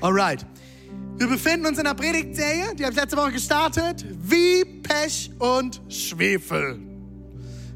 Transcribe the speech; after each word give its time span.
Alright. 0.00 0.44
Wir 1.16 1.26
befinden 1.26 1.66
uns 1.66 1.78
in 1.78 1.86
einer 1.86 1.94
Predigtserie, 1.94 2.74
die 2.74 2.84
habe 2.84 2.92
ich 2.92 3.00
letzte 3.00 3.16
Woche 3.16 3.32
gestartet. 3.32 4.04
Wie 4.20 4.62
Pech 4.82 5.30
und 5.38 5.80
Schwefel. 5.88 6.78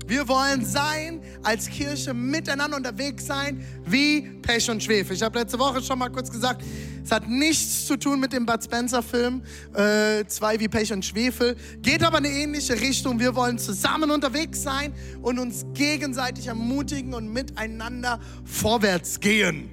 Wir 0.06 0.28
wollen 0.28 0.66
sein, 0.66 1.22
als 1.42 1.68
Kirche 1.68 2.12
miteinander 2.12 2.76
unterwegs 2.76 3.26
sein, 3.26 3.64
wie 3.86 4.20
Pech 4.42 4.68
und 4.68 4.82
Schwefel. 4.82 5.16
Ich 5.16 5.22
habe 5.22 5.38
letzte 5.38 5.58
Woche 5.58 5.80
schon 5.82 5.98
mal 5.98 6.10
kurz 6.10 6.30
gesagt, 6.30 6.62
es 7.02 7.10
hat 7.10 7.26
nichts 7.28 7.86
zu 7.86 7.96
tun 7.96 8.20
mit 8.20 8.32
dem 8.34 8.44
Bud 8.44 8.62
Spencer-Film, 8.62 9.42
äh, 9.74 10.24
zwei 10.26 10.60
wie 10.60 10.68
Pech 10.68 10.92
und 10.92 11.04
Schwefel. 11.04 11.56
Geht 11.80 12.02
aber 12.02 12.18
in 12.18 12.26
eine 12.26 12.34
ähnliche 12.34 12.78
Richtung. 12.78 13.18
Wir 13.18 13.34
wollen 13.34 13.56
zusammen 13.56 14.10
unterwegs 14.10 14.62
sein 14.62 14.92
und 15.22 15.38
uns 15.38 15.64
gegenseitig 15.72 16.48
ermutigen 16.48 17.14
und 17.14 17.32
miteinander 17.32 18.20
vorwärts 18.44 19.20
gehen. 19.20 19.70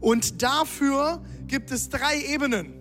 Und 0.00 0.42
dafür 0.42 1.22
gibt 1.50 1.72
es 1.72 1.88
drei 1.88 2.22
Ebenen. 2.32 2.72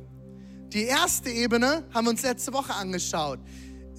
Die 0.72 0.84
erste 0.84 1.32
Ebene 1.32 1.84
haben 1.92 2.06
wir 2.06 2.12
uns 2.12 2.22
letzte 2.22 2.54
Woche 2.54 2.72
angeschaut. 2.76 3.40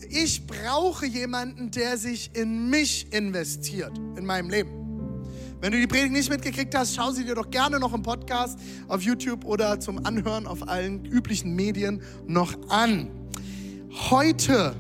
Ich 0.08 0.46
brauche 0.46 1.06
jemanden, 1.06 1.72
der 1.72 1.98
sich 1.98 2.30
in 2.34 2.70
mich 2.70 3.12
investiert, 3.12 3.98
in 4.16 4.24
meinem 4.24 4.48
Leben. 4.48 4.70
Wenn 5.60 5.72
du 5.72 5.80
die 5.80 5.88
Predigt 5.88 6.12
nicht 6.12 6.30
mitgekriegt 6.30 6.72
hast, 6.74 6.94
schau 6.94 7.10
sie 7.10 7.24
dir 7.24 7.34
doch 7.34 7.50
gerne 7.50 7.80
noch 7.80 7.92
im 7.92 8.02
Podcast 8.02 8.58
auf 8.86 9.02
YouTube 9.02 9.44
oder 9.44 9.80
zum 9.80 10.06
Anhören 10.06 10.46
auf 10.46 10.66
allen 10.68 11.04
üblichen 11.04 11.54
Medien 11.56 12.00
noch 12.26 12.54
an. 12.70 13.10
Heute 14.08 14.76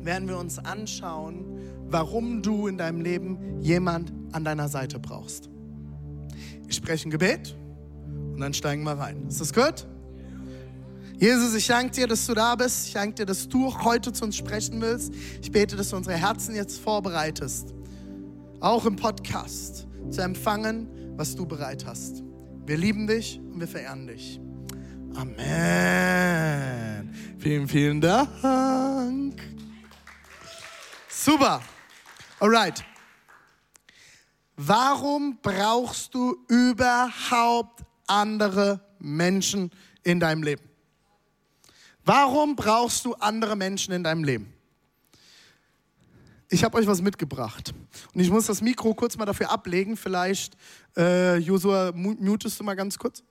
werden 0.00 0.28
wir 0.28 0.38
uns 0.38 0.58
anschauen, 0.58 1.60
warum 1.86 2.42
du 2.42 2.66
in 2.66 2.76
deinem 2.76 3.00
Leben 3.00 3.60
jemand 3.62 4.12
an 4.32 4.44
deiner 4.44 4.68
Seite 4.68 4.98
brauchst. 4.98 5.48
Ich 6.66 6.74
spreche 6.74 7.08
ein 7.08 7.12
Gebet 7.12 7.56
und 8.40 8.44
dann 8.44 8.54
steigen 8.54 8.84
wir 8.84 8.92
rein. 8.92 9.26
Ist 9.28 9.42
das 9.42 9.52
gut? 9.52 9.86
Jesus, 11.18 11.54
ich 11.54 11.66
danke 11.66 11.90
dir, 11.90 12.06
dass 12.06 12.24
du 12.24 12.32
da 12.32 12.54
bist. 12.54 12.86
Ich 12.86 12.94
danke 12.94 13.16
dir, 13.16 13.26
dass 13.26 13.46
du 13.46 13.70
heute 13.84 14.14
zu 14.14 14.24
uns 14.24 14.34
sprechen 14.34 14.80
willst. 14.80 15.12
Ich 15.42 15.52
bete, 15.52 15.76
dass 15.76 15.90
du 15.90 15.96
unsere 15.96 16.16
Herzen 16.16 16.54
jetzt 16.54 16.80
vorbereitest, 16.80 17.74
auch 18.60 18.86
im 18.86 18.96
Podcast 18.96 19.86
zu 20.10 20.22
empfangen, 20.22 20.88
was 21.18 21.36
du 21.36 21.44
bereit 21.44 21.84
hast. 21.84 22.22
Wir 22.64 22.78
lieben 22.78 23.06
dich 23.06 23.38
und 23.38 23.60
wir 23.60 23.68
verehren 23.68 24.06
dich. 24.06 24.40
Amen. 25.14 27.14
Vielen, 27.38 27.68
vielen 27.68 28.00
Dank. 28.00 29.34
Super. 31.10 31.60
Alright. 32.38 32.82
Warum 34.56 35.38
brauchst 35.42 36.14
du 36.14 36.38
überhaupt 36.48 37.84
andere 38.10 38.80
Menschen 38.98 39.70
in 40.02 40.20
deinem 40.20 40.42
Leben? 40.42 40.62
Warum 42.04 42.56
brauchst 42.56 43.04
du 43.04 43.14
andere 43.14 43.56
Menschen 43.56 43.92
in 43.94 44.02
deinem 44.02 44.24
Leben? 44.24 44.52
Ich 46.48 46.64
habe 46.64 46.76
euch 46.78 46.86
was 46.86 47.00
mitgebracht. 47.00 47.72
Und 48.12 48.20
ich 48.20 48.30
muss 48.30 48.46
das 48.46 48.60
Mikro 48.60 48.92
kurz 48.94 49.16
mal 49.16 49.24
dafür 49.24 49.50
ablegen. 49.50 49.96
Vielleicht, 49.96 50.56
äh, 50.96 51.36
Josua, 51.36 51.92
mutest 51.94 52.58
du 52.58 52.64
mal 52.64 52.74
ganz 52.74 52.98
kurz? 52.98 53.22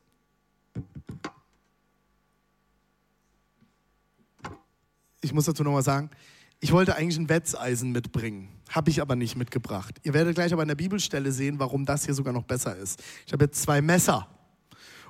Ich 5.22 5.34
muss 5.34 5.45
dazu 5.45 5.63
nochmal 5.63 5.84
sagen, 5.84 6.09
ich 6.62 6.72
wollte 6.72 6.95
eigentlich 6.95 7.18
ein 7.18 7.28
Wetzeisen 7.28 7.91
mitbringen, 7.91 8.50
habe 8.69 8.89
ich 8.89 9.01
aber 9.01 9.16
nicht 9.16 9.35
mitgebracht. 9.35 9.95
Ihr 10.03 10.13
werdet 10.13 10.35
gleich 10.35 10.53
aber 10.53 10.62
in 10.62 10.68
der 10.69 10.75
Bibelstelle 10.75 11.31
sehen, 11.31 11.59
warum 11.59 11.85
das 11.85 12.06
hier 12.06 12.13
sogar 12.13 12.34
noch 12.34 12.44
besser 12.44 12.75
ist. 12.77 13.03
Ich 13.25 13.33
habe 13.33 13.45
jetzt 13.45 13.62
zwei 13.62 13.81
Messer. 13.81 14.27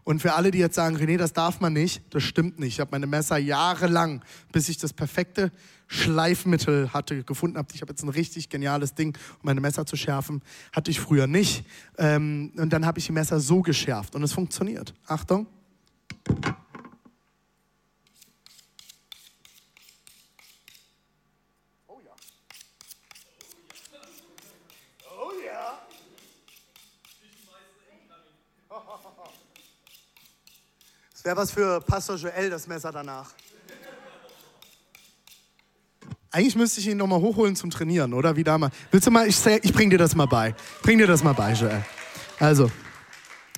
Und 0.09 0.23
für 0.23 0.33
alle, 0.33 0.49
die 0.49 0.57
jetzt 0.57 0.73
sagen, 0.73 0.97
René, 0.97 1.17
das 1.17 1.33
darf 1.33 1.59
man 1.59 1.71
nicht, 1.71 2.01
das 2.09 2.23
stimmt 2.23 2.57
nicht. 2.57 2.73
Ich 2.73 2.79
habe 2.79 2.89
meine 2.89 3.05
Messer 3.05 3.37
jahrelang, 3.37 4.23
bis 4.51 4.67
ich 4.67 4.79
das 4.79 4.91
perfekte 4.91 5.51
Schleifmittel 5.85 6.91
hatte, 6.93 7.23
gefunden 7.23 7.59
habe. 7.59 7.67
Ich 7.75 7.81
habe 7.83 7.91
jetzt 7.91 8.01
ein 8.01 8.09
richtig 8.09 8.49
geniales 8.49 8.95
Ding, 8.95 9.15
um 9.15 9.41
meine 9.43 9.61
Messer 9.61 9.85
zu 9.85 9.95
schärfen. 9.97 10.41
Hatte 10.71 10.89
ich 10.89 10.99
früher 10.99 11.27
nicht. 11.27 11.63
Ähm, 11.99 12.51
und 12.57 12.73
dann 12.73 12.87
habe 12.87 12.97
ich 12.97 13.05
die 13.05 13.11
Messer 13.11 13.39
so 13.39 13.61
geschärft 13.61 14.15
und 14.15 14.23
es 14.23 14.33
funktioniert. 14.33 14.95
Achtung. 15.05 15.45
Das 31.18 31.18
wäre 31.29 31.37
was 31.37 31.51
für 31.51 31.79
Pastor 31.81 32.15
Joel, 32.15 32.49
das 32.49 32.65
Messer 32.65 32.91
danach. 32.91 33.29
Eigentlich 36.31 36.55
müsste 36.55 36.79
ich 36.79 36.87
ihn 36.87 36.97
nochmal 36.97 37.21
hochholen 37.21 37.55
zum 37.55 37.69
Trainieren, 37.69 38.15
oder? 38.15 38.35
Wie 38.35 38.43
damals. 38.43 38.73
Willst 38.89 39.05
du 39.05 39.11
mal, 39.11 39.27
ich, 39.27 39.45
ich 39.45 39.71
bring 39.71 39.91
dir 39.91 39.99
das 39.99 40.15
mal 40.15 40.25
bei. 40.25 40.55
Bring 40.81 40.97
dir 40.97 41.05
das 41.05 41.23
mal 41.23 41.33
bei, 41.33 41.53
Joel. 41.53 41.85
Also, 42.39 42.71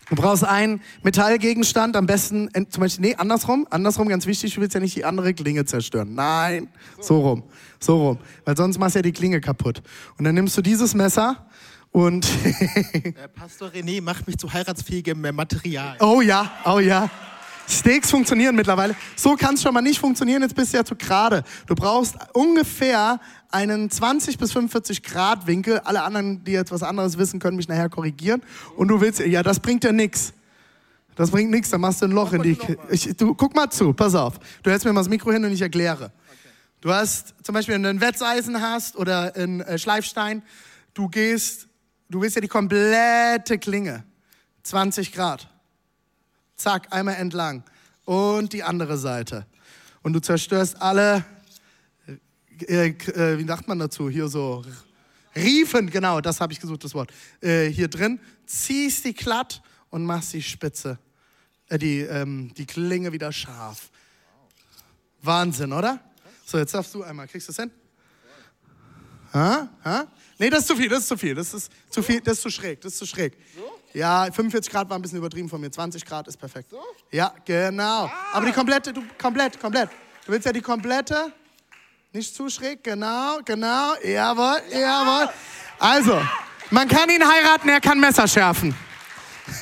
Du 0.09 0.17
brauchst 0.17 0.43
einen 0.43 0.81
Metallgegenstand, 1.03 1.95
am 1.95 2.05
besten, 2.05 2.49
zum 2.69 2.81
Beispiel, 2.81 3.05
nee, 3.05 3.15
andersrum, 3.15 3.65
andersrum, 3.69 4.09
ganz 4.09 4.25
wichtig, 4.25 4.53
du 4.53 4.59
willst 4.59 4.73
ja 4.73 4.81
nicht 4.81 4.97
die 4.97 5.05
andere 5.05 5.33
Klinge 5.33 5.63
zerstören. 5.63 6.13
Nein, 6.13 6.67
so 6.99 7.21
rum, 7.21 7.43
so 7.79 8.07
rum. 8.07 8.17
Weil 8.43 8.57
sonst 8.57 8.77
machst 8.77 8.95
du 8.95 8.99
ja 8.99 9.03
die 9.03 9.13
Klinge 9.13 9.39
kaputt. 9.39 9.81
Und 10.17 10.25
dann 10.25 10.35
nimmst 10.35 10.57
du 10.57 10.61
dieses 10.61 10.93
Messer 10.93 11.47
und... 11.91 12.27
äh, 12.93 13.29
Pastor 13.33 13.69
René 13.69 14.01
macht 14.01 14.27
mich 14.27 14.37
zu 14.37 14.51
heiratsfähigem 14.51 15.21
Material. 15.33 15.95
Oh 16.01 16.19
ja, 16.19 16.51
oh 16.65 16.79
ja. 16.79 17.09
Steaks 17.67 18.11
funktionieren 18.11 18.55
mittlerweile. 18.55 18.95
So 19.15 19.35
kann 19.35 19.55
es 19.55 19.61
schon 19.61 19.73
mal 19.73 19.81
nicht 19.81 19.99
funktionieren, 19.99 20.41
jetzt 20.41 20.55
bist 20.55 20.73
du 20.73 20.77
ja 20.77 20.85
zu 20.85 20.95
gerade. 20.95 21.43
Du 21.67 21.75
brauchst 21.75 22.15
ungefähr 22.33 23.19
einen 23.49 23.89
20 23.89 24.37
bis 24.37 24.51
45 24.53 25.03
Grad 25.03 25.47
Winkel. 25.47 25.79
Alle 25.79 26.03
anderen, 26.03 26.43
die 26.43 26.51
jetzt 26.51 26.71
was 26.71 26.83
anderes 26.83 27.17
wissen, 27.17 27.39
können 27.39 27.57
mich 27.57 27.67
nachher 27.67 27.89
korrigieren. 27.89 28.41
Und 28.75 28.87
du 28.87 29.01
willst, 29.01 29.19
ja, 29.19 29.43
das 29.43 29.59
bringt 29.59 29.83
ja 29.83 29.91
nichts. 29.91 30.33
Das 31.15 31.31
bringt 31.31 31.51
nichts, 31.51 31.69
dann 31.69 31.81
machst 31.81 32.01
du 32.01 32.05
ein 32.05 32.11
Loch 32.11 32.33
in 32.33 32.41
die. 32.41 32.57
Ich, 32.89 33.15
du, 33.17 33.35
guck 33.35 33.53
mal 33.53 33.69
zu, 33.69 33.93
pass 33.93 34.15
auf. 34.15 34.39
Du 34.63 34.71
hältst 34.71 34.85
mir 34.85 34.93
mal 34.93 35.01
das 35.01 35.09
Mikro 35.09 35.31
hin 35.31 35.43
und 35.43 35.51
ich 35.51 35.61
erkläre. 35.61 36.11
Du 36.79 36.91
hast 36.91 37.35
zum 37.43 37.53
Beispiel, 37.53 37.75
wenn 37.75 37.83
du 37.83 37.89
ein 37.89 38.01
Wetzeisen 38.01 38.61
hast 38.61 38.95
oder 38.95 39.35
ein 39.35 39.61
äh, 39.61 39.77
Schleifstein, 39.77 40.41
du 40.93 41.09
gehst, 41.09 41.67
du 42.09 42.21
willst 42.21 42.37
ja 42.37 42.41
die 42.41 42.47
komplette 42.47 43.59
Klinge, 43.59 44.03
20 44.63 45.11
Grad 45.11 45.50
zack, 46.61 46.87
einmal 46.91 47.15
entlang 47.15 47.63
und 48.05 48.53
die 48.53 48.63
andere 48.63 48.97
Seite. 48.97 49.45
Und 50.03 50.13
du 50.13 50.19
zerstörst 50.19 50.81
alle, 50.81 51.23
äh, 52.67 52.89
äh, 52.89 53.37
wie 53.37 53.45
sagt 53.45 53.67
man 53.67 53.79
dazu, 53.79 54.09
hier 54.09 54.27
so, 54.27 54.63
Riefen, 55.35 55.89
genau, 55.89 56.19
das 56.19 56.41
habe 56.41 56.51
ich 56.53 56.59
gesucht, 56.59 56.83
das 56.83 56.93
Wort, 56.93 57.11
äh, 57.41 57.67
hier 57.67 57.87
drin, 57.87 58.19
ziehst 58.45 59.05
die 59.05 59.13
glatt 59.13 59.61
und 59.89 60.05
machst 60.05 60.33
die 60.33 60.41
Spitze, 60.41 60.99
äh, 61.69 61.77
die, 61.77 62.01
ähm, 62.01 62.53
die 62.55 62.65
Klinge 62.65 63.11
wieder 63.13 63.31
scharf. 63.31 63.89
Wahnsinn, 65.21 65.71
oder? 65.71 65.99
So, 66.45 66.57
jetzt 66.57 66.73
darfst 66.73 66.93
du 66.93 67.03
einmal, 67.03 67.27
kriegst 67.27 67.47
du 67.47 67.53
das 67.53 67.61
hin? 67.61 67.71
Ha? 69.33 69.69
Ha? 69.85 70.07
Nee, 70.41 70.49
das 70.49 70.61
ist 70.61 70.69
zu 70.69 70.75
viel, 70.75 70.89
das 70.89 71.01
ist 71.01 71.07
zu 71.07 71.17
viel, 71.17 71.35
das 71.35 71.53
ist 71.53 71.71
zu 71.91 72.01
viel, 72.01 72.19
das 72.19 72.33
ist 72.33 72.41
zu 72.41 72.49
schräg, 72.49 72.81
das 72.81 72.93
ist 72.93 72.97
zu 72.97 73.05
schräg. 73.05 73.37
Ja, 73.93 74.23
45 74.23 74.71
Grad 74.71 74.89
war 74.89 74.97
ein 74.97 75.01
bisschen 75.03 75.19
übertrieben 75.19 75.47
von 75.47 75.61
mir. 75.61 75.71
20 75.71 76.03
Grad 76.03 76.27
ist 76.27 76.37
perfekt. 76.37 76.71
So? 76.71 76.81
Ja, 77.11 77.31
genau. 77.45 78.05
Ah. 78.05 78.11
Aber 78.33 78.47
die 78.47 78.51
komplette, 78.51 78.91
du, 78.91 79.03
komplett, 79.21 79.59
komplett. 79.59 79.91
Du 80.25 80.31
willst 80.31 80.47
ja 80.47 80.51
die 80.51 80.61
komplette, 80.61 81.31
nicht 82.11 82.33
zu 82.33 82.49
schräg, 82.49 82.83
genau, 82.83 83.37
genau, 83.45 83.93
jawohl, 84.03 84.63
ja. 84.71 84.79
jawohl. 84.79 85.29
Also, 85.77 86.19
man 86.71 86.87
kann 86.87 87.07
ihn 87.11 87.23
heiraten, 87.23 87.69
er 87.69 87.79
kann 87.79 87.99
Messer 87.99 88.27
schärfen. 88.27 88.73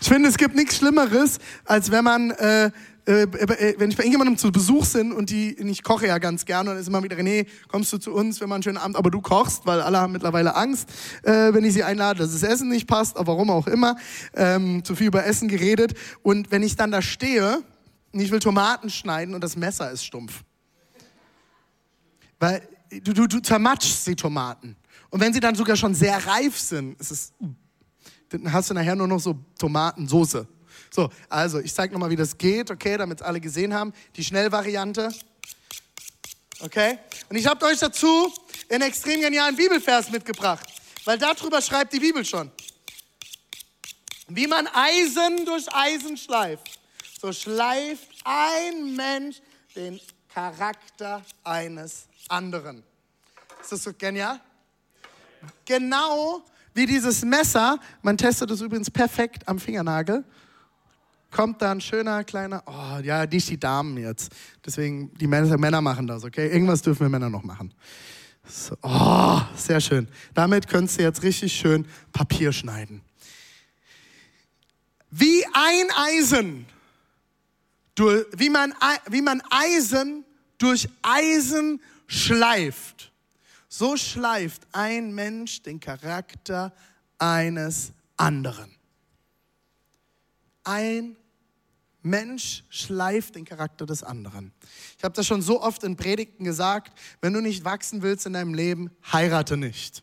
ich 0.00 0.06
finde, 0.08 0.28
es 0.28 0.36
gibt 0.36 0.54
nichts 0.54 0.76
Schlimmeres, 0.76 1.40
als 1.64 1.90
wenn 1.90 2.04
man 2.04 2.30
äh, 2.30 2.70
äh, 3.04 3.22
äh, 3.22 3.74
wenn 3.78 3.90
ich 3.90 3.96
bei 3.96 4.04
irgendjemandem 4.04 4.36
zu 4.36 4.52
Besuch 4.52 4.86
bin 4.92 5.12
und 5.12 5.30
die, 5.30 5.54
ich 5.58 5.82
koche 5.82 6.06
ja 6.06 6.18
ganz 6.18 6.44
gerne 6.44 6.70
und 6.70 6.76
dann 6.76 6.80
ist 6.80 6.88
immer 6.88 7.02
wieder, 7.02 7.16
René, 7.16 7.46
kommst 7.66 7.92
du 7.92 7.98
zu 7.98 8.12
uns, 8.12 8.38
wir 8.38 8.46
machen 8.46 8.56
einen 8.56 8.62
schönen 8.62 8.78
Abend, 8.78 8.96
aber 8.96 9.10
du 9.10 9.20
kochst, 9.20 9.66
weil 9.66 9.80
alle 9.80 9.98
haben 9.98 10.12
mittlerweile 10.12 10.54
Angst, 10.54 10.88
äh, 11.24 11.52
wenn 11.52 11.64
ich 11.64 11.72
sie 11.72 11.82
einlade, 11.82 12.20
dass 12.20 12.32
das 12.32 12.44
Essen 12.44 12.68
nicht 12.68 12.86
passt, 12.86 13.16
aber 13.16 13.32
warum 13.32 13.50
auch 13.50 13.66
immer, 13.66 13.96
ähm, 14.34 14.84
zu 14.84 14.94
viel 14.94 15.08
über 15.08 15.26
Essen 15.26 15.48
geredet 15.48 15.94
und 16.22 16.52
wenn 16.52 16.62
ich 16.62 16.76
dann 16.76 16.92
da 16.92 17.02
stehe 17.02 17.62
und 18.12 18.20
ich 18.20 18.30
will 18.30 18.38
Tomaten 18.38 18.88
schneiden 18.88 19.34
und 19.34 19.42
das 19.42 19.56
Messer 19.56 19.90
ist 19.90 20.04
stumpf. 20.04 20.44
Weil 22.38 22.62
du, 22.90 23.12
du, 23.12 23.26
du 23.26 23.40
zermatschst 23.40 24.06
die 24.06 24.16
Tomaten. 24.16 24.76
Und 25.10 25.20
wenn 25.20 25.32
sie 25.32 25.40
dann 25.40 25.54
sogar 25.54 25.76
schon 25.76 25.94
sehr 25.94 26.24
reif 26.26 26.58
sind, 26.58 26.98
ist 27.00 27.10
es, 27.10 27.32
dann 28.28 28.52
hast 28.52 28.70
du 28.70 28.74
nachher 28.74 28.96
nur 28.96 29.08
noch 29.08 29.20
so 29.20 29.38
Tomatensoße. 29.58 30.46
So, 30.94 31.10
also 31.28 31.58
ich 31.58 31.72
zeige 31.72 31.92
nochmal, 31.94 32.10
wie 32.10 32.16
das 32.16 32.36
geht, 32.36 32.70
okay, 32.70 32.98
damit 32.98 33.20
es 33.20 33.26
alle 33.26 33.40
gesehen 33.40 33.72
haben. 33.72 33.94
Die 34.16 34.24
Schnellvariante. 34.24 35.10
Okay? 36.60 36.98
Und 37.28 37.36
ich 37.36 37.46
habe 37.46 37.64
euch 37.66 37.78
dazu 37.78 38.32
einen 38.68 38.82
extrem 38.82 39.20
genialen 39.20 39.56
Bibelvers 39.56 40.10
mitgebracht, 40.10 40.66
weil 41.04 41.18
darüber 41.18 41.62
schreibt 41.62 41.92
die 41.92 42.00
Bibel 42.00 42.24
schon. 42.24 42.50
Wie 44.28 44.46
man 44.46 44.66
Eisen 44.68 45.44
durch 45.46 45.66
Eisen 45.74 46.16
schleift, 46.16 46.78
so 47.20 47.32
schleift 47.32 48.08
ein 48.24 48.94
Mensch 48.94 49.40
den 49.74 50.00
Charakter 50.32 51.22
eines 51.42 52.06
anderen. 52.28 52.82
Ist 53.60 53.72
das 53.72 53.82
so 53.82 53.92
genial? 53.92 54.40
Genau 55.64 56.42
wie 56.74 56.86
dieses 56.86 57.22
Messer, 57.24 57.78
man 58.02 58.16
testet 58.16 58.50
es 58.50 58.60
übrigens 58.60 58.90
perfekt 58.90 59.46
am 59.46 59.58
Fingernagel, 59.58 60.24
kommt 61.32 61.60
da 61.62 61.72
ein 61.72 61.80
schöner 61.80 62.22
kleiner, 62.22 62.62
oh 62.66 63.02
ja, 63.02 63.26
nicht 63.26 63.48
die 63.48 63.58
Damen 63.58 63.96
jetzt. 63.96 64.32
Deswegen, 64.64 65.12
die 65.14 65.26
Männer, 65.26 65.80
machen 65.80 66.06
das, 66.06 66.22
okay? 66.24 66.48
Irgendwas 66.48 66.82
dürfen 66.82 67.00
wir 67.00 67.08
Männer 67.08 67.30
noch 67.30 67.42
machen. 67.42 67.74
So, 68.46 68.76
oh, 68.82 69.40
sehr 69.56 69.80
schön. 69.80 70.08
Damit 70.34 70.68
könntest 70.68 70.98
du 70.98 71.02
jetzt 71.02 71.22
richtig 71.22 71.52
schön 71.52 71.86
Papier 72.12 72.52
schneiden. 72.52 73.02
Wie 75.10 75.44
ein 75.52 75.86
Eisen, 75.96 76.66
wie 78.36 78.50
man, 78.50 78.74
wie 79.08 79.22
man 79.22 79.42
Eisen 79.50 80.24
durch 80.58 80.88
Eisen 81.02 81.80
schleift, 82.06 83.12
so 83.68 83.96
schleift 83.96 84.66
ein 84.72 85.14
Mensch 85.14 85.62
den 85.62 85.80
Charakter 85.80 86.72
eines 87.18 87.92
anderen. 88.16 88.70
Ein 90.64 91.16
Mensch 92.02 92.64
schleift 92.68 93.36
den 93.36 93.44
Charakter 93.44 93.86
des 93.86 94.02
anderen. 94.02 94.52
Ich 94.98 95.04
habe 95.04 95.14
das 95.14 95.26
schon 95.26 95.42
so 95.42 95.62
oft 95.62 95.84
in 95.84 95.96
Predigten 95.96 96.44
gesagt, 96.44 96.98
wenn 97.20 97.32
du 97.32 97.40
nicht 97.40 97.64
wachsen 97.64 98.02
willst 98.02 98.26
in 98.26 98.32
deinem 98.32 98.54
Leben, 98.54 98.90
heirate 99.12 99.56
nicht. 99.56 100.02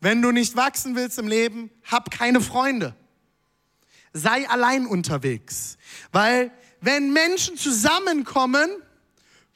Wenn 0.00 0.22
du 0.22 0.30
nicht 0.30 0.56
wachsen 0.56 0.96
willst 0.96 1.18
im 1.18 1.28
Leben, 1.28 1.70
hab 1.84 2.10
keine 2.10 2.40
Freunde. 2.40 2.96
Sei 4.12 4.48
allein 4.48 4.86
unterwegs. 4.86 5.78
Weil 6.10 6.50
wenn 6.80 7.12
Menschen 7.12 7.56
zusammenkommen, 7.56 8.68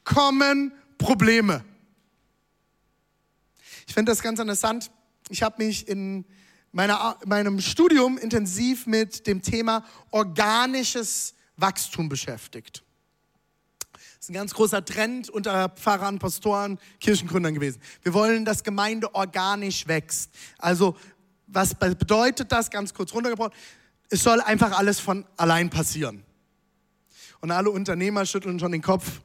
kommen 0.03 0.71
Probleme. 0.97 1.63
Ich 3.87 3.93
finde 3.93 4.11
das 4.11 4.21
ganz 4.21 4.39
interessant. 4.39 4.89
Ich 5.29 5.43
habe 5.43 5.63
mich 5.63 5.87
in 5.87 6.25
meiner, 6.77 7.17
meinem 7.25 7.59
Studium 7.59 8.19
intensiv 8.19 8.85
mit 8.85 9.25
dem 9.25 9.41
Thema 9.41 9.83
organisches 10.11 11.33
Wachstum 11.55 12.07
beschäftigt. 12.07 12.83
Das 13.93 14.03
ist 14.19 14.29
ein 14.29 14.35
ganz 14.35 14.53
großer 14.53 14.85
Trend 14.85 15.27
unter 15.31 15.69
Pfarrern, 15.69 16.19
Pastoren, 16.19 16.77
Kirchengründern 16.99 17.55
gewesen. 17.55 17.81
Wir 18.03 18.13
wollen, 18.13 18.45
dass 18.45 18.63
Gemeinde 18.63 19.15
organisch 19.15 19.87
wächst. 19.87 20.29
Also, 20.59 20.95
was 21.47 21.73
bedeutet 21.73 22.51
das? 22.51 22.69
Ganz 22.69 22.93
kurz 22.93 23.11
runtergebrochen. 23.11 23.53
Es 24.09 24.21
soll 24.21 24.39
einfach 24.39 24.77
alles 24.77 24.99
von 24.99 25.25
allein 25.35 25.71
passieren. 25.71 26.23
Und 27.41 27.49
alle 27.49 27.71
Unternehmer 27.71 28.23
schütteln 28.27 28.59
schon 28.59 28.71
den 28.71 28.83
Kopf. 28.83 29.21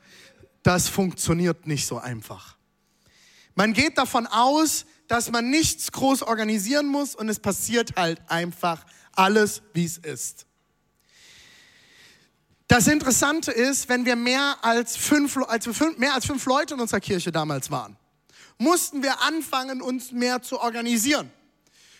Das 0.63 0.89
funktioniert 0.89 1.67
nicht 1.67 1.87
so 1.87 1.99
einfach. 1.99 2.57
Man 3.55 3.75
geht 3.75 3.99
davon 3.99 4.27
aus, 4.27 4.87
dass 5.09 5.31
man 5.31 5.51
nichts 5.51 5.93
groß 5.93 6.23
organisieren 6.23 6.87
muss 6.87 7.15
und 7.15 7.29
es 7.29 7.41
passiert 7.41 7.97
halt 7.97 8.21
einfach 8.29 8.85
alles, 9.15 9.63
wie 9.75 9.85
es 9.85 9.99
ist. 9.99 10.47
Das 12.69 12.87
Interessante 12.87 13.51
ist, 13.53 13.89
wenn 13.91 14.07
wir 14.07 14.17
mehr 14.17 14.57
als 14.63 14.97
fünf, 14.97 15.37
als 15.37 15.67
wir 15.67 15.75
fünf, 15.75 15.99
mehr 15.99 16.15
als 16.15 16.25
fünf 16.25 16.47
Leute 16.47 16.75
in 16.75 16.81
unserer 16.81 17.01
Kirche 17.01 17.31
damals 17.31 17.71
waren, 17.71 17.99
mussten 18.57 19.03
wir 19.03 19.21
anfangen, 19.23 19.83
uns 19.83 20.13
mehr 20.13 20.41
zu 20.41 20.59
organisieren. 20.59 21.31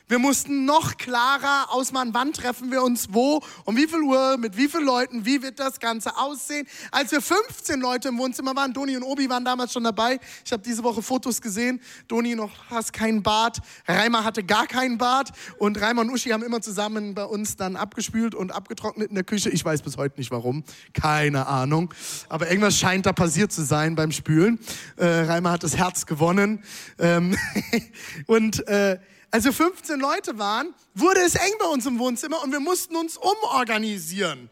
Wir 0.09 0.19
mussten 0.19 0.65
noch 0.65 0.97
klarer 0.97 1.67
ausmachen, 1.71 2.11
wann 2.13 2.33
treffen 2.33 2.71
wir 2.71 2.83
uns 2.83 3.09
wo, 3.13 3.41
um 3.65 3.77
wie 3.77 3.87
viel 3.87 4.03
Uhr, 4.03 4.37
mit 4.37 4.57
wie 4.57 4.69
vielen 4.69 4.85
Leuten, 4.85 5.25
wie 5.25 5.43
wird 5.43 5.59
das 5.59 5.81
Ganze 5.81 6.17
aussehen. 6.17 6.67
Als 6.91 7.13
wir 7.13 7.21
15 7.21 7.81
Leute 7.81 8.09
im 8.09 8.19
Wohnzimmer 8.19 8.55
waren, 8.55 8.73
Doni 8.73 8.97
und 8.97 9.05
Obi 9.05 9.29
waren 9.31 9.45
damals 9.45 9.73
schon 9.73 9.85
dabei. 9.85 10.19
Ich 10.45 10.53
habe 10.53 10.63
diese 10.63 10.83
Woche 10.83 11.03
Fotos 11.03 11.41
gesehen. 11.41 11.81
Doni 12.09 12.35
noch 12.35 12.51
hast 12.69 12.93
keinen 12.93 13.23
Bart, 13.23 13.59
Reimer 13.87 14.25
hatte 14.25 14.45
gar 14.45 14.67
keinen 14.67 14.99
Bart 14.99 15.31
und 15.59 15.81
Reimer 15.81 16.03
und 16.03 16.11
Uschi 16.11 16.31
haben 16.31 16.43
immer 16.43 16.61
zusammen 16.61 17.15
bei 17.15 17.25
uns 17.25 17.57
dann 17.57 17.77
abgespült 17.77 18.35
und 18.35 18.53
abgetrocknet 18.53 19.09
in 19.09 19.15
der 19.15 19.25
Küche. 19.25 19.51
Ich 19.51 19.65
weiß 19.65 19.83
bis 19.83 19.97
heute 19.97 20.19
nicht 20.19 20.31
warum, 20.31 20.65
keine 20.93 21.47
Ahnung. 21.47 21.95
Aber 22.29 22.49
irgendwas 22.49 22.79
scheint 22.79 23.07
da 23.07 23.13
passiert 23.13 23.53
zu 23.53 23.65
sein 23.65 23.95
beim 23.95 24.13
Spülen. 24.13 24.59
Äh, 24.97 25.07
Reimer 25.07 25.53
hat 25.53 25.63
das 25.63 25.77
Herz 25.77 26.07
gewonnen. 26.07 26.63
Ähm 26.99 27.37
und 28.27 28.67
äh, 28.69 28.99
als 29.33 29.45
wir 29.45 29.53
15 29.53 29.99
Leute 29.99 30.39
waren, 30.39 30.75
wurde 30.95 31.21
es 31.21 31.35
eng 31.35 31.55
bei 31.59 31.65
uns 31.65 31.87
im 31.87 31.99
Wohnzimmer 31.99 32.43
und 32.43 32.53
wir 32.53 32.61
mussten 32.61 32.95
uns 32.95 33.17
umorganisieren. 33.17 34.51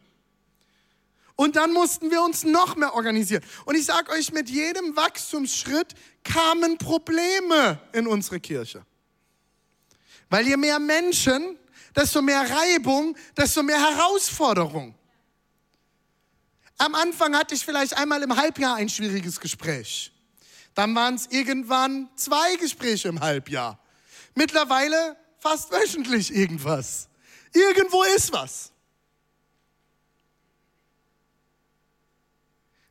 Und 1.37 1.57
dann 1.57 1.73
mussten 1.73 2.11
wir 2.11 2.23
uns 2.23 2.45
noch 2.45 2.77
mehr 2.77 2.95
organisieren. 2.95 3.43
Und 3.67 3.77
ich 3.77 3.85
sage 3.85 4.11
euch, 4.13 4.33
mit 4.33 4.49
jedem 4.49 4.97
Wachstumsschritt 4.97 5.95
kamen 6.25 6.79
Probleme 6.79 7.79
in 7.93 8.07
unsere 8.07 8.41
Kirche. 8.41 8.85
Weil 10.31 10.47
je 10.47 10.57
mehr 10.57 10.79
Menschen 10.79 11.59
desto 11.95 12.23
mehr 12.23 12.49
Reibung, 12.49 13.17
desto 13.37 13.63
mehr 13.63 13.81
Herausforderung. 13.81 14.95
Am 16.79 16.95
Anfang 16.95 17.37
hatte 17.37 17.55
ich 17.55 17.65
vielleicht 17.65 17.97
einmal 17.97 18.23
im 18.23 18.35
Halbjahr 18.35 18.77
ein 18.77 18.89
schwieriges 18.89 19.41
Gespräch. 19.41 20.13
Dann 20.75 20.95
waren 20.95 21.17
es 21.17 21.27
irgendwann 21.27 22.09
zwei 22.17 22.57
Gespräche 22.57 23.09
im 23.09 23.21
Halbjahr. 23.21 23.80
Mittlerweile 24.41 25.19
fast 25.37 25.71
wöchentlich 25.71 26.35
irgendwas. 26.35 27.11
Irgendwo 27.53 28.03
ist 28.05 28.33
was. 28.33 28.73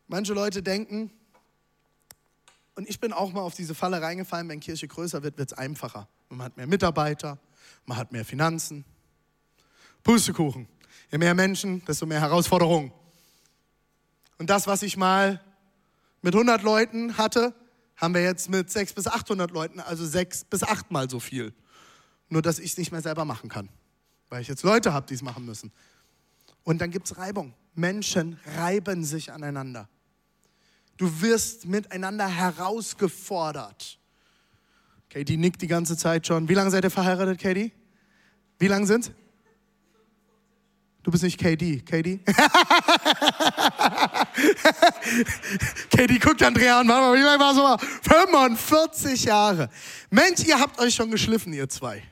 Manche 0.07 0.33
Leute 0.35 0.61
denken, 0.61 1.09
und 2.75 2.87
ich 2.87 2.99
bin 2.99 3.13
auch 3.13 3.33
mal 3.33 3.41
auf 3.41 3.55
diese 3.55 3.73
Falle 3.73 3.99
reingefallen, 3.99 4.47
wenn 4.47 4.59
Kirche 4.59 4.87
größer 4.87 5.23
wird, 5.23 5.39
wird 5.39 5.51
es 5.51 5.57
einfacher. 5.57 6.07
Man 6.29 6.43
hat 6.43 6.55
mehr 6.55 6.67
Mitarbeiter, 6.67 7.39
man 7.87 7.97
hat 7.97 8.11
mehr 8.11 8.25
Finanzen. 8.25 8.85
Pustekuchen. 10.03 10.67
Je 11.09 11.17
mehr 11.17 11.33
Menschen, 11.33 11.83
desto 11.85 12.05
mehr 12.05 12.21
Herausforderungen. 12.21 12.93
Und 14.37 14.51
das, 14.51 14.67
was 14.67 14.83
ich 14.83 14.97
mal 14.97 15.43
mit 16.21 16.35
100 16.35 16.61
Leuten 16.61 17.17
hatte, 17.17 17.55
haben 17.99 18.13
wir 18.13 18.21
jetzt 18.21 18.49
mit 18.49 18.69
600 18.69 18.95
bis 18.95 19.07
800 19.07 19.51
Leuten, 19.51 19.79
also 19.79 20.05
sechs 20.05 20.43
bis 20.43 20.63
achtmal 20.63 21.09
so 21.09 21.19
viel. 21.19 21.53
Nur, 22.29 22.41
dass 22.41 22.59
ich 22.59 22.71
es 22.71 22.77
nicht 22.77 22.91
mehr 22.91 23.01
selber 23.01 23.25
machen 23.25 23.49
kann, 23.49 23.69
weil 24.29 24.41
ich 24.41 24.47
jetzt 24.47 24.63
Leute 24.63 24.93
habe, 24.93 25.05
die 25.07 25.15
es 25.15 25.21
machen 25.21 25.45
müssen. 25.45 25.71
Und 26.63 26.79
dann 26.79 26.91
gibt 26.91 27.07
es 27.07 27.17
Reibung. 27.17 27.53
Menschen 27.75 28.39
reiben 28.57 29.03
sich 29.03 29.31
aneinander. 29.31 29.89
Du 30.97 31.21
wirst 31.21 31.65
miteinander 31.65 32.27
herausgefordert. 32.27 33.99
Katie 35.09 35.37
nickt 35.37 35.61
die 35.61 35.67
ganze 35.67 35.97
Zeit 35.97 36.27
schon. 36.27 36.47
Wie 36.49 36.53
lange 36.53 36.71
seid 36.71 36.83
ihr 36.83 36.91
verheiratet, 36.91 37.39
Katie? 37.39 37.71
Wie 38.59 38.67
lange 38.67 38.85
sind's? 38.85 39.11
Du 41.09 41.11
bist 41.11 41.23
nicht 41.23 41.39
KD, 41.39 41.81
KD? 41.81 42.19
Katie 45.89 46.19
guckt 46.19 46.43
Andrea 46.43 46.81
an, 46.81 46.85
Mama, 46.85 47.15
lange 47.15 47.39
war 47.39 47.55
so? 47.55 47.77
45 48.07 49.23
Jahre. 49.23 49.71
Mensch, 50.11 50.43
ihr 50.45 50.59
habt 50.59 50.79
euch 50.79 50.93
schon 50.93 51.09
geschliffen, 51.09 51.51
ihr 51.51 51.67
zwei. 51.67 52.03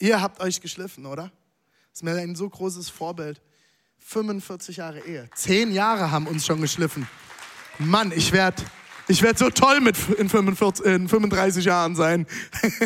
Ihr 0.00 0.20
habt 0.20 0.40
euch 0.40 0.60
geschliffen, 0.60 1.06
oder? 1.06 1.30
Das 1.92 2.00
ist 2.00 2.02
mir 2.02 2.16
ein 2.16 2.34
so 2.34 2.50
großes 2.50 2.90
Vorbild. 2.90 3.40
45 4.00 4.78
Jahre 4.78 4.98
Ehe. 5.06 5.30
Zehn 5.36 5.72
Jahre 5.72 6.10
haben 6.10 6.26
uns 6.26 6.44
schon 6.44 6.60
geschliffen. 6.60 7.06
Mann, 7.78 8.10
ich 8.10 8.32
werde 8.32 8.64
ich 9.06 9.22
werd 9.22 9.38
so 9.38 9.50
toll 9.50 9.80
mit 9.80 9.96
in, 10.18 10.28
45, 10.28 10.84
in 10.86 11.08
35 11.08 11.64
Jahren 11.64 11.94
sein. 11.94 12.26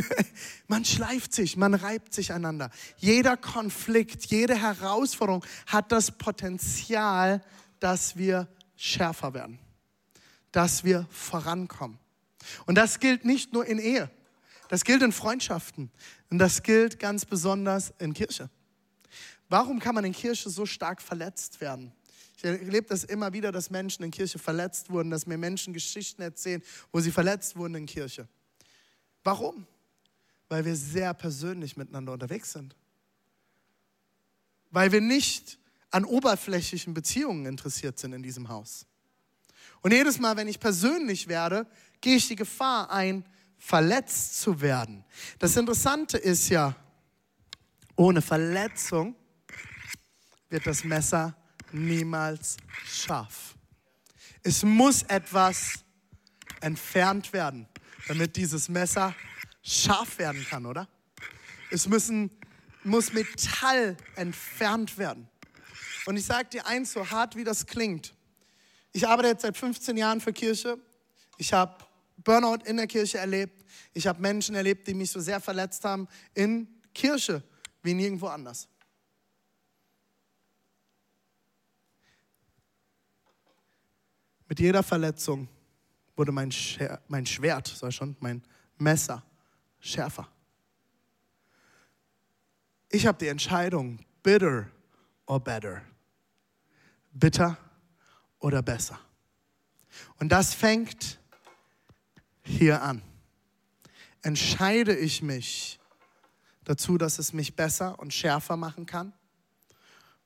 man 0.68 0.84
schleift 0.84 1.32
sich, 1.32 1.56
man 1.56 1.75
reibt 1.75 2.12
sich 2.12 2.32
einander. 2.32 2.70
Jeder 2.96 3.37
Konflikt, 3.37 4.26
jede 4.26 4.60
Herausforderung 4.60 5.44
hat 5.66 5.92
das 5.92 6.10
Potenzial, 6.10 7.42
dass 7.80 8.16
wir 8.16 8.48
schärfer 8.76 9.34
werden, 9.34 9.58
dass 10.50 10.84
wir 10.84 11.06
vorankommen. 11.10 11.98
Und 12.66 12.76
das 12.76 12.98
gilt 13.00 13.25
nicht 13.25 13.52
nur 13.52 13.66
in 13.66 13.78
Ehe, 13.78 14.10
das 14.68 14.84
gilt 14.84 15.02
in 15.02 15.12
Freundschaften 15.12 15.90
und 16.30 16.38
das 16.38 16.62
gilt 16.62 16.98
ganz 16.98 17.25
besonders 17.25 17.92
in 17.98 18.14
Kirche. 18.14 18.50
Warum 19.48 19.78
kann 19.78 19.94
man 19.94 20.04
in 20.04 20.12
Kirche 20.12 20.50
so 20.50 20.66
stark 20.66 21.00
verletzt 21.00 21.60
werden? 21.60 21.92
Ich 22.38 22.45
erlebe 22.45 22.87
das 22.87 23.02
immer 23.02 23.33
wieder, 23.33 23.50
dass 23.50 23.68
Menschen 23.68 24.04
in 24.04 24.12
Kirche 24.12 24.38
verletzt 24.38 24.90
wurden, 24.90 25.11
dass 25.11 25.26
mir 25.26 25.37
Menschen 25.37 25.73
Geschichten 25.73 26.23
erzählen, 26.23 26.62
wo 26.92 27.00
sie 27.00 27.11
verletzt 27.11 27.57
wurden 27.57 27.75
in 27.75 27.87
Kirche. 27.87 28.28
Warum? 29.25 29.66
Weil 30.49 30.64
wir 30.64 30.76
sehr 30.76 31.14
persönlich 31.14 31.76
miteinander 31.76 32.12
unterwegs 32.12 32.52
sind. 32.52 32.76
Weil 34.71 34.92
wir 34.92 35.00
nicht 35.00 35.59
an 35.90 36.04
oberflächlichen 36.04 36.95
Beziehungen 36.95 37.45
interessiert 37.45 37.99
sind 37.99 38.12
in 38.12 38.23
diesem 38.23 38.49
Haus. 38.49 38.87
Und 39.80 39.92
jedes 39.92 40.21
Mal, 40.21 40.37
wenn 40.37 40.47
ich 40.47 40.61
persönlich 40.61 41.26
werde, 41.26 41.66
gehe 42.00 42.16
ich 42.16 42.28
die 42.28 42.37
Gefahr 42.37 42.92
ein, 42.92 43.25
verletzt 43.57 44.40
zu 44.40 44.61
werden. 44.61 45.04
Das 45.40 45.57
Interessante 45.57 46.16
ist 46.16 46.50
ja, 46.50 46.76
ohne 47.97 48.23
Verletzung 48.23 49.16
wird 50.50 50.68
das 50.68 50.85
Messer 50.85 51.37
niemals 51.72 52.56
scharf. 52.84 53.54
Es 54.42 54.62
muss 54.62 55.02
etwas 55.02 55.84
entfernt 56.60 57.32
werden, 57.32 57.68
damit 58.06 58.37
dieses 58.37 58.68
Messer 58.68 59.14
scharf 59.62 60.18
werden 60.18 60.44
kann, 60.48 60.66
oder? 60.66 60.88
Es 61.70 61.87
müssen, 61.87 62.30
muss 62.84 63.12
Metall 63.12 63.96
entfernt 64.16 64.96
werden. 64.98 65.28
Und 66.06 66.16
ich 66.16 66.25
sage 66.25 66.48
dir 66.48 66.66
eins, 66.66 66.92
so 66.92 67.10
hart 67.10 67.37
wie 67.37 67.44
das 67.44 67.66
klingt. 67.66 68.14
Ich 68.92 69.06
arbeite 69.06 69.28
jetzt 69.28 69.42
seit 69.42 69.56
15 69.56 69.96
Jahren 69.96 70.20
für 70.20 70.32
Kirche. 70.32 70.78
Ich 71.37 71.52
habe 71.52 71.84
Burnout 72.16 72.64
in 72.64 72.78
der 72.78 72.87
Kirche 72.87 73.18
erlebt. 73.18 73.64
Ich 73.92 74.06
habe 74.06 74.20
Menschen 74.20 74.54
erlebt, 74.54 74.88
die 74.88 74.94
mich 74.94 75.10
so 75.10 75.20
sehr 75.20 75.40
verletzt 75.40 75.84
haben 75.84 76.08
in 76.34 76.66
Kirche 76.94 77.42
wie 77.82 77.94
nirgendwo 77.94 78.26
anders. 78.28 78.68
Mit 84.49 84.61
jeder 84.61 84.83
Verletzung 84.83 85.49
wurde 86.17 86.33
mein, 86.33 86.50
Scher 86.50 87.00
mein 87.09 87.26
Schwert, 87.26 87.69
sag 87.69 87.93
schon, 87.93 88.17
mein 88.21 88.43
Messer 88.78 89.23
schärfer. 89.78 90.28
Ich 92.90 93.07
habe 93.07 93.19
die 93.19 93.28
Entscheidung, 93.28 93.99
bitter 94.23 94.69
or 95.26 95.38
better. 95.38 95.83
Bitter 97.12 97.59
oder 98.38 98.62
besser. 98.62 98.99
Und 100.19 100.31
das 100.31 100.55
fängt 100.55 101.19
hier 102.43 102.83
an. 102.83 103.02
Entscheide 104.23 104.97
ich 104.97 105.23
mich 105.23 105.78
dazu, 106.64 106.99
dass 106.99 107.19
es 107.19 107.33
mich 107.33 107.55
besser 107.55 107.99
und 107.99 108.12
schärfer 108.12 108.57
machen 108.57 108.87
kann? 108.87 109.12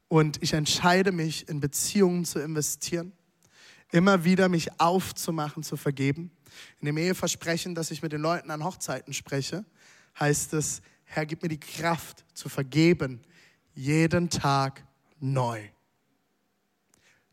Und 0.08 0.42
ich 0.42 0.52
entscheide 0.52 1.10
mich, 1.10 1.48
in 1.48 1.60
Beziehungen 1.60 2.24
zu 2.24 2.38
investieren? 2.38 3.12
Immer 3.92 4.24
wieder 4.24 4.48
mich 4.48 4.80
aufzumachen, 4.80 5.62
zu 5.62 5.76
vergeben. 5.76 6.32
In 6.80 6.86
dem 6.86 6.96
Eheversprechen, 6.96 7.74
das 7.74 7.90
ich 7.90 8.02
mit 8.02 8.12
den 8.12 8.20
Leuten 8.20 8.50
an 8.50 8.64
Hochzeiten 8.64 9.12
spreche, 9.12 9.64
heißt 10.18 10.54
es, 10.54 10.82
Herr, 11.04 11.26
gib 11.26 11.42
mir 11.42 11.48
die 11.48 11.60
Kraft 11.60 12.24
zu 12.34 12.48
vergeben, 12.48 13.20
jeden 13.74 14.30
Tag 14.30 14.84
neu. 15.20 15.62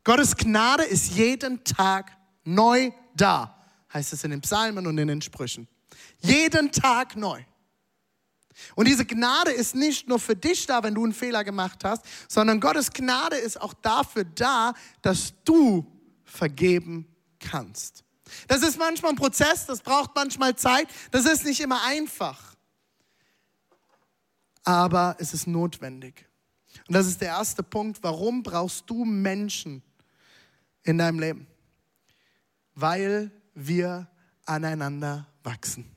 Gottes 0.04 0.36
Gnade 0.36 0.84
ist 0.84 1.12
jeden 1.12 1.64
Tag 1.64 2.16
neu 2.44 2.92
da, 3.16 3.64
heißt 3.94 4.14
es 4.14 4.24
in 4.24 4.32
den 4.32 4.42
Psalmen 4.42 4.86
und 4.86 4.98
in 4.98 5.08
den 5.08 5.22
Sprüchen. 5.22 5.68
Jeden 6.22 6.72
Tag 6.72 7.16
neu. 7.16 7.44
Und 8.76 8.88
diese 8.88 9.06
Gnade 9.06 9.52
ist 9.52 9.76
nicht 9.76 10.10
nur 10.10 10.20
für 10.20 10.36
dich 10.36 10.66
da, 10.66 10.84
wenn 10.84 10.94
du 10.94 11.04
einen 11.04 11.14
Fehler 11.14 11.44
gemacht 11.44 11.84
hast, 11.84 12.04
sondern 12.28 12.60
Gottes 12.60 12.92
Gnade 12.92 13.38
ist 13.38 13.62
auch 13.62 13.74
dafür 13.74 14.26
da, 14.26 14.74
dass 15.02 15.34
du 15.46 15.86
vergeben 16.30 17.08
kannst. 17.40 18.04
Das 18.48 18.62
ist 18.62 18.78
manchmal 18.78 19.12
ein 19.12 19.18
Prozess, 19.18 19.66
das 19.66 19.82
braucht 19.82 20.12
manchmal 20.16 20.56
Zeit, 20.56 20.88
das 21.12 21.26
ist 21.26 21.46
nicht 21.46 21.60
immer 21.60 21.84
einfach. 21.84 22.56
Aber 24.64 25.16
es 25.20 25.34
ist 25.34 25.48
notwendig. 25.48 26.26
Und 26.88 26.94
das 26.94 27.08
ist 27.08 27.22
der 27.22 27.30
erste 27.30 27.64
Punkt. 27.64 28.04
Warum 28.04 28.44
brauchst 28.44 28.90
du 28.90 29.06
Menschen 29.06 29.82
in 30.84 30.98
deinem 30.98 31.20
Leben? 31.20 31.48
Weil 32.76 33.32
wir 33.56 34.08
aneinander 34.46 35.28
wachsen. 35.44 35.96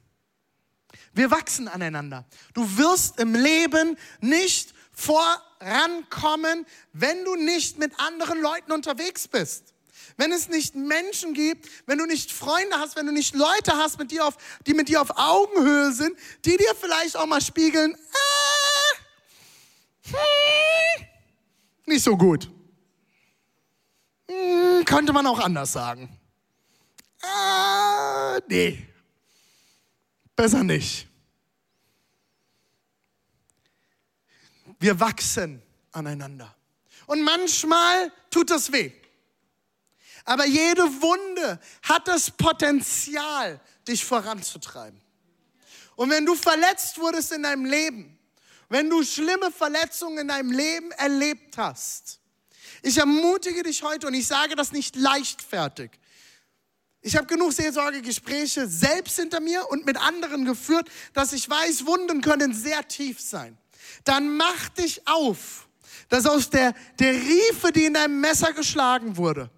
Wir 1.13 1.31
wachsen 1.31 1.69
aneinander. 1.69 2.25
Du 2.55 2.79
wirst 2.79 3.21
im 3.21 3.35
Leben 3.35 3.99
nicht 4.21 4.75
vorankommen, 4.93 6.67
wenn 6.93 7.25
du 7.25 7.35
nicht 7.37 7.79
mit 7.79 7.99
anderen 7.99 8.41
Leuten 8.41 8.73
unterwegs 8.73 9.29
bist 9.29 9.72
wenn 10.17 10.33
es 10.33 10.49
nicht 10.49 10.75
Menschen 10.75 11.35
gibt, 11.35 11.69
wenn 11.87 11.99
du 11.99 12.07
nicht 12.07 12.33
Freunde 12.33 12.79
hast, 12.79 12.97
wenn 12.97 13.07
du 13.07 13.13
nicht 13.13 13.35
Leute 13.35 13.77
hast, 13.77 13.99
mit 13.99 14.11
dir 14.11 14.27
auf, 14.27 14.37
die 14.67 14.75
mit 14.75 14.89
dir 14.89 15.01
auf 15.01 15.11
Augenhöhe 15.17 15.93
sind, 15.93 16.17
die 16.45 16.57
dir 16.57 16.75
vielleicht 16.81 17.17
auch 17.17 17.27
mal 17.27 17.41
spiegeln, 17.41 17.95
äh, 17.95 17.99
hm, 20.09 21.07
nicht 21.87 22.03
so 22.03 22.17
gut. 22.17 22.51
Hm, 24.29 24.85
könnte 24.85 25.13
man 25.13 25.27
auch 25.27 25.39
anders 25.39 25.73
sagen. 25.73 26.09
Äh, 27.23 28.41
nee, 28.49 28.87
besser 30.35 30.65
nicht. 30.65 31.07
Wir 34.79 34.99
wachsen 34.99 35.63
aneinander. 35.93 36.55
Und 37.07 37.23
manchmal 37.23 38.11
tut 38.31 38.51
das 38.51 38.73
weh. 38.73 38.91
Aber 40.25 40.47
jede 40.47 40.83
Wunde 40.83 41.61
hat 41.83 42.07
das 42.09 42.31
Potenzial, 42.31 43.61
dich 43.87 44.05
voranzutreiben. 44.05 45.01
Und 45.97 46.11
wenn 46.11 46.25
du 46.25 46.35
verletzt 46.35 46.99
wurdest 46.99 47.33
in 47.33 47.43
deinem 47.43 47.65
Leben, 47.65 48.19
wenn 48.73 48.89
du 48.89 49.05
schlimme 49.05 49.51
Verletzungen 49.51 50.19
in 50.19 50.29
deinem 50.29 50.51
Leben 50.51 50.93
erlebt 50.93 51.59
hast. 51.59 52.21
Ich 52.81 52.97
ermutige 52.97 53.63
dich 53.63 53.83
heute 53.83 54.07
und 54.07 54.15
ich 54.15 54.27
sage 54.27 54.57
das 54.57 54.73
nicht 54.73 54.97
leichtfertig. 54.97 55.91
Ich 57.03 57.17
habe 57.17 57.27
genug 57.27 57.53
Seelsorgegespräche 57.53 58.67
selbst 58.67 59.17
hinter 59.17 59.41
mir 59.41 59.69
und 59.69 59.85
mit 59.85 59.99
anderen 59.99 60.47
geführt, 60.47 60.89
dass 61.13 61.35
ich 61.35 61.51
weiß, 61.51 61.85
Wunden 61.85 62.23
können 62.23 62.55
sehr 62.55 62.89
tief 62.89 63.21
sein. 63.21 63.59
Dann 64.05 64.37
mach 64.37 64.71
dich 64.71 65.07
auf, 65.07 65.69
dass 66.09 66.25
aus 66.25 66.49
der, 66.49 66.75
der 66.99 67.13
Riefe, 67.13 67.73
die 67.73 67.85
in 67.85 67.95
deinem 67.95 68.21
Messer 68.21 68.55
geschlagen 68.55 69.19
wurde, 69.19 69.51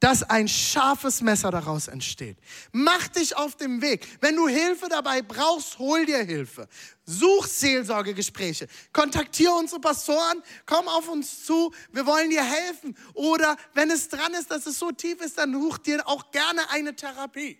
dass 0.00 0.22
ein 0.22 0.46
scharfes 0.46 1.22
Messer 1.22 1.50
daraus 1.50 1.88
entsteht. 1.88 2.36
Mach 2.72 3.08
dich 3.08 3.36
auf 3.36 3.56
dem 3.56 3.80
Weg. 3.80 4.06
Wenn 4.20 4.36
du 4.36 4.46
Hilfe 4.46 4.88
dabei 4.88 5.22
brauchst, 5.22 5.78
hol 5.78 6.04
dir 6.04 6.22
Hilfe. 6.22 6.68
Such 7.06 7.46
Seelsorgegespräche. 7.46 8.68
Kontaktiere 8.92 9.52
unsere 9.52 9.80
Pastoren. 9.80 10.42
Komm 10.66 10.86
auf 10.88 11.08
uns 11.08 11.44
zu. 11.44 11.72
Wir 11.92 12.04
wollen 12.04 12.28
dir 12.28 12.44
helfen. 12.44 12.96
Oder 13.14 13.56
wenn 13.72 13.90
es 13.90 14.08
dran 14.08 14.34
ist, 14.34 14.50
dass 14.50 14.66
es 14.66 14.78
so 14.78 14.92
tief 14.92 15.20
ist, 15.22 15.38
dann 15.38 15.52
such 15.52 15.78
dir 15.78 16.06
auch 16.06 16.30
gerne 16.30 16.68
eine 16.70 16.94
Therapie. 16.94 17.58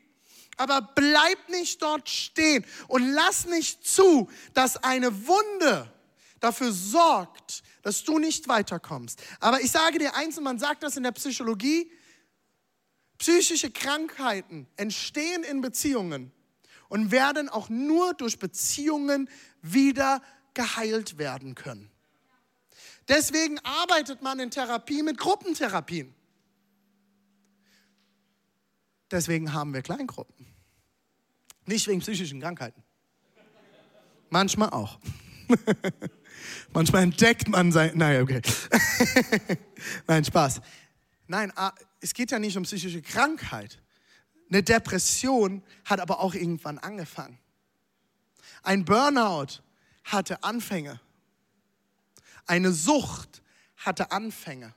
Aber 0.59 0.83
bleib 0.95 1.49
nicht 1.49 1.81
dort 1.81 2.09
stehen 2.09 2.65
und 2.89 3.13
lass 3.13 3.47
nicht 3.47 3.87
zu, 3.87 4.29
dass 4.53 4.77
eine 4.77 5.27
Wunde 5.27 5.91
dafür 6.41 6.73
sorgt, 6.73 7.63
dass 7.83 8.05
du 8.05 8.19
nicht 8.19 8.49
weiterkommst. 8.49 9.23
Aber 9.41 9.61
ich 9.61 9.71
sage 9.71 9.99
dir 9.99 10.15
eins, 10.15 10.37
und 10.39 10.45
man 10.45 10.59
sagt 10.59 10.83
das 10.83 10.97
in 10.97 11.03
der 11.03 11.13
Psychologie, 11.13 11.91
Psychische 13.19 13.71
Krankheiten 13.71 14.67
entstehen 14.77 15.43
in 15.45 15.61
Beziehungen 15.61 16.33
und 16.89 17.11
werden 17.11 17.49
auch 17.49 17.69
nur 17.69 18.15
durch 18.15 18.39
Beziehungen 18.39 19.29
wieder 19.63 20.23
geheilt 20.55 21.19
werden 21.19 21.55
können. 21.55 21.91
Deswegen 23.09 23.59
arbeitet 23.61 24.23
man 24.23 24.41
in 24.41 24.51
Therapie 24.51 25.03
mit 25.03 25.19
Gruppentherapien. 25.19 26.15
Deswegen 29.11 29.53
haben 29.53 29.73
wir 29.73 29.83
Kleingruppen. 29.83 30.47
Nicht 31.67 31.87
wegen 31.87 32.01
psychischen 32.01 32.41
Krankheiten. 32.41 32.83
Manchmal 34.31 34.71
auch. 34.71 34.99
Manchmal 36.73 37.05
entdeckt 37.05 37.49
man 37.49 37.71
sein. 37.71 37.93
Naja, 37.95 38.23
okay. 38.23 38.43
Nein, 40.07 40.25
Spaß. 40.25 40.61
Nein, 41.29 41.53
es 42.01 42.15
geht 42.15 42.31
ja 42.31 42.39
nicht 42.39 42.57
um 42.57 42.65
psychische 42.65 43.03
Krankheit. 43.03 43.79
Eine 44.51 44.63
Depression 44.63 45.63
hat 45.85 46.01
aber 46.01 46.21
auch 46.21 46.35
irgendwann 46.35 46.79
angefangen. 46.79 47.39
Ein 48.63 48.85
Burnout 48.85 49.63
hatte 50.05 50.43
Anfänge. 50.43 51.01
Eine 52.47 52.73
Sucht 52.73 53.43
hatte 53.77 54.13
Anfänge. 54.13 54.75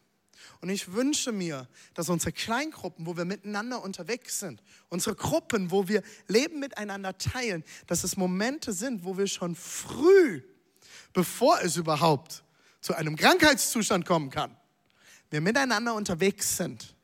Und 0.61 0.69
ich 0.69 0.91
wünsche 0.91 1.31
mir, 1.31 1.67
dass 1.93 2.09
unsere 2.09 2.33
Kleingruppen, 2.33 3.05
wo 3.05 3.15
wir 3.15 3.25
miteinander 3.25 3.81
unterwegs 3.81 4.39
sind, 4.39 4.61
unsere 4.89 5.15
Gruppen, 5.15 5.71
wo 5.71 5.87
wir 5.87 6.03
Leben 6.27 6.59
miteinander 6.59 7.17
teilen, 7.17 7.63
dass 7.87 8.03
es 8.03 8.17
Momente 8.17 8.73
sind, 8.73 9.05
wo 9.05 9.17
wir 9.17 9.27
schon 9.27 9.55
früh, 9.55 10.41
bevor 11.13 11.61
es 11.61 11.77
überhaupt 11.77 12.43
zu 12.81 12.93
einem 12.93 13.15
Krankheitszustand 13.15 14.05
kommen 14.05 14.31
kann, 14.31 14.55
wir 15.29 15.41
miteinander 15.41 15.93
unterwegs 15.93 16.57
sind 16.57 16.95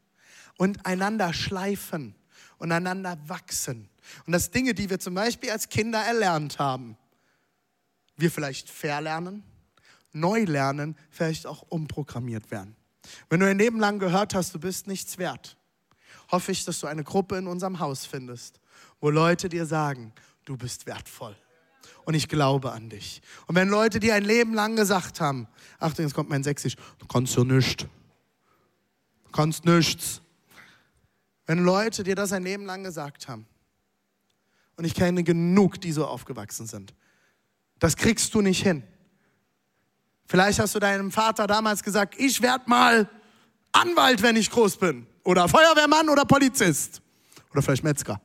und 0.58 0.86
einander 0.86 1.34
schleifen 1.34 2.16
und 2.58 2.72
einander 2.72 3.18
wachsen. 3.28 3.90
Und 4.26 4.34
dass 4.34 4.52
Dinge, 4.52 4.74
die 4.74 4.90
wir 4.90 5.00
zum 5.00 5.14
Beispiel 5.14 5.52
als 5.52 5.70
Kinder 5.70 6.00
erlernt 6.00 6.60
haben, 6.60 6.98
wir 8.18 8.32
vielleicht 8.32 8.70
verlernen, 8.70 9.44
neu 10.14 10.44
lernen, 10.44 10.96
vielleicht 11.10 11.46
auch 11.46 11.64
umprogrammiert 11.64 12.52
werden. 12.52 12.76
Wenn 13.30 13.40
du 13.40 13.48
ein 13.48 13.58
Leben 13.58 13.80
lang 13.80 14.00
gehört 14.00 14.34
hast, 14.34 14.54
du 14.54 14.60
bist 14.60 14.88
nichts 14.88 15.18
wert, 15.18 15.58
hoffe 16.32 16.52
ich, 16.52 16.66
dass 16.66 16.80
du 16.80 16.88
eine 16.88 17.04
Gruppe 17.04 17.38
in 17.38 17.48
unserem 17.48 17.80
Haus 17.80 18.06
findest, 18.06 18.60
wo 19.00 19.10
Leute 19.10 19.50
dir 19.50 19.66
sagen, 19.66 20.14
du 20.46 20.58
bist 20.58 20.86
wertvoll. 20.86 21.36
Und 22.06 22.14
ich 22.14 22.30
glaube 22.30 22.72
an 22.72 22.90
dich. 22.90 23.22
Und 23.48 23.56
wenn 23.56 23.68
Leute 23.68 24.00
dir 24.00 24.16
ein 24.16 24.24
Leben 24.24 24.54
lang 24.54 24.76
gesagt 24.76 25.20
haben, 25.22 25.48
Achtung, 25.80 26.06
jetzt 26.06 26.14
kommt 26.14 26.30
mein 26.30 26.44
Sächsisch, 26.44 26.76
du 27.00 27.08
kannst 27.08 27.36
ja 27.36 27.44
nichts. 27.44 27.86
Du 29.26 29.32
kannst 29.32 29.66
nichts. 29.66 30.22
Wenn 31.46 31.64
Leute 31.64 32.04
dir 32.04 32.16
das 32.16 32.32
ein 32.32 32.44
Leben 32.44 32.66
lang 32.66 32.84
gesagt 32.84 33.28
haben, 33.28 33.46
und 34.78 34.86
ich 34.86 34.94
kenne 34.94 35.24
genug, 35.24 35.80
die 35.80 35.92
so 35.92 36.06
aufgewachsen 36.06 36.68
sind, 36.68 36.94
das 37.80 37.96
kriegst 37.96 38.34
du 38.34 38.42
nicht 38.42 38.64
hin. 38.64 38.84
Vielleicht 40.28 40.60
hast 40.60 40.76
du 40.76 40.80
deinem 40.80 41.12
Vater 41.12 41.48
damals 41.48 41.84
gesagt, 41.84 42.16
ich 42.18 42.42
werde 42.42 42.64
mal 42.68 43.10
Anwalt, 43.72 44.22
wenn 44.22 44.36
ich 44.36 44.50
groß 44.50 44.78
bin. 44.78 45.06
Oder 45.24 45.48
Feuerwehrmann 45.48 46.10
oder 46.10 46.26
Polizist. 46.26 47.02
Oder 47.52 47.62
vielleicht 47.62 47.84
Metzger. 47.84 48.20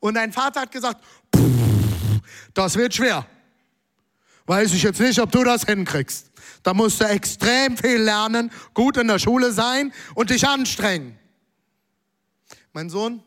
Und 0.00 0.14
dein 0.14 0.32
Vater 0.32 0.62
hat 0.62 0.72
gesagt, 0.72 1.02
das 2.54 2.76
wird 2.76 2.94
schwer. 2.94 3.26
Weiß 4.46 4.72
ich 4.74 4.82
jetzt 4.82 5.00
nicht, 5.00 5.18
ob 5.20 5.30
du 5.30 5.44
das 5.44 5.64
hinkriegst. 5.64 6.30
Da 6.62 6.74
musst 6.74 7.00
du 7.00 7.04
extrem 7.04 7.76
viel 7.76 8.00
lernen, 8.00 8.50
gut 8.74 8.96
in 8.96 9.08
der 9.08 9.18
Schule 9.18 9.52
sein 9.52 9.92
und 10.14 10.30
dich 10.30 10.46
anstrengen. 10.46 11.18
Mein 12.72 12.90
Sohn 12.90 13.22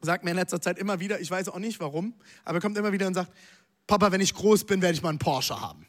sagt 0.00 0.24
mir 0.24 0.30
in 0.30 0.36
letzter 0.36 0.60
Zeit 0.60 0.78
immer 0.78 1.00
wieder, 1.00 1.20
ich 1.20 1.30
weiß 1.30 1.48
auch 1.48 1.58
nicht 1.58 1.80
warum, 1.80 2.14
aber 2.44 2.58
er 2.58 2.60
kommt 2.60 2.76
immer 2.76 2.92
wieder 2.92 3.06
und 3.06 3.14
sagt, 3.14 3.32
Papa, 3.86 4.10
wenn 4.12 4.20
ich 4.20 4.34
groß 4.34 4.64
bin, 4.64 4.82
werde 4.82 4.94
ich 4.94 5.02
mal 5.02 5.10
einen 5.10 5.18
Porsche 5.18 5.60
haben. 5.60 5.86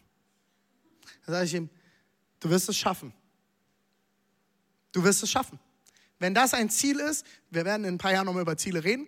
Da 1.25 1.33
sage 1.33 1.45
ich 1.45 1.53
ihm, 1.55 1.69
du 2.39 2.49
wirst 2.49 2.69
es 2.69 2.77
schaffen. 2.77 3.13
Du 4.91 5.03
wirst 5.03 5.23
es 5.23 5.29
schaffen. 5.29 5.59
Wenn 6.19 6.33
das 6.33 6.53
ein 6.53 6.69
Ziel 6.69 6.99
ist, 6.99 7.25
wir 7.49 7.65
werden 7.65 7.85
in 7.85 7.95
ein 7.95 7.97
paar 7.97 8.11
Jahren 8.11 8.25
nochmal 8.25 8.41
über 8.41 8.57
Ziele 8.57 8.83
reden, 8.83 9.07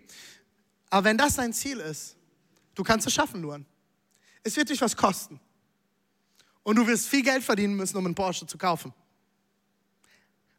aber 0.90 1.04
wenn 1.04 1.18
das 1.18 1.36
dein 1.36 1.52
Ziel 1.52 1.78
ist, 1.78 2.16
du 2.74 2.82
kannst 2.82 3.06
es 3.06 3.12
schaffen, 3.12 3.42
Luan. 3.42 3.66
Es 4.42 4.56
wird 4.56 4.70
dich 4.70 4.80
was 4.80 4.96
kosten. 4.96 5.40
Und 6.62 6.76
du 6.76 6.86
wirst 6.86 7.08
viel 7.08 7.22
Geld 7.22 7.42
verdienen 7.42 7.74
müssen, 7.74 7.96
um 7.96 8.06
einen 8.06 8.14
Porsche 8.14 8.46
zu 8.46 8.58
kaufen. 8.58 8.92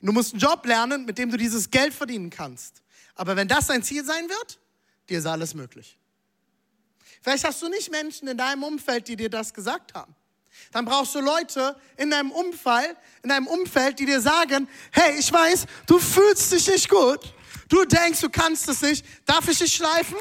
Du 0.02 0.12
musst 0.12 0.34
einen 0.34 0.39
Job 0.39 0.65
lernen, 0.65 1.06
mit 1.06 1.17
dem 1.17 1.30
du 1.30 1.38
dieses 1.38 1.69
Geld 1.69 1.93
verdienen 1.93 2.30
kannst. 2.30 2.81
Aber 3.15 3.36
wenn 3.36 3.47
das 3.47 3.67
dein 3.67 3.84
Ziel 3.84 4.04
sein 4.04 4.30
wird, 4.30 4.60
dir 5.10 5.19
ist 5.19 5.26
alles 5.26 5.54
möglich. 5.54 5.97
Vielleicht 7.21 7.43
hast 7.43 7.62
du 7.62 7.69
nicht 7.69 7.91
Menschen 7.91 8.28
in 8.28 8.38
deinem 8.38 8.63
Umfeld, 8.63 9.08
die 9.08 9.15
dir 9.15 9.30
das 9.30 9.54
gesagt 9.54 9.93
haben. 9.93 10.15
Dann 10.71 10.86
brauchst 10.86 11.13
du 11.15 11.19
Leute 11.19 11.76
in 11.97 12.10
deinem 12.10 12.32
Umfeld, 12.32 12.95
in 13.24 13.30
deinem 13.30 13.47
Umfeld, 13.47 14.00
die 14.00 14.06
dir 14.06 14.21
sagen, 14.21 14.67
hey, 14.91 15.17
ich 15.19 15.32
weiß, 15.32 15.65
du 15.86 16.00
fühlst 16.00 16.52
dich 16.52 16.67
nicht 16.67 16.89
gut. 16.89 17.34
Du 17.69 17.86
denkst, 17.86 18.21
du 18.21 18.30
kannst 18.30 18.67
es 18.67 18.82
nicht. 18.82 19.06
Darf 19.26 19.47
ich 19.47 19.60
dich 19.60 19.74
schleifen? 19.74 20.17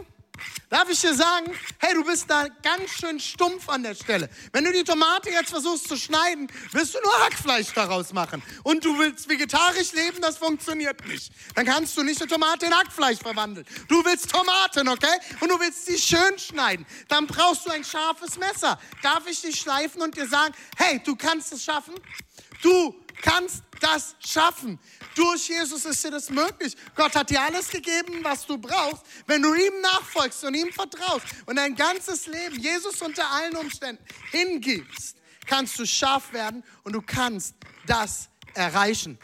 Darf 0.69 0.89
ich 0.89 1.01
dir 1.01 1.15
sagen, 1.15 1.53
hey, 1.79 1.95
du 1.95 2.05
bist 2.05 2.31
da 2.31 2.47
ganz 2.63 2.91
schön 2.91 3.19
stumpf 3.19 3.69
an 3.69 3.83
der 3.83 3.95
Stelle. 3.95 4.29
Wenn 4.53 4.65
du 4.65 4.73
die 4.73 4.85
Tomate 4.85 5.31
jetzt 5.31 5.51
versuchst 5.51 5.89
zu 5.89 5.97
schneiden, 5.97 6.47
wirst 6.73 6.95
du 6.95 6.99
nur 7.03 7.25
Hackfleisch 7.25 7.73
daraus 7.75 8.13
machen. 8.13 8.43
Und 8.63 8.85
du 8.85 8.99
willst 8.99 9.29
vegetarisch 9.29 9.93
leben, 9.93 10.21
das 10.21 10.39
funktioniert 10.39 11.07
nicht. 11.07 11.33
Dann 11.55 11.67
kannst 11.67 11.97
du 11.97 12.03
nicht 12.03 12.21
eine 12.21 12.31
Tomate 12.31 12.67
in 12.67 12.77
Hackfleisch 12.77 13.19
verwandeln. 13.19 13.67
Du 13.89 14.05
willst 14.05 14.31
Tomaten, 14.31 14.89
okay? 14.89 15.19
Und 15.41 15.51
du 15.51 15.59
willst 15.59 15.87
sie 15.87 15.99
schön 15.99 16.39
schneiden. 16.39 16.87
Dann 17.09 17.27
brauchst 17.27 17.67
du 17.67 17.71
ein 17.71 17.85
scharfes 17.85 18.39
Messer. 18.39 18.79
Darf 19.03 19.27
ich 19.27 19.41
dich 19.43 19.59
schleifen 19.59 20.03
und 20.03 20.17
dir 20.17 20.29
sagen, 20.29 20.55
hey, 20.77 21.01
du 21.05 21.17
kannst 21.17 21.53
es 21.53 21.65
schaffen? 21.65 21.95
Du 22.63 22.95
kannst 23.21 23.63
das 23.81 24.15
schaffen. 24.21 24.79
Durch 25.15 25.49
Jesus 25.49 25.85
ist 25.85 26.05
dir 26.05 26.11
das 26.11 26.31
möglich. 26.31 26.77
Gott 26.95 27.15
hat 27.17 27.31
dir 27.31 27.41
alles 27.41 27.69
gegeben, 27.69 28.23
was 28.23 28.47
du 28.47 28.59
brauchst. 28.59 29.05
Wenn 29.27 29.43
du 29.43 29.55
ihm 29.55 29.81
nachfolgst 29.81 30.45
und 30.45 30.55
ihm 30.55 30.73
vertraust 30.73 31.27
und 31.47 31.57
dein 31.57 31.75
ganzes 31.75 32.27
Leben 32.27 32.59
Jesus 32.61 33.01
unter 33.03 33.29
allen 33.31 33.57
Umständen 33.57 34.05
hingibst, 34.31 35.17
kannst 35.47 35.79
du 35.79 35.87
scharf 35.87 36.33
werden 36.33 36.63
und 36.85 36.93
du 36.93 37.03
kannst 37.03 37.55
das 37.87 38.29
erreichen. 38.55 39.19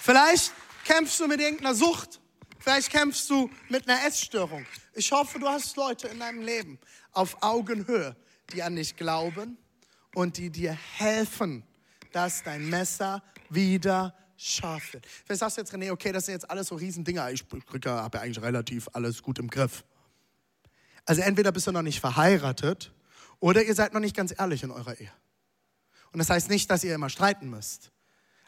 Vielleicht 0.00 0.52
kämpfst 0.84 1.20
du 1.20 1.28
mit 1.28 1.40
irgendeiner 1.40 1.74
Sucht. 1.74 2.20
Vielleicht 2.58 2.90
kämpfst 2.90 3.30
du 3.30 3.50
mit 3.68 3.88
einer 3.88 4.04
Essstörung. 4.04 4.66
Ich 4.94 5.10
hoffe, 5.12 5.38
du 5.38 5.48
hast 5.48 5.76
Leute 5.76 6.08
in 6.08 6.20
deinem 6.20 6.42
Leben 6.42 6.78
auf 7.12 7.42
Augenhöhe, 7.42 8.16
die 8.52 8.62
an 8.62 8.76
dich 8.76 8.96
glauben 8.96 9.58
und 10.14 10.36
die 10.36 10.50
dir 10.50 10.72
helfen, 10.72 11.62
dass 12.12 12.42
dein 12.42 12.68
Messer 12.68 13.22
wieder 13.48 14.14
scharf 14.36 14.92
wird. 14.92 15.06
Vielleicht 15.06 15.40
sagst 15.40 15.56
du 15.56 15.60
jetzt, 15.60 15.72
René, 15.74 15.90
okay, 15.92 16.12
das 16.12 16.26
sind 16.26 16.34
jetzt 16.34 16.50
alles 16.50 16.68
so 16.68 16.74
Riesendinger. 16.74 17.30
Ich 17.30 17.44
habe 17.86 18.18
ja 18.18 18.22
eigentlich 18.22 18.42
relativ 18.42 18.88
alles 18.92 19.22
gut 19.22 19.38
im 19.38 19.48
Griff. 19.48 19.84
Also 21.04 21.22
entweder 21.22 21.52
bist 21.52 21.66
du 21.66 21.72
noch 21.72 21.82
nicht 21.82 22.00
verheiratet 22.00 22.92
oder 23.40 23.62
ihr 23.62 23.74
seid 23.74 23.92
noch 23.92 24.00
nicht 24.00 24.16
ganz 24.16 24.34
ehrlich 24.36 24.62
in 24.62 24.70
eurer 24.70 24.98
Ehe. 25.00 25.10
Und 26.12 26.18
das 26.18 26.30
heißt 26.30 26.50
nicht, 26.50 26.70
dass 26.70 26.84
ihr 26.84 26.94
immer 26.94 27.08
streiten 27.08 27.48
müsst. 27.50 27.90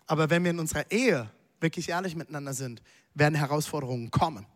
Aber 0.07 0.31
wenn 0.31 0.45
wir 0.45 0.51
in 0.51 0.59
unserer 0.59 0.91
Ehe 0.91 1.31
wirklich 1.61 1.89
ehrlich 1.89 2.15
miteinander 2.15 2.53
sind, 2.53 2.83
werden 3.15 3.35
Herausforderungen 3.35 4.11
kommen. 4.11 4.47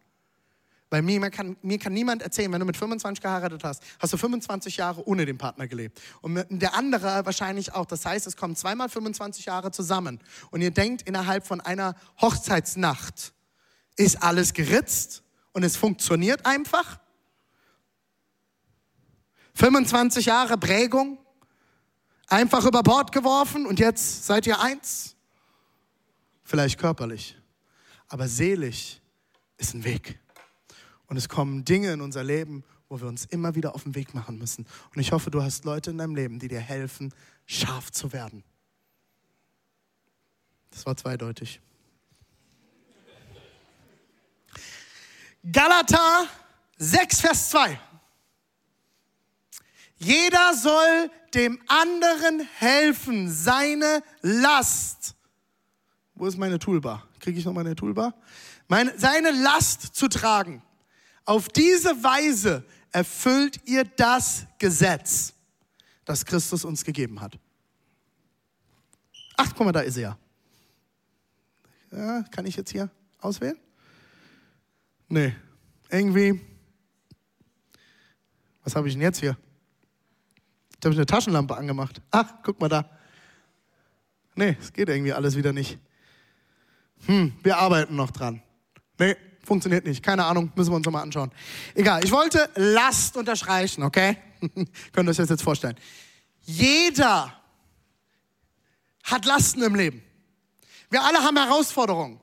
Bei 0.91 1.03
mir 1.03 1.31
kann, 1.31 1.57
mir 1.61 1.79
kann 1.79 1.93
niemand 1.93 2.23
erzählen, 2.23 2.51
wenn 2.51 2.61
du 2.61 2.67
mit 2.67 2.77
25 2.77 3.21
geheiratet 3.21 3.63
hast, 3.63 3.83
hast 3.99 4.13
du 4.13 4.17
25 4.17 4.79
Jahre 4.79 5.07
ohne 5.07 5.27
den 5.27 5.37
Partner 5.37 5.69
gelebt. 5.69 6.01
Und 6.23 6.47
der 6.49 6.75
andere 6.75 7.27
wahrscheinlich 7.27 7.75
auch. 7.75 7.85
Das 7.85 8.07
heißt, 8.07 8.27
es 8.27 8.37
kommen 8.37 8.57
zweimal 8.57 8.89
25 8.89 9.45
Jahre 9.45 9.71
zusammen. 9.71 10.19
Und 10.51 10.63
ihr 10.63 10.71
denkt, 10.71 11.03
innerhalb 11.03 11.47
von 11.47 11.61
einer 11.61 11.95
Hochzeitsnacht 12.21 13.35
ist 13.97 14.23
alles 14.23 14.55
geritzt 14.55 15.23
und 15.53 15.63
es 15.63 15.77
funktioniert 15.77 16.47
einfach. 16.47 16.99
25 19.55 20.27
Jahre 20.27 20.57
Prägung, 20.57 21.19
einfach 22.29 22.65
über 22.65 22.83
Bord 22.83 23.13
geworfen 23.13 23.67
und 23.67 23.79
jetzt 23.79 24.25
seid 24.25 24.47
ihr 24.47 24.61
eins. 24.61 25.17
Vielleicht 26.45 26.79
körperlich, 26.79 27.37
aber 28.07 28.29
seelisch 28.29 29.01
ist 29.59 29.75
ein 29.75 29.85
Weg. 29.85 30.19
Und 31.09 31.17
es 31.17 31.29
kommen 31.29 31.65
Dinge 31.65 31.93
in 31.93 32.01
unser 32.01 32.23
Leben, 32.23 32.65
wo 32.89 33.01
wir 33.01 33.09
uns 33.09 33.25
immer 33.27 33.55
wieder 33.55 33.75
auf 33.75 33.83
den 33.83 33.95
Weg 33.95 34.15
machen 34.15 34.39
müssen. 34.39 34.67
Und 34.95 35.01
ich 35.01 35.13
hoffe, 35.13 35.31
du 35.31 35.43
hast 35.43 35.65
Leute 35.65 35.91
in 35.91 35.99
deinem 35.99 36.15
Leben, 36.15 36.39
die 36.39 36.49
dir 36.49 36.61
helfen, 36.61 37.13
scharf 37.47 37.91
zu 37.91 38.13
werden. 38.13 38.45
Das 40.71 40.87
war 40.87 40.97
zweideutig. 40.97 41.61
Galater 45.51 46.27
6, 46.77 47.21
Vers 47.21 47.51
2. 47.51 47.81
Jeder 49.97 50.55
soll 50.55 51.11
dem 51.35 51.61
anderen 51.67 52.47
helfen, 52.59 53.31
seine 53.31 54.03
Last. 54.21 55.15
Wo 56.15 56.27
ist 56.27 56.37
meine 56.37 56.59
Toolbar? 56.59 57.07
Kriege 57.21 57.39
ich 57.39 57.45
noch 57.45 57.53
meine 57.53 57.75
Toolbar? 57.75 58.15
Meine, 58.69 58.97
seine 58.99 59.31
Last 59.31 59.95
zu 59.95 60.09
tragen. 60.09 60.63
Auf 61.29 61.51
diese 61.51 61.91
Weise 62.03 62.65
erfüllt 62.91 63.61
ihr 63.67 63.85
das 63.85 64.47
Gesetz, 64.59 65.35
das 66.07 66.25
Christus 66.25 66.65
uns 66.65 66.83
gegeben 66.83 67.21
hat. 67.21 67.39
Ach, 69.37 69.53
guck 69.55 69.67
mal, 69.67 69.73
da 69.73 69.81
ist 69.81 69.99
er. 69.99 70.19
Ja, 71.93 72.23
kann 72.31 72.47
ich 72.47 72.57
jetzt 72.57 72.71
hier 72.71 72.91
auswählen? 73.21 73.59
Nee, 75.07 75.37
irgendwie. 75.91 76.41
Was 78.65 78.75
habe 78.75 78.89
ich 78.89 78.95
denn 78.95 79.03
jetzt 79.03 79.21
hier? 79.21 79.37
Jetzt 80.73 80.85
habe 80.87 80.95
ich 80.95 80.99
eine 80.99 81.05
Taschenlampe 81.05 81.55
angemacht. 81.55 82.01
Ach, 82.11 82.37
guck 82.43 82.59
mal 82.59 82.71
da. 82.71 82.89
Nee, 84.35 84.57
es 84.59 84.73
geht 84.73 84.89
irgendwie 84.89 85.13
alles 85.13 85.37
wieder 85.37 85.53
nicht. 85.53 85.79
Hm, 87.05 87.35
wir 87.43 87.59
arbeiten 87.59 87.97
noch 87.97 88.13
dran. 88.13 88.41
Nee, 88.99 89.15
Funktioniert 89.49 89.87
nicht. 89.87 90.03
Keine 90.03 90.27
Ahnung, 90.27 90.53
müssen 90.57 90.71
wir 90.73 90.77
uns 90.77 90.85
nochmal 90.85 91.03
anschauen. 91.03 91.33
Egal, 91.75 92.05
ich 92.05 92.13
wollte 92.13 92.51
Last 92.55 93.17
unterstreichen, 93.17 93.83
okay? 93.83 94.19
Könnt 94.93 95.09
ihr 95.09 95.11
euch 95.11 95.17
das 95.17 95.31
jetzt 95.31 95.43
vorstellen. 95.43 95.75
Jeder 96.43 97.33
hat 99.05 99.25
Lasten 99.25 99.63
im 99.63 99.75
Leben. 99.75 100.03
Wir 100.91 101.03
alle 101.03 101.23
haben 101.23 101.39
Herausforderungen. 101.39 102.21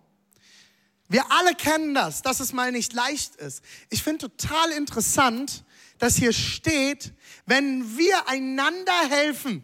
Wir 1.07 1.23
alle 1.31 1.55
kennen 1.55 1.95
das, 1.95 2.21
dass 2.21 2.39
es 2.41 2.53
mal 2.53 2.71
nicht 2.71 2.93
leicht 2.93 3.37
ist. 3.37 3.63
Ich 3.89 4.03
finde 4.03 4.29
total 4.29 4.69
interessant, 4.73 5.63
dass 5.97 6.17
hier 6.17 6.31
steht, 6.31 7.11
wenn 7.47 7.97
wir 7.97 8.29
einander 8.29 9.09
helfen. 9.09 9.63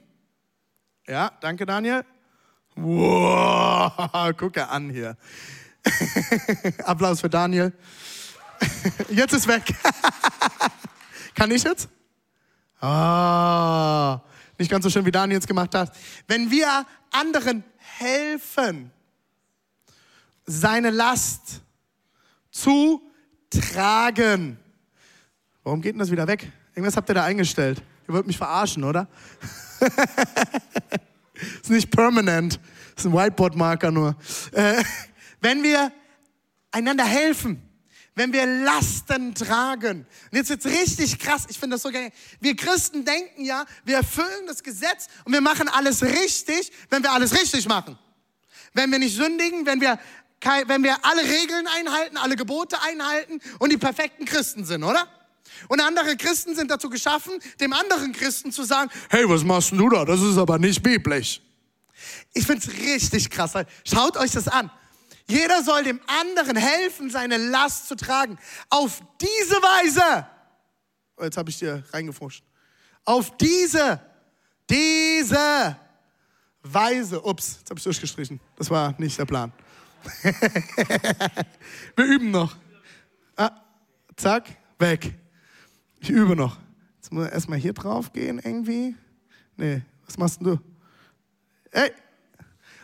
Ja, 1.07 1.31
danke 1.41 1.67
Daniel. 1.67 2.05
Wow, 2.75 4.35
gucke 4.37 4.67
an 4.67 4.89
hier. 4.89 5.15
Applaus 6.83 7.21
für 7.21 7.29
Daniel. 7.29 7.73
jetzt 9.09 9.33
ist 9.33 9.47
weg. 9.47 9.63
Kann 11.35 11.51
ich 11.51 11.63
jetzt? 11.63 11.89
Ah, 12.79 14.21
nicht 14.57 14.69
ganz 14.69 14.83
so 14.83 14.89
schön, 14.89 15.05
wie 15.05 15.11
Daniel 15.11 15.37
jetzt 15.37 15.47
gemacht 15.47 15.73
hat. 15.75 15.95
Wenn 16.27 16.49
wir 16.49 16.85
anderen 17.11 17.63
helfen, 17.77 18.91
seine 20.45 20.89
Last 20.89 21.61
zu 22.51 23.01
tragen. 23.49 24.57
Warum 25.63 25.81
geht 25.81 25.93
denn 25.93 25.99
das 25.99 26.11
wieder 26.11 26.27
weg? 26.27 26.51
Irgendwas 26.73 26.97
habt 26.97 27.09
ihr 27.09 27.15
da 27.15 27.23
eingestellt. 27.23 27.81
Ihr 28.07 28.13
wollt 28.13 28.27
mich 28.27 28.37
verarschen, 28.37 28.83
oder? 28.83 29.07
ist 31.61 31.69
nicht 31.69 31.91
permanent. 31.91 32.59
ist 32.95 33.05
ein 33.05 33.13
Whiteboard-Marker 33.13 33.91
nur. 33.91 34.15
Äh, 34.51 34.83
wenn 35.41 35.63
wir 35.63 35.91
einander 36.71 37.03
helfen, 37.03 37.61
wenn 38.15 38.33
wir 38.33 38.45
Lasten 38.45 39.33
tragen. 39.33 40.05
Und 40.31 40.37
jetzt 40.37 40.49
wird's 40.49 40.65
richtig 40.65 41.19
krass. 41.19 41.45
Ich 41.49 41.59
finde 41.59 41.75
das 41.75 41.83
so 41.83 41.91
geil. 41.91 42.11
Wir 42.39 42.55
Christen 42.55 43.05
denken 43.05 43.43
ja, 43.45 43.65
wir 43.83 43.97
erfüllen 43.97 44.47
das 44.47 44.63
Gesetz 44.63 45.07
und 45.25 45.33
wir 45.33 45.41
machen 45.41 45.67
alles 45.69 46.03
richtig, 46.03 46.71
wenn 46.89 47.03
wir 47.03 47.11
alles 47.11 47.33
richtig 47.33 47.67
machen. 47.67 47.97
Wenn 48.73 48.91
wir 48.91 48.99
nicht 48.99 49.15
sündigen, 49.15 49.65
wenn 49.65 49.81
wir, 49.81 49.99
wenn 50.67 50.83
wir 50.83 51.03
alle 51.03 51.23
Regeln 51.23 51.67
einhalten, 51.67 52.17
alle 52.17 52.35
Gebote 52.35 52.81
einhalten 52.81 53.39
und 53.59 53.71
die 53.71 53.77
perfekten 53.77 54.25
Christen 54.25 54.65
sind, 54.65 54.83
oder? 54.83 55.07
Und 55.67 55.79
andere 55.81 56.15
Christen 56.15 56.55
sind 56.55 56.71
dazu 56.71 56.89
geschaffen, 56.89 57.33
dem 57.59 57.73
anderen 57.73 58.13
Christen 58.13 58.51
zu 58.51 58.63
sagen, 58.63 58.89
hey, 59.09 59.27
was 59.27 59.43
machst 59.43 59.71
du 59.71 59.89
da? 59.89 60.05
Das 60.05 60.21
ist 60.21 60.37
aber 60.37 60.57
nicht 60.57 60.81
biblisch. 60.81 61.41
Ich 62.33 62.45
finde 62.45 62.65
es 62.65 62.73
richtig 62.73 63.29
krass. 63.29 63.53
Schaut 63.85 64.17
euch 64.17 64.31
das 64.31 64.47
an. 64.47 64.71
Jeder 65.31 65.63
soll 65.63 65.83
dem 65.83 66.01
anderen 66.07 66.57
helfen, 66.57 67.09
seine 67.09 67.37
Last 67.37 67.87
zu 67.87 67.95
tragen. 67.95 68.37
Auf 68.69 69.01
diese 69.21 69.55
Weise. 69.55 70.27
Oh, 71.15 71.23
jetzt 71.23 71.37
habe 71.37 71.49
ich 71.49 71.57
dir 71.57 71.83
reingefuscht. 71.93 72.43
Auf 73.05 73.37
diese, 73.37 74.01
diese 74.69 75.77
Weise. 76.63 77.21
Ups, 77.21 77.59
jetzt 77.59 77.69
habe 77.69 77.77
ich 77.77 77.83
durchgestrichen. 77.83 78.41
Das 78.57 78.69
war 78.69 78.93
nicht 78.97 79.17
der 79.17 79.25
Plan. 79.25 79.53
Wir 81.95 82.05
üben 82.05 82.31
noch. 82.31 82.55
Ah, 83.37 83.51
zack, 84.17 84.49
weg. 84.79 85.13
Ich 85.99 86.09
übe 86.09 86.35
noch. 86.35 86.57
Jetzt 86.97 87.13
muss 87.13 87.27
ich 87.27 87.31
erstmal 87.31 87.59
hier 87.59 87.73
drauf 87.73 88.11
gehen 88.11 88.39
irgendwie. 88.39 88.95
Nee, 89.55 89.81
was 90.05 90.17
machst 90.17 90.41
du? 90.41 90.59
Hey. 91.71 91.91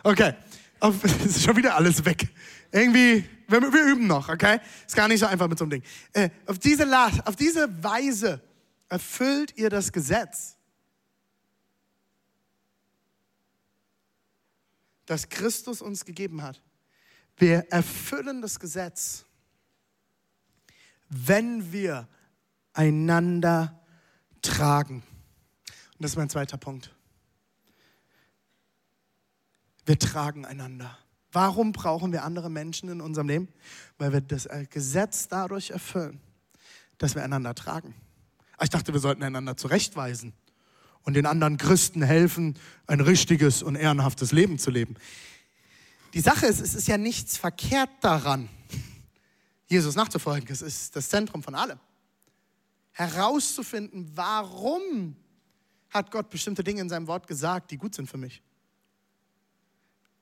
Okay. 0.02 0.32
Auf, 0.80 1.04
ist 1.24 1.42
schon 1.42 1.56
wieder 1.56 1.74
alles 1.74 2.04
weg. 2.04 2.28
Irgendwie, 2.70 3.24
wir, 3.48 3.60
wir, 3.60 3.84
üben 3.84 4.06
noch, 4.06 4.28
okay? 4.28 4.60
Ist 4.86 4.94
gar 4.94 5.08
nicht 5.08 5.20
so 5.20 5.26
einfach 5.26 5.48
mit 5.48 5.58
so 5.58 5.64
einem 5.64 5.70
Ding. 5.70 5.82
Äh, 6.12 6.30
auf, 6.46 6.58
diese, 6.58 6.86
auf 7.24 7.36
diese 7.36 7.82
Weise 7.82 8.42
erfüllt 8.88 9.56
ihr 9.56 9.70
das 9.70 9.92
Gesetz, 9.92 10.56
das 15.06 15.28
Christus 15.28 15.80
uns 15.80 16.04
gegeben 16.04 16.42
hat. 16.42 16.62
Wir 17.36 17.66
erfüllen 17.70 18.42
das 18.42 18.58
Gesetz, 18.58 19.24
wenn 21.08 21.72
wir 21.72 22.08
einander 22.72 23.80
tragen. 24.42 24.96
Und 24.96 26.02
das 26.02 26.12
ist 26.12 26.16
mein 26.16 26.28
zweiter 26.28 26.58
Punkt. 26.58 26.94
Wir 29.88 29.98
tragen 29.98 30.44
einander. 30.44 30.98
Warum 31.32 31.72
brauchen 31.72 32.12
wir 32.12 32.22
andere 32.22 32.50
Menschen 32.50 32.90
in 32.90 33.00
unserem 33.00 33.26
Leben? 33.26 33.48
Weil 33.96 34.12
wir 34.12 34.20
das 34.20 34.46
Gesetz 34.68 35.28
dadurch 35.28 35.70
erfüllen, 35.70 36.20
dass 36.98 37.14
wir 37.14 37.24
einander 37.24 37.54
tragen. 37.54 37.94
Ah, 38.58 38.64
ich 38.64 38.68
dachte, 38.68 38.92
wir 38.92 39.00
sollten 39.00 39.22
einander 39.22 39.56
zurechtweisen 39.56 40.34
und 41.04 41.14
den 41.14 41.24
anderen 41.24 41.56
Christen 41.56 42.02
helfen, 42.02 42.58
ein 42.86 43.00
richtiges 43.00 43.62
und 43.62 43.76
ehrenhaftes 43.76 44.30
Leben 44.30 44.58
zu 44.58 44.70
leben. 44.70 44.94
Die 46.12 46.20
Sache 46.20 46.44
ist, 46.44 46.60
es 46.60 46.74
ist 46.74 46.86
ja 46.86 46.98
nichts 46.98 47.38
verkehrt 47.38 47.88
daran, 48.02 48.50
Jesus 49.68 49.94
nachzufolgen. 49.94 50.52
Es 50.52 50.60
ist 50.60 50.96
das 50.96 51.08
Zentrum 51.08 51.42
von 51.42 51.54
allem. 51.54 51.80
Herauszufinden, 52.92 54.10
warum 54.14 55.16
hat 55.88 56.10
Gott 56.10 56.28
bestimmte 56.28 56.62
Dinge 56.62 56.82
in 56.82 56.90
seinem 56.90 57.06
Wort 57.06 57.26
gesagt, 57.26 57.70
die 57.70 57.78
gut 57.78 57.94
sind 57.94 58.10
für 58.10 58.18
mich. 58.18 58.42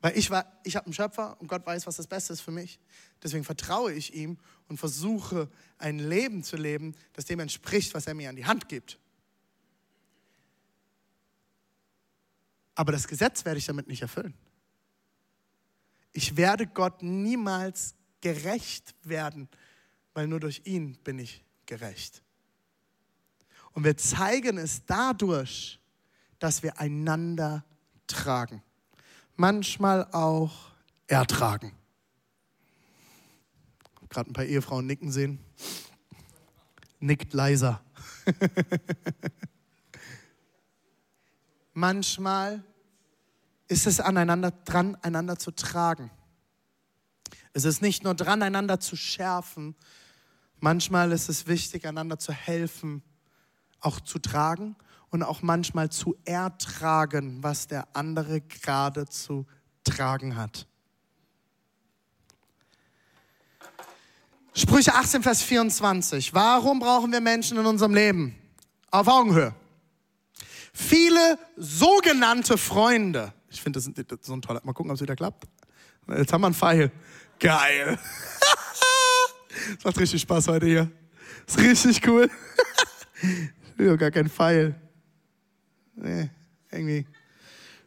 Weil 0.00 0.16
ich, 0.16 0.30
ich 0.64 0.76
habe 0.76 0.86
einen 0.86 0.92
Schöpfer 0.92 1.40
und 1.40 1.48
Gott 1.48 1.64
weiß, 1.66 1.86
was 1.86 1.96
das 1.96 2.06
Beste 2.06 2.32
ist 2.32 2.40
für 2.40 2.50
mich. 2.50 2.78
Deswegen 3.22 3.44
vertraue 3.44 3.92
ich 3.92 4.14
ihm 4.14 4.38
und 4.68 4.78
versuche 4.78 5.48
ein 5.78 5.98
Leben 5.98 6.42
zu 6.42 6.56
leben, 6.56 6.94
das 7.14 7.24
dem 7.24 7.40
entspricht, 7.40 7.94
was 7.94 8.06
er 8.06 8.14
mir 8.14 8.28
an 8.28 8.36
die 8.36 8.46
Hand 8.46 8.68
gibt. 8.68 8.98
Aber 12.74 12.92
das 12.92 13.08
Gesetz 13.08 13.44
werde 13.44 13.58
ich 13.58 13.66
damit 13.66 13.88
nicht 13.88 14.02
erfüllen. 14.02 14.34
Ich 16.12 16.36
werde 16.36 16.66
Gott 16.66 17.02
niemals 17.02 17.94
gerecht 18.20 18.94
werden, 19.02 19.48
weil 20.12 20.26
nur 20.26 20.40
durch 20.40 20.62
ihn 20.64 20.96
bin 21.04 21.18
ich 21.18 21.42
gerecht. 21.64 22.22
Und 23.72 23.84
wir 23.84 23.96
zeigen 23.96 24.58
es 24.58 24.84
dadurch, 24.84 25.80
dass 26.38 26.62
wir 26.62 26.78
einander 26.78 27.64
tragen 28.06 28.62
manchmal 29.36 30.04
auch 30.12 30.72
ertragen. 31.06 31.72
Gerade 34.08 34.30
ein 34.30 34.32
paar 34.32 34.44
Ehefrauen 34.44 34.86
nicken 34.86 35.10
sehen. 35.10 35.38
nickt 37.00 37.32
leiser. 37.34 37.82
Manchmal 41.74 42.64
ist 43.68 43.86
es 43.86 44.00
aneinander 44.00 44.50
dran, 44.50 44.96
einander 45.02 45.38
zu 45.38 45.50
tragen. 45.50 46.10
Es 47.52 47.64
ist 47.64 47.82
nicht 47.82 48.04
nur 48.04 48.14
dran, 48.14 48.42
einander 48.42 48.80
zu 48.80 48.96
schärfen. 48.96 49.76
Manchmal 50.58 51.12
ist 51.12 51.28
es 51.28 51.46
wichtig, 51.46 51.86
einander 51.86 52.18
zu 52.18 52.32
helfen, 52.32 53.02
auch 53.80 54.00
zu 54.00 54.18
tragen 54.18 54.76
und 55.10 55.22
auch 55.22 55.42
manchmal 55.42 55.90
zu 55.90 56.16
ertragen, 56.24 57.42
was 57.42 57.66
der 57.66 57.88
andere 57.94 58.40
gerade 58.40 59.06
zu 59.06 59.46
tragen 59.84 60.36
hat. 60.36 60.66
Sprüche 64.54 64.94
18, 64.94 65.22
Vers 65.22 65.42
24. 65.42 66.32
Warum 66.32 66.80
brauchen 66.80 67.12
wir 67.12 67.20
Menschen 67.20 67.58
in 67.58 67.66
unserem 67.66 67.92
Leben? 67.94 68.34
Auf 68.90 69.06
Augenhöhe. 69.06 69.54
Viele 70.72 71.38
sogenannte 71.56 72.56
Freunde. 72.56 73.34
Ich 73.50 73.60
finde, 73.60 73.78
das, 73.78 73.90
das 73.92 74.18
ist 74.18 74.26
so 74.26 74.32
ein 74.32 74.42
toller. 74.42 74.60
Mal 74.64 74.72
gucken, 74.72 74.90
ob 74.90 74.96
es 74.96 75.02
wieder 75.02 75.16
klappt. 75.16 75.44
Jetzt 76.08 76.32
haben 76.32 76.40
wir 76.40 76.46
einen 76.46 76.54
Pfeil. 76.54 76.90
Geil. 77.38 77.98
Das 79.76 79.84
macht 79.84 79.98
richtig 79.98 80.22
Spaß 80.22 80.48
heute 80.48 80.66
hier. 80.66 80.90
Das 81.46 81.56
ist 81.56 81.62
richtig 81.62 82.08
cool. 82.08 82.30
Ich 83.78 83.84
will 83.84 83.96
gar 83.98 84.10
keinen 84.10 84.30
Pfeil. 84.30 84.74
Nee, 85.96 86.28
irgendwie, 86.70 87.06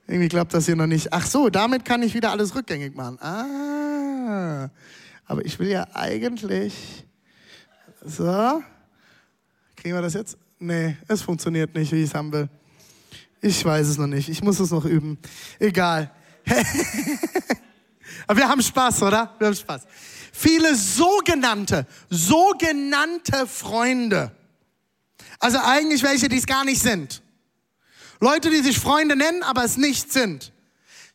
irgendwie 0.07 0.29
klappt 0.29 0.53
das 0.53 0.65
hier 0.65 0.75
noch 0.75 0.87
nicht. 0.87 1.13
Ach 1.13 1.25
so, 1.25 1.49
damit 1.49 1.85
kann 1.85 2.01
ich 2.01 2.15
wieder 2.15 2.31
alles 2.31 2.55
rückgängig 2.55 2.95
machen. 2.95 3.19
Ah, 3.21 4.69
aber 5.25 5.45
ich 5.45 5.59
will 5.59 5.69
ja 5.69 5.87
eigentlich. 5.93 7.05
So. 8.03 8.63
Kriegen 9.75 9.95
wir 9.95 10.01
das 10.01 10.15
jetzt? 10.15 10.37
Nee, 10.57 10.97
es 11.07 11.21
funktioniert 11.21 11.73
nicht, 11.75 11.91
wie 11.91 12.03
ich 12.03 12.09
es 12.09 12.15
haben 12.15 12.31
will. 12.31 12.49
Ich 13.41 13.63
weiß 13.63 13.87
es 13.87 13.97
noch 13.97 14.07
nicht. 14.07 14.27
Ich 14.27 14.41
muss 14.41 14.59
es 14.59 14.71
noch 14.71 14.85
üben. 14.85 15.19
Egal. 15.59 16.11
aber 18.27 18.39
wir 18.39 18.49
haben 18.49 18.61
Spaß, 18.61 19.03
oder? 19.03 19.35
Wir 19.37 19.47
haben 19.47 19.55
Spaß. 19.55 19.83
Viele 20.33 20.75
sogenannte, 20.75 21.85
sogenannte 22.09 23.45
Freunde. 23.45 24.31
Also 25.39 25.59
eigentlich 25.63 26.03
welche, 26.03 26.27
die 26.27 26.37
es 26.37 26.45
gar 26.45 26.65
nicht 26.65 26.81
sind. 26.81 27.21
Leute, 28.19 28.49
die 28.49 28.61
sich 28.61 28.79
Freunde 28.79 29.15
nennen, 29.15 29.43
aber 29.43 29.63
es 29.63 29.77
nicht 29.77 30.11
sind, 30.11 30.51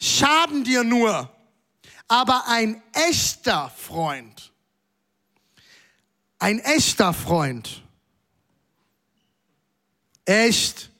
schaden 0.00 0.64
dir 0.64 0.84
nur. 0.84 1.30
Aber 2.08 2.44
ein 2.48 2.82
echter 2.92 3.70
Freund, 3.70 4.52
ein 6.38 6.58
echter 6.58 7.14
Freund, 7.14 7.82
echt, 10.24 10.90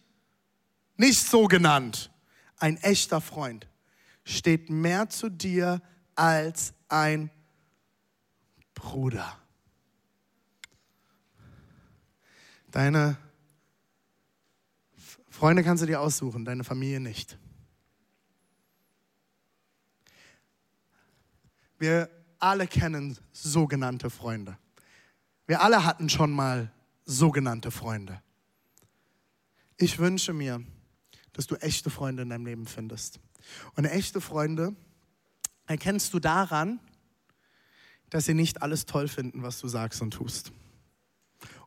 nicht 0.97 1.27
so 1.27 1.47
genannt, 1.47 2.11
ein 2.59 2.77
echter 2.79 3.21
Freund 3.21 3.67
steht 4.25 4.71
mehr 4.71 5.09
zu 5.11 5.29
dir 5.29 5.83
als 6.15 6.73
ein 6.89 7.31
Bruder. 8.75 9.39
Deine 12.71 13.17
Freunde 15.45 15.63
kannst 15.63 15.83
du 15.83 15.87
dir 15.87 16.01
aussuchen, 16.01 16.47
deine 16.47 16.65
Familie 16.65 17.01
nicht. 17.01 17.37
Wir 21.77 22.09
alle 22.39 22.67
kennen 22.67 23.19
sogenannte 23.31 24.09
Freunde. 24.09 24.57
Wir 25.47 25.61
alle 25.61 25.85
hatten 25.85 26.09
schon 26.09 26.33
mal 26.33 26.73
sogenannte 27.05 27.71
Freunde. 27.71 28.23
Ich 29.77 29.99
wünsche 29.99 30.33
mir, 30.33 30.65
dass 31.35 31.47
du 31.47 31.57
echte 31.57 31.91
Freunde 31.91 32.23
in 32.23 32.31
deinem 32.31 32.47
Leben 32.47 32.65
findest. 32.65 33.21
Und 33.77 33.85
echte 33.85 34.23
Freunde 34.23 34.75
erkennst 35.67 36.15
du 36.15 36.21
daran, 36.21 36.81
dass 38.09 38.25
sie 38.25 38.33
nicht 38.33 38.63
alles 38.63 38.87
toll 38.87 39.09
finden, 39.09 39.43
was 39.43 39.61
du 39.61 39.69
sagst 39.69 40.01
und 40.01 40.13
tust. 40.13 40.53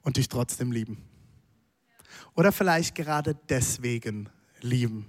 Und 0.01 0.17
dich 0.17 0.29
trotzdem 0.29 0.71
lieben. 0.71 1.06
Oder 2.35 2.51
vielleicht 2.51 2.95
gerade 2.95 3.35
deswegen 3.49 4.29
lieben, 4.61 5.05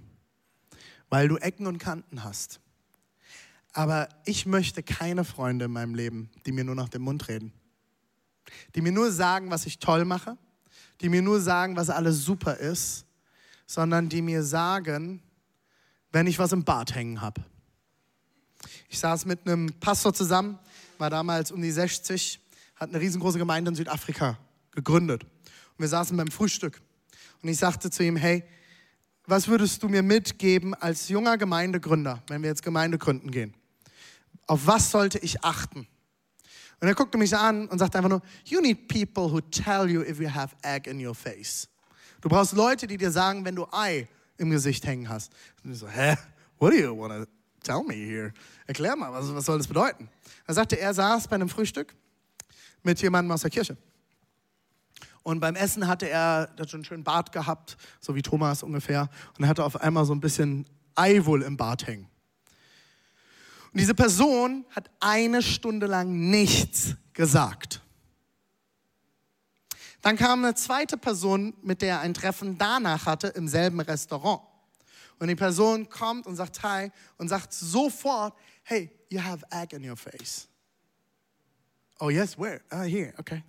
weil 1.08 1.28
du 1.28 1.36
Ecken 1.36 1.66
und 1.66 1.78
Kanten 1.78 2.24
hast. 2.24 2.60
Aber 3.72 4.08
ich 4.24 4.46
möchte 4.46 4.82
keine 4.82 5.24
Freunde 5.24 5.66
in 5.66 5.72
meinem 5.72 5.94
Leben, 5.94 6.30
die 6.46 6.52
mir 6.52 6.64
nur 6.64 6.74
nach 6.74 6.88
dem 6.88 7.02
Mund 7.02 7.28
reden. 7.28 7.52
Die 8.74 8.80
mir 8.80 8.92
nur 8.92 9.12
sagen, 9.12 9.50
was 9.50 9.66
ich 9.66 9.78
toll 9.78 10.04
mache, 10.04 10.36
die 11.00 11.08
mir 11.08 11.22
nur 11.22 11.40
sagen, 11.40 11.76
was 11.76 11.90
alles 11.90 12.24
super 12.24 12.56
ist, 12.56 13.04
sondern 13.66 14.08
die 14.08 14.22
mir 14.22 14.42
sagen, 14.42 15.22
wenn 16.10 16.26
ich 16.26 16.38
was 16.38 16.52
im 16.52 16.64
Bart 16.64 16.94
hängen 16.94 17.20
habe. 17.20 17.44
Ich 18.88 18.98
saß 18.98 19.26
mit 19.26 19.46
einem 19.46 19.72
Pastor 19.80 20.14
zusammen, 20.14 20.58
war 20.96 21.10
damals 21.10 21.52
um 21.52 21.60
die 21.60 21.70
60, 21.70 22.40
hat 22.76 22.88
eine 22.88 23.00
riesengroße 23.00 23.38
Gemeinde 23.38 23.70
in 23.70 23.74
Südafrika 23.74 24.38
gegründet. 24.72 25.24
Und 25.24 25.78
wir 25.78 25.88
saßen 25.88 26.16
beim 26.16 26.30
Frühstück. 26.30 26.80
Und 27.42 27.48
ich 27.48 27.58
sagte 27.58 27.90
zu 27.90 28.02
ihm, 28.02 28.16
hey, 28.16 28.44
was 29.26 29.48
würdest 29.48 29.82
du 29.82 29.88
mir 29.88 30.02
mitgeben 30.02 30.74
als 30.74 31.08
junger 31.08 31.36
Gemeindegründer, 31.36 32.22
wenn 32.28 32.42
wir 32.42 32.48
jetzt 32.48 32.62
Gemeinde 32.62 32.98
gründen 32.98 33.30
gehen? 33.30 33.54
Auf 34.46 34.66
was 34.66 34.90
sollte 34.90 35.18
ich 35.18 35.44
achten? 35.44 35.86
Und 36.80 36.88
er 36.88 36.94
guckte 36.94 37.18
mich 37.18 37.36
an 37.36 37.68
und 37.68 37.78
sagte 37.78 37.98
einfach 37.98 38.10
nur, 38.10 38.22
you 38.44 38.60
need 38.60 38.88
people 38.88 39.30
who 39.30 39.40
tell 39.40 39.88
you 39.88 40.02
if 40.02 40.20
you 40.20 40.32
have 40.32 40.54
egg 40.62 40.88
in 40.88 41.04
your 41.04 41.14
face. 41.14 41.68
Du 42.20 42.28
brauchst 42.28 42.52
Leute, 42.52 42.86
die 42.86 42.96
dir 42.96 43.10
sagen, 43.10 43.44
wenn 43.44 43.54
du 43.54 43.66
Ei 43.70 44.08
im 44.38 44.50
Gesicht 44.50 44.86
hängen 44.86 45.08
hast. 45.08 45.32
Und 45.62 45.72
ich 45.72 45.78
so, 45.78 45.88
hä? 45.88 46.16
What 46.58 46.72
do 46.72 46.76
you 46.76 46.96
want 46.96 47.12
to 47.12 47.30
tell 47.62 47.82
me 47.84 47.94
here? 47.94 48.32
Erklär 48.66 48.96
mal, 48.96 49.12
was, 49.12 49.32
was 49.34 49.44
soll 49.44 49.58
das 49.58 49.66
bedeuten? 49.66 50.08
Er 50.46 50.54
sagte, 50.54 50.78
er 50.78 50.94
saß 50.94 51.28
bei 51.28 51.34
einem 51.34 51.48
Frühstück 51.48 51.94
mit 52.82 53.00
jemandem 53.02 53.32
aus 53.32 53.42
der 53.42 53.50
Kirche. 53.50 53.76
Und 55.22 55.40
beim 55.40 55.56
Essen 55.56 55.86
hatte 55.86 56.08
er, 56.08 56.50
hat 56.58 56.70
schon 56.70 56.78
einen 56.78 56.84
schönen 56.84 57.04
Bart 57.04 57.32
gehabt, 57.32 57.76
so 58.00 58.14
wie 58.14 58.22
Thomas 58.22 58.62
ungefähr. 58.62 59.08
Und 59.36 59.44
er 59.44 59.48
hatte 59.48 59.64
auf 59.64 59.80
einmal 59.80 60.04
so 60.04 60.14
ein 60.14 60.20
bisschen 60.20 60.66
Ei 60.94 61.24
wohl 61.24 61.42
im 61.42 61.56
Bart 61.56 61.86
hängen. 61.86 62.08
Und 63.72 63.80
diese 63.80 63.94
Person 63.94 64.64
hat 64.70 64.90
eine 65.00 65.42
Stunde 65.42 65.86
lang 65.86 66.30
nichts 66.30 66.94
gesagt. 67.12 67.82
Dann 70.00 70.16
kam 70.16 70.44
eine 70.44 70.54
zweite 70.54 70.96
Person, 70.96 71.54
mit 71.62 71.82
der 71.82 71.96
er 71.96 72.00
ein 72.00 72.14
Treffen 72.14 72.56
danach 72.56 73.06
hatte, 73.06 73.28
im 73.28 73.48
selben 73.48 73.80
Restaurant. 73.80 74.40
Und 75.18 75.28
die 75.28 75.34
Person 75.34 75.88
kommt 75.88 76.26
und 76.26 76.36
sagt 76.36 76.62
Hi 76.62 76.90
und 77.16 77.28
sagt 77.28 77.52
sofort, 77.52 78.34
hey, 78.62 78.90
you 79.10 79.20
have 79.20 79.44
egg 79.50 79.74
in 79.74 79.88
your 79.88 79.96
face. 79.96 80.48
Oh 82.00 82.10
yes, 82.10 82.38
where? 82.38 82.60
Ah, 82.70 82.82
here, 82.82 83.12
okay 83.18 83.42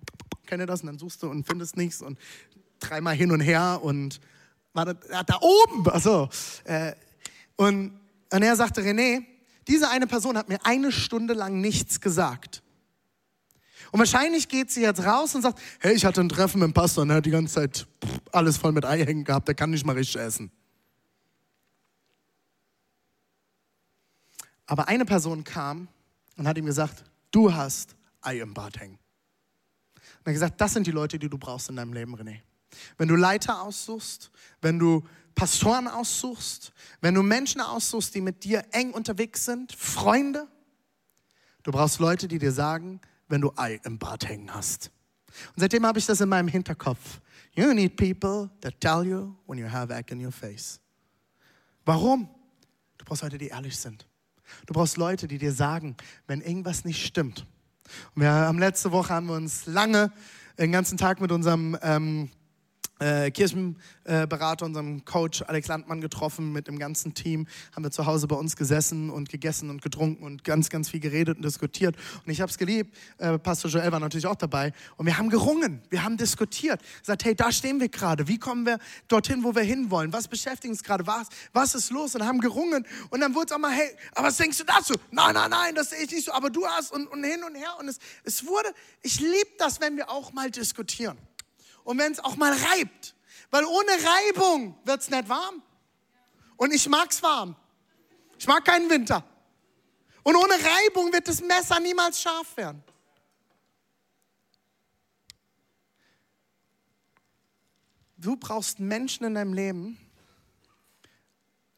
kenne 0.50 0.66
das 0.66 0.80
und 0.82 0.88
dann 0.88 0.98
suchst 0.98 1.22
du 1.22 1.30
und 1.30 1.46
findest 1.46 1.76
nichts 1.76 2.02
und 2.02 2.18
dreimal 2.80 3.14
hin 3.14 3.30
und 3.30 3.40
her 3.40 3.80
und 3.82 4.20
war 4.72 4.84
da, 4.84 5.22
da 5.22 5.38
oben, 5.40 5.88
also 5.88 6.28
äh, 6.64 6.92
und, 7.56 7.98
und 8.32 8.42
er 8.42 8.56
sagte, 8.56 8.82
René, 8.82 9.24
diese 9.68 9.88
eine 9.90 10.06
Person 10.06 10.36
hat 10.36 10.48
mir 10.48 10.58
eine 10.64 10.90
Stunde 10.90 11.34
lang 11.34 11.60
nichts 11.60 12.00
gesagt. 12.00 12.62
Und 13.92 13.98
wahrscheinlich 13.98 14.48
geht 14.48 14.70
sie 14.70 14.82
jetzt 14.82 15.04
raus 15.04 15.34
und 15.34 15.42
sagt, 15.42 15.60
hey, 15.80 15.94
ich 15.94 16.04
hatte 16.04 16.20
ein 16.20 16.28
Treffen 16.28 16.60
mit 16.60 16.68
dem 16.68 16.74
Pastor 16.74 17.02
und 17.02 17.10
er 17.10 17.16
hat 17.16 17.26
die 17.26 17.30
ganze 17.30 17.54
Zeit 17.54 17.86
alles 18.32 18.56
voll 18.56 18.72
mit 18.72 18.84
Ei 18.84 19.04
hängen 19.04 19.24
gehabt, 19.24 19.48
der 19.48 19.54
kann 19.54 19.70
nicht 19.70 19.84
mal 19.84 19.96
richtig 19.96 20.20
essen. 20.20 20.50
Aber 24.66 24.88
eine 24.88 25.04
Person 25.04 25.44
kam 25.44 25.88
und 26.36 26.46
hat 26.46 26.56
ihm 26.56 26.66
gesagt, 26.66 27.04
du 27.30 27.52
hast 27.52 27.96
Ei 28.20 28.40
im 28.40 28.54
Bad 28.54 28.78
hängen. 28.78 28.98
Und 30.18 30.26
er 30.26 30.30
hat 30.30 30.34
gesagt, 30.34 30.60
das 30.60 30.72
sind 30.72 30.86
die 30.86 30.90
Leute, 30.92 31.18
die 31.18 31.28
du 31.28 31.38
brauchst 31.38 31.68
in 31.68 31.76
deinem 31.76 31.92
Leben, 31.92 32.14
René. 32.14 32.40
Wenn 32.98 33.08
du 33.08 33.16
Leiter 33.16 33.62
aussuchst, 33.62 34.30
wenn 34.60 34.78
du 34.78 35.04
Pastoren 35.34 35.88
aussuchst, 35.88 36.72
wenn 37.00 37.14
du 37.14 37.22
Menschen 37.22 37.60
aussuchst, 37.60 38.14
die 38.14 38.20
mit 38.20 38.44
dir 38.44 38.64
eng 38.72 38.92
unterwegs 38.92 39.44
sind, 39.44 39.72
Freunde, 39.72 40.46
du 41.62 41.72
brauchst 41.72 41.98
Leute, 41.98 42.28
die 42.28 42.38
dir 42.38 42.52
sagen, 42.52 43.00
wenn 43.28 43.40
du 43.40 43.52
Ei 43.56 43.80
im 43.84 43.98
Bart 43.98 44.28
hängen 44.28 44.52
hast. 44.52 44.90
Und 45.54 45.60
seitdem 45.60 45.86
habe 45.86 45.98
ich 45.98 46.06
das 46.06 46.20
in 46.20 46.28
meinem 46.28 46.48
Hinterkopf. 46.48 47.20
You 47.54 47.72
need 47.72 47.96
people 47.96 48.50
that 48.60 48.80
tell 48.80 49.04
you 49.04 49.34
when 49.46 49.58
you 49.58 49.70
have 49.70 49.92
egg 49.92 50.12
in 50.12 50.24
your 50.24 50.32
face. 50.32 50.80
Warum? 51.84 52.28
Du 52.98 53.04
brauchst 53.04 53.22
Leute, 53.22 53.38
die 53.38 53.48
ehrlich 53.48 53.76
sind. 53.76 54.06
Du 54.66 54.74
brauchst 54.74 54.96
Leute, 54.96 55.26
die 55.28 55.38
dir 55.38 55.52
sagen, 55.52 55.96
wenn 56.26 56.40
irgendwas 56.40 56.84
nicht 56.84 57.04
stimmt. 57.04 57.46
Und 58.14 58.22
wir 58.22 58.30
haben 58.30 58.58
letzte 58.58 58.92
Woche 58.92 59.14
haben 59.14 59.26
wir 59.26 59.34
uns 59.34 59.66
lange 59.66 60.12
den 60.58 60.72
ganzen 60.72 60.98
Tag 60.98 61.20
mit 61.20 61.32
unserem 61.32 61.76
ähm, 61.82 62.30
äh, 63.00 63.30
Kirchenberater, 63.30 64.66
unserem 64.66 65.04
Coach 65.04 65.42
Alex 65.42 65.68
Landmann 65.68 66.00
getroffen 66.00 66.52
mit 66.52 66.68
dem 66.68 66.78
ganzen 66.78 67.14
Team. 67.14 67.46
Haben 67.74 67.84
wir 67.84 67.90
zu 67.90 68.06
Hause 68.06 68.28
bei 68.28 68.36
uns 68.36 68.56
gesessen 68.56 69.10
und 69.10 69.28
gegessen 69.28 69.70
und 69.70 69.82
getrunken 69.82 70.22
und 70.24 70.44
ganz, 70.44 70.68
ganz 70.68 70.90
viel 70.90 71.00
geredet 71.00 71.38
und 71.38 71.44
diskutiert. 71.44 71.96
Und 72.24 72.30
ich 72.30 72.40
habe 72.40 72.50
es 72.50 72.58
geliebt. 72.58 72.96
Äh, 73.18 73.38
Pastor 73.38 73.70
Joel 73.70 73.90
war 73.90 74.00
natürlich 74.00 74.26
auch 74.26 74.36
dabei. 74.36 74.72
Und 74.96 75.06
wir 75.06 75.18
haben 75.18 75.30
gerungen, 75.30 75.80
wir 75.90 76.04
haben 76.04 76.16
diskutiert. 76.16 76.80
Gesagt, 77.00 77.24
hey, 77.24 77.34
da 77.34 77.50
stehen 77.50 77.80
wir 77.80 77.88
gerade. 77.88 78.28
Wie 78.28 78.38
kommen 78.38 78.66
wir 78.66 78.78
dorthin, 79.08 79.42
wo 79.42 79.54
wir 79.54 79.62
hinwollen? 79.62 80.12
Was 80.12 80.28
beschäftigt 80.28 80.70
uns 80.70 80.82
gerade? 80.82 81.06
Was, 81.06 81.28
was 81.52 81.74
ist 81.74 81.90
los? 81.90 82.14
Und 82.14 82.26
haben 82.26 82.40
gerungen. 82.40 82.86
Und 83.08 83.20
dann 83.20 83.34
wurde 83.34 83.46
es 83.46 83.52
auch 83.52 83.58
mal, 83.58 83.72
hey, 83.72 83.90
aber 84.14 84.28
was 84.28 84.36
denkst 84.36 84.58
du 84.58 84.64
dazu? 84.64 84.94
Nein, 85.10 85.34
nein, 85.34 85.50
nein, 85.50 85.74
das 85.74 85.90
sehe 85.90 86.04
ich 86.04 86.10
nicht 86.10 86.26
so. 86.26 86.32
Aber 86.32 86.50
du 86.50 86.66
hast 86.66 86.92
und, 86.92 87.06
und 87.06 87.24
hin 87.24 87.42
und 87.44 87.54
her. 87.54 87.76
Und 87.78 87.88
es, 87.88 87.98
es 88.24 88.46
wurde, 88.46 88.68
ich 89.02 89.20
liebe 89.20 89.50
das, 89.58 89.80
wenn 89.80 89.96
wir 89.96 90.10
auch 90.10 90.32
mal 90.32 90.50
diskutieren 90.50 91.16
und 91.84 91.98
wenn 91.98 92.12
es 92.12 92.20
auch 92.20 92.36
mal 92.36 92.52
reibt. 92.52 93.14
Weil 93.50 93.64
ohne 93.64 93.90
Reibung 93.90 94.76
wird 94.84 95.00
es 95.00 95.10
nicht 95.10 95.28
warm. 95.28 95.62
Und 96.56 96.72
ich 96.72 96.88
mag 96.88 97.10
es 97.10 97.22
warm. 97.22 97.56
Ich 98.38 98.46
mag 98.46 98.64
keinen 98.64 98.88
Winter. 98.88 99.24
Und 100.22 100.36
ohne 100.36 100.54
Reibung 100.54 101.12
wird 101.12 101.26
das 101.26 101.40
Messer 101.40 101.80
niemals 101.80 102.20
scharf 102.20 102.56
werden. 102.56 102.84
Du 108.16 108.36
brauchst 108.36 108.78
Menschen 108.78 109.24
in 109.24 109.34
deinem 109.34 109.54
Leben. 109.54 109.98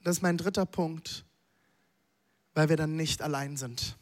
Das 0.02 0.16
ist 0.16 0.22
mein 0.22 0.36
dritter 0.36 0.66
Punkt, 0.66 1.24
weil 2.54 2.68
wir 2.68 2.76
dann 2.76 2.96
nicht 2.96 3.22
allein 3.22 3.56
sind. 3.56 3.96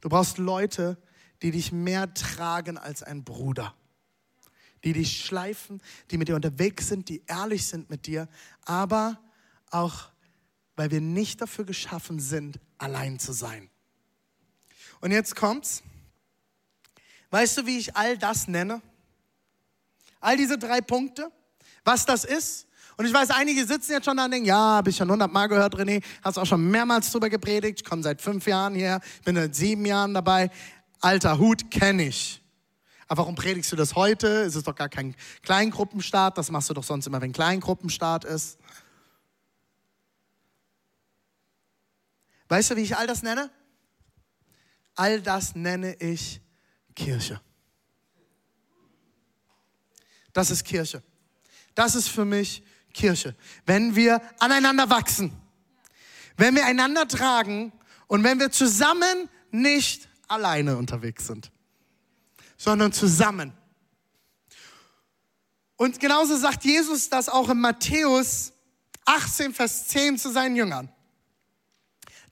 Du 0.00 0.08
brauchst 0.08 0.38
Leute, 0.38 0.96
die 1.42 1.50
dich 1.50 1.70
mehr 1.70 2.12
tragen 2.14 2.78
als 2.78 3.02
ein 3.02 3.24
Bruder 3.24 3.74
die 4.84 4.92
dich 4.92 5.24
schleifen, 5.24 5.82
die 6.10 6.18
mit 6.18 6.28
dir 6.28 6.36
unterwegs 6.36 6.88
sind, 6.88 7.08
die 7.08 7.22
ehrlich 7.26 7.66
sind 7.66 7.90
mit 7.90 8.06
dir, 8.06 8.28
aber 8.64 9.20
auch, 9.70 10.08
weil 10.76 10.90
wir 10.90 11.00
nicht 11.00 11.40
dafür 11.40 11.64
geschaffen 11.64 12.20
sind, 12.20 12.58
allein 12.78 13.18
zu 13.18 13.32
sein. 13.32 13.68
Und 15.00 15.12
jetzt 15.12 15.36
kommt's. 15.36 15.82
Weißt 17.30 17.58
du, 17.58 17.66
wie 17.66 17.78
ich 17.78 17.96
all 17.96 18.18
das 18.18 18.48
nenne? 18.48 18.82
All 20.20 20.36
diese 20.36 20.58
drei 20.58 20.80
Punkte, 20.80 21.30
was 21.84 22.04
das 22.04 22.24
ist? 22.24 22.66
Und 22.96 23.06
ich 23.06 23.14
weiß, 23.14 23.30
einige 23.30 23.64
sitzen 23.66 23.92
jetzt 23.92 24.04
schon 24.04 24.16
da 24.16 24.26
und 24.26 24.30
denken, 24.30 24.46
ja, 24.46 24.56
habe 24.56 24.90
ich 24.90 24.96
schon 24.96 25.10
hundertmal 25.10 25.48
gehört, 25.48 25.74
René, 25.74 26.02
hast 26.22 26.36
auch 26.36 26.44
schon 26.44 26.70
mehrmals 26.70 27.10
drüber 27.10 27.30
gepredigt, 27.30 27.80
ich 27.80 27.84
komme 27.88 28.02
seit 28.02 28.20
fünf 28.20 28.46
Jahren 28.46 28.74
her, 28.74 29.00
bin 29.24 29.36
seit 29.36 29.54
sieben 29.54 29.86
Jahren 29.86 30.12
dabei. 30.12 30.50
Alter 31.00 31.38
Hut 31.38 31.70
kenne 31.70 32.08
ich. 32.08 32.39
Aber 33.10 33.22
warum 33.22 33.34
predigst 33.34 33.72
du 33.72 33.74
das 33.74 33.96
heute? 33.96 34.42
Es 34.42 34.54
ist 34.54 34.68
doch 34.68 34.76
gar 34.76 34.88
kein 34.88 35.16
Kleingruppenstart. 35.42 36.38
Das 36.38 36.48
machst 36.52 36.70
du 36.70 36.74
doch 36.74 36.84
sonst 36.84 37.08
immer, 37.08 37.20
wenn 37.20 37.32
Kleingruppenstart 37.32 38.24
ist. 38.24 38.56
Weißt 42.46 42.70
du, 42.70 42.76
wie 42.76 42.82
ich 42.82 42.96
all 42.96 43.08
das 43.08 43.24
nenne? 43.24 43.50
All 44.94 45.20
das 45.20 45.56
nenne 45.56 45.96
ich 45.96 46.40
Kirche. 46.94 47.40
Das 50.32 50.52
ist 50.52 50.62
Kirche. 50.62 51.02
Das 51.74 51.96
ist 51.96 52.06
für 52.06 52.24
mich 52.24 52.62
Kirche. 52.94 53.34
Wenn 53.66 53.96
wir 53.96 54.22
aneinander 54.38 54.88
wachsen, 54.88 55.32
wenn 56.36 56.54
wir 56.54 56.64
einander 56.64 57.08
tragen 57.08 57.72
und 58.06 58.22
wenn 58.22 58.38
wir 58.38 58.52
zusammen 58.52 59.28
nicht 59.50 60.08
alleine 60.28 60.76
unterwegs 60.76 61.26
sind 61.26 61.50
sondern 62.60 62.92
zusammen. 62.92 63.54
Und 65.76 65.98
genauso 65.98 66.36
sagt 66.36 66.62
Jesus 66.62 67.08
das 67.08 67.30
auch 67.30 67.48
in 67.48 67.58
Matthäus 67.58 68.52
18, 69.06 69.54
Vers 69.54 69.88
10 69.88 70.18
zu 70.18 70.30
seinen 70.30 70.56
Jüngern. 70.56 70.90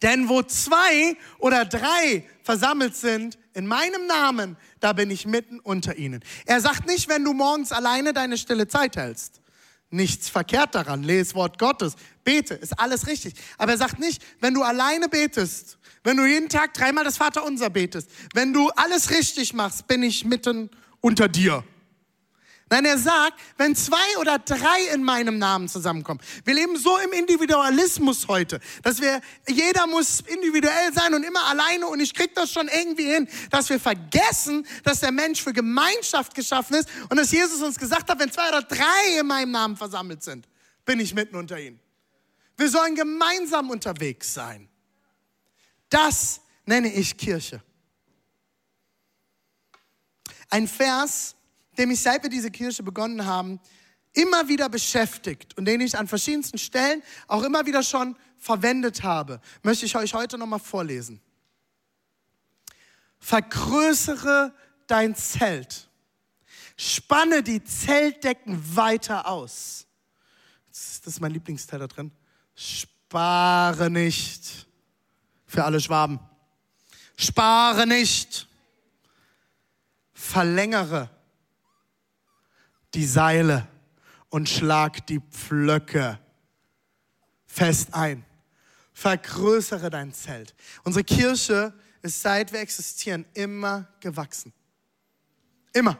Denn 0.03 0.29
wo 0.29 0.43
zwei 0.43 1.17
oder 1.39 1.65
drei 1.65 2.29
versammelt 2.43 2.95
sind 2.95 3.39
in 3.55 3.67
meinem 3.67 4.07
Namen, 4.07 4.59
da 4.81 4.93
bin 4.93 5.11
ich 5.11 5.25
mitten 5.25 5.61
unter 5.61 5.97
ihnen. 5.97 6.23
Er 6.45 6.61
sagt 6.61 6.87
nicht, 6.87 7.09
wenn 7.09 7.25
du 7.25 7.33
morgens 7.33 7.73
alleine 7.73 8.13
deine 8.13 8.37
stille 8.37 8.69
Zeit 8.69 8.97
hältst. 8.97 9.41
Nichts 9.89 10.29
verkehrt 10.29 10.75
daran. 10.75 11.03
Lese 11.03 11.35
Wort 11.37 11.59
Gottes. 11.59 11.95
Bete. 12.23 12.53
Ist 12.53 12.79
alles 12.79 13.07
richtig. 13.07 13.33
Aber 13.57 13.73
er 13.73 13.79
sagt 13.79 13.99
nicht, 13.99 14.23
wenn 14.41 14.53
du 14.53 14.63
alleine 14.63 15.09
betest 15.09 15.78
wenn 16.09 16.17
du 16.17 16.25
jeden 16.25 16.49
Tag 16.49 16.73
dreimal 16.73 17.05
das 17.05 17.19
Vaterunser 17.19 17.69
betest, 17.69 18.09
wenn 18.33 18.55
du 18.55 18.71
alles 18.71 19.11
richtig 19.11 19.53
machst, 19.53 19.87
bin 19.89 20.03
ich 20.03 20.25
mitten 20.25 20.71
unter 21.03 21.29
dir. 21.29 21.63
Nein, 22.71 22.87
er 22.87 22.97
sagt, 22.97 23.39
wenn 23.59 23.77
zwei 23.77 24.17
oder 24.19 24.39
drei 24.39 24.95
in 24.95 25.05
meinem 25.05 25.37
Namen 25.37 25.69
zusammenkommen. 25.69 26.19
Wir 26.47 26.55
leben 26.55 26.79
so 26.79 26.97
im 26.97 27.13
Individualismus 27.13 28.27
heute, 28.27 28.59
dass 28.83 29.03
wir, 29.03 29.21
jeder 29.49 29.87
muss 29.87 30.21
individuell 30.21 30.95
sein 30.95 31.13
und 31.13 31.25
immer 31.25 31.45
alleine 31.45 31.87
und 31.87 32.01
ich 32.01 32.15
krieg 32.15 32.35
das 32.35 32.53
schon 32.53 32.69
irgendwie 32.69 33.13
hin, 33.13 33.29
dass 33.51 33.69
wir 33.69 33.79
vergessen, 33.79 34.67
dass 34.85 35.01
der 35.01 35.13
Mensch 35.13 35.43
für 35.43 35.53
Gemeinschaft 35.53 36.35
geschaffen 36.35 36.77
ist 36.77 36.89
und 37.11 37.19
dass 37.19 37.33
Jesus 37.33 37.61
uns 37.61 37.79
gesagt 37.79 38.09
hat, 38.09 38.19
wenn 38.19 38.33
zwei 38.33 38.49
oder 38.49 38.63
drei 38.63 39.21
in 39.21 39.27
meinem 39.27 39.51
Namen 39.51 39.77
versammelt 39.77 40.23
sind, 40.23 40.49
bin 40.87 41.01
ich 41.01 41.13
mitten 41.13 41.37
unter 41.37 41.61
ihnen. 41.61 41.79
Wir 42.57 42.71
sollen 42.71 42.95
gemeinsam 42.95 43.69
unterwegs 43.69 44.33
sein. 44.33 44.71
Das 45.89 46.41
nenne 46.67 46.93
ich 46.93 47.17
Kirche. 47.17 47.63
Ein 50.51 50.69
Vers, 50.69 51.35
der 51.77 51.87
mich 51.87 52.01
seit 52.01 52.23
wir 52.23 52.31
diese 52.31 52.51
Kirche 52.51 52.83
begonnen 52.83 53.25
haben, 53.25 53.61
immer 54.13 54.49
wieder 54.49 54.69
beschäftigt 54.69 55.57
und 55.57 55.65
den 55.65 55.81
ich 55.81 55.97
an 55.97 56.09
verschiedensten 56.09 56.59
Stellen 56.59 57.03
auch 57.27 57.43
immer 57.43 57.67
wieder 57.67 57.83
schon 57.83 58.17
verwendet 58.39 59.03
habe, 59.03 59.41
möchte 59.63 59.87
ich 59.87 59.97
euch 59.97 60.15
heute 60.15 60.39
nochmal 60.39 60.59
vorlesen. 60.59 61.21
Vergrößere 63.19 64.55
dein 64.87 65.15
Zelt. 65.15 65.89
Spanne 66.77 67.43
die 67.43 67.63
Zeltdecken 67.63 68.77
weiter 68.77 69.27
aus. 69.27 69.87
Das 70.69 71.01
ist 71.05 71.21
mein 71.21 71.33
Lieblingsteil 71.33 71.81
da 71.81 71.89
drin. 71.89 72.13
Spare 72.55 73.91
nicht 73.91 74.68
für 75.49 75.65
alle 75.65 75.81
Schwaben. 75.81 76.21
Spare 77.17 77.89
nicht. 77.89 78.47
Verlängere 80.13 81.11
die 82.95 83.07
Seile 83.07 83.67
und 84.29 84.49
schlag 84.49 85.07
die 85.07 85.21
Pflöcke 85.21 86.21
fest 87.47 87.95
ein. 87.95 88.25
Vergrößere 88.93 89.91
dein 89.91 90.13
Zelt. 90.13 90.55
Unsere 90.85 91.05
Kirche 91.05 91.73
ist 92.03 92.23
seit 92.23 92.53
wir 92.53 92.61
existieren 92.61 93.25
immer 93.35 93.89
gewachsen. 94.01 94.53
Immer. 95.73 95.99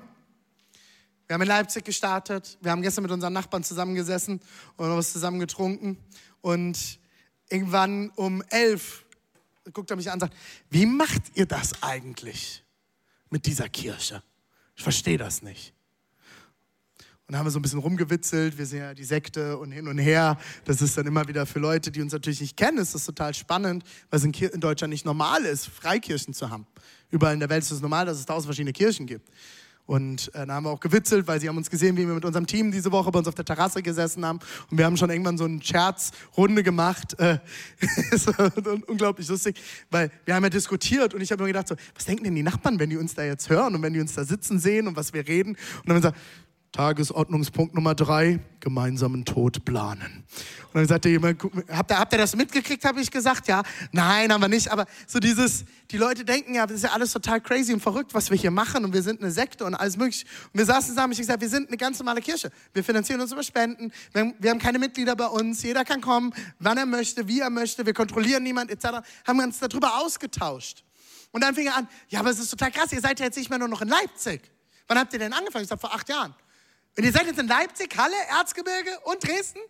Wir 1.27 1.35
haben 1.35 1.43
in 1.43 1.49
Leipzig 1.49 1.85
gestartet. 1.85 2.59
Wir 2.61 2.71
haben 2.71 2.83
gestern 2.83 3.03
mit 3.03 3.11
unseren 3.11 3.33
Nachbarn 3.33 3.63
zusammengesessen 3.63 4.41
und 4.77 4.97
was 4.97 5.13
zusammen 5.13 5.41
getrunken. 5.41 5.99
Und 6.41 6.99
irgendwann 7.49 8.11
um 8.11 8.43
elf 8.51 9.05
guckt 9.73 9.91
er 9.91 9.97
mich 9.97 10.09
an 10.09 10.15
und 10.15 10.21
sagt, 10.21 10.37
wie 10.71 10.87
macht 10.87 11.23
ihr 11.35 11.47
das 11.47 11.83
eigentlich 11.83 12.65
mit 13.31 13.47
dieser 13.47 13.69
Kirche? 13.69 14.23
Ich 14.77 14.83
verstehe 14.83 15.19
das 15.19 15.43
nicht. 15.43 15.75
Und 17.29 17.33
dann 17.33 17.41
haben 17.41 17.47
wir 17.47 17.51
so 17.51 17.59
ein 17.59 17.63
bisschen 17.63 17.81
rumgewitzelt, 17.81 18.57
wir 18.57 18.65
sind 18.65 18.79
ja 18.79 18.95
die 18.95 19.05
Sekte 19.05 19.59
und 19.59 19.71
hin 19.71 19.87
und 19.87 19.99
her. 19.99 20.39
Das 20.65 20.81
ist 20.81 20.97
dann 20.97 21.07
immer 21.07 21.29
wieder 21.29 21.45
für 21.45 21.59
Leute, 21.59 21.91
die 21.91 22.01
uns 22.01 22.13
natürlich 22.13 22.41
nicht 22.41 22.57
kennen, 22.57 22.79
ist 22.79 22.95
das 22.95 23.05
total 23.05 23.35
spannend, 23.35 23.85
weil 24.09 24.19
es 24.19 24.25
in 24.25 24.61
Deutschland 24.61 24.91
nicht 24.91 25.05
normal 25.05 25.45
ist, 25.45 25.67
Freikirchen 25.67 26.33
zu 26.33 26.49
haben. 26.49 26.67
Überall 27.11 27.35
in 27.35 27.41
der 27.41 27.51
Welt 27.51 27.63
ist 27.63 27.71
es 27.71 27.83
normal, 27.83 28.07
dass 28.07 28.19
es 28.19 28.25
tausend 28.25 28.47
verschiedene 28.47 28.73
Kirchen 28.73 29.07
gibt. 29.07 29.29
Und 29.89 30.31
äh, 30.35 30.47
da 30.47 30.53
haben 30.53 30.65
wir 30.65 30.71
auch 30.71 30.81
gewitzelt, 30.81 31.27
weil 31.27 31.41
sie 31.41 31.49
haben 31.49 31.57
uns 31.57 31.71
gesehen, 31.71 31.97
wie 31.97 32.07
wir 32.07 32.13
mit 32.13 32.27
unserem 32.27 32.47
Team 32.47 32.71
diese 32.71 32.93
Woche 32.93 33.11
bei 33.11 33.21
uns 33.21 33.27
auf 33.27 33.35
der 33.35 33.47
Terrasse 33.47 33.83
gesessen 33.83 34.23
haben. 34.23 34.39
Und 34.71 34.77
wir 34.77 34.85
haben 34.85 34.99
schon 34.99 35.09
irgendwann 35.09 35.39
so 35.39 35.45
eine 35.45 35.63
Scherzrunde 35.63 36.63
gemacht. 36.63 37.19
Äh, 37.19 37.39
unglaublich 38.87 39.27
lustig, 39.29 39.59
weil 39.91 40.11
wir 40.27 40.35
haben 40.35 40.45
ja 40.45 40.51
diskutiert 40.51 41.15
und 41.15 41.23
ich 41.23 41.33
habe 41.33 41.43
mir 41.43 41.47
gedacht, 41.47 41.69
so, 41.69 41.75
was 41.95 42.05
denken 42.05 42.25
denn 42.25 42.35
die 42.35 42.43
Nachbarn, 42.43 42.79
wenn 42.79 42.91
die 42.91 42.99
uns 42.99 43.15
da 43.15 43.25
jetzt 43.25 43.49
hören 43.49 43.75
und 43.77 43.81
wenn 43.81 43.95
die 43.95 44.01
uns 44.01 44.15
da 44.15 44.25
sitzen 44.25 44.59
sehen 44.59 44.89
und 44.89 44.95
was 44.95 45.15
wir 45.15 45.27
reden? 45.27 45.53
Und 45.53 45.89
dann 45.89 45.97
haben 45.97 46.03
wir 46.03 46.11
gesagt, 46.11 46.19
Tagesordnungspunkt 46.73 47.75
Nummer 47.75 47.95
drei, 47.95 48.41
gemeinsamen 48.61 49.25
Tod 49.25 49.65
planen. 49.65 50.25
Und 50.67 50.75
dann 50.75 50.87
sagte 50.87 51.09
jemand, 51.09 51.43
habt 51.71 51.91
ihr, 51.91 51.99
habt 51.99 52.13
ihr 52.13 52.19
das 52.19 52.37
mitgekriegt, 52.37 52.85
habe 52.85 53.01
ich 53.01 53.11
gesagt, 53.11 53.49
ja. 53.49 53.63
Nein, 53.91 54.31
haben 54.31 54.41
wir 54.41 54.49
nicht, 54.49 54.71
aber 54.71 54.85
so 55.07 55.19
dieses, 55.19 55.65
die 55.91 55.97
Leute 55.97 56.27
denken 56.27 56.55
ja, 56.55 56.67
das 56.67 56.77
ist 56.77 56.83
ja 56.85 56.91
alles 56.91 57.13
total 57.13 57.41
crazy 57.41 57.73
und 57.73 57.81
verrückt, 57.81 58.13
was 58.13 58.31
wir 58.31 58.37
hier 58.37 58.51
machen 58.51 58.85
und 58.85 58.93
wir 58.93 59.03
sind 59.03 59.23
eine 59.23 59.31
Sekte 59.31 59.65
und 59.65 59.75
alles 59.75 59.97
mögliche. 59.97 60.27
Und 60.53 60.59
wir 60.59 60.67
saßen 60.67 60.91
zusammen, 60.91 61.13
ich 61.13 61.19
gesagt, 61.19 61.41
wir 61.41 61.49
sind 61.49 61.69
eine 61.69 61.79
ganz 61.79 61.99
normale 61.99 62.21
Kirche. 62.21 62.51
Wir 62.75 62.85
finanzieren 62.85 63.21
uns 63.21 63.33
über 63.33 63.43
Spenden, 63.43 63.91
wir 64.13 64.21
haben, 64.21 64.35
wir 64.39 64.51
haben 64.51 64.59
keine 64.59 64.79
Mitglieder 64.79 65.17
bei 65.17 65.27
uns, 65.27 65.63
jeder 65.63 65.85
kann 65.87 66.03
kommen, 66.03 66.35
wann 66.59 66.77
er 66.77 66.87
möchte, 66.87 67.27
wie 67.29 67.41
er 67.41 67.51
möchte, 67.51 67.87
wir 67.87 67.95
kontrollieren 67.95 68.43
niemand 68.43 68.71
etc. 68.71 69.01
Haben 69.27 69.39
wir 69.39 69.45
uns 69.45 69.59
darüber 69.59 69.99
ausgetauscht. 70.01 70.85
Und 71.31 71.43
dann 71.43 71.55
fing 71.55 71.67
er 71.67 71.77
an, 71.77 71.89
ja, 72.09 72.21
aber 72.21 72.31
es 72.31 72.39
ist 72.39 72.51
total 72.51 72.71
krass, 72.71 72.93
ihr 72.93 73.01
seid 73.01 73.19
ja 73.21 73.27
jetzt 73.27 73.37
nicht 73.37 73.49
mehr 73.49 73.59
nur 73.59 73.69
noch 73.69 73.81
in 73.81 73.89
Leipzig. 73.89 74.43
Wann 74.87 74.99
habt 74.99 75.13
ihr 75.13 75.19
denn 75.19 75.33
angefangen? 75.33 75.63
Ich 75.63 75.69
sage, 75.69 75.81
vor 75.81 75.95
acht 75.95 76.09
Jahren. 76.09 76.35
Und 76.99 77.05
ihr 77.05 77.13
seid 77.13 77.29
jetzt 77.29 77.39
in 77.39 77.47
Leipzig, 77.47 77.97
Halle, 77.97 78.17
Erzgebirge 78.29 78.99
und 79.05 79.23
Dresden? 79.23 79.61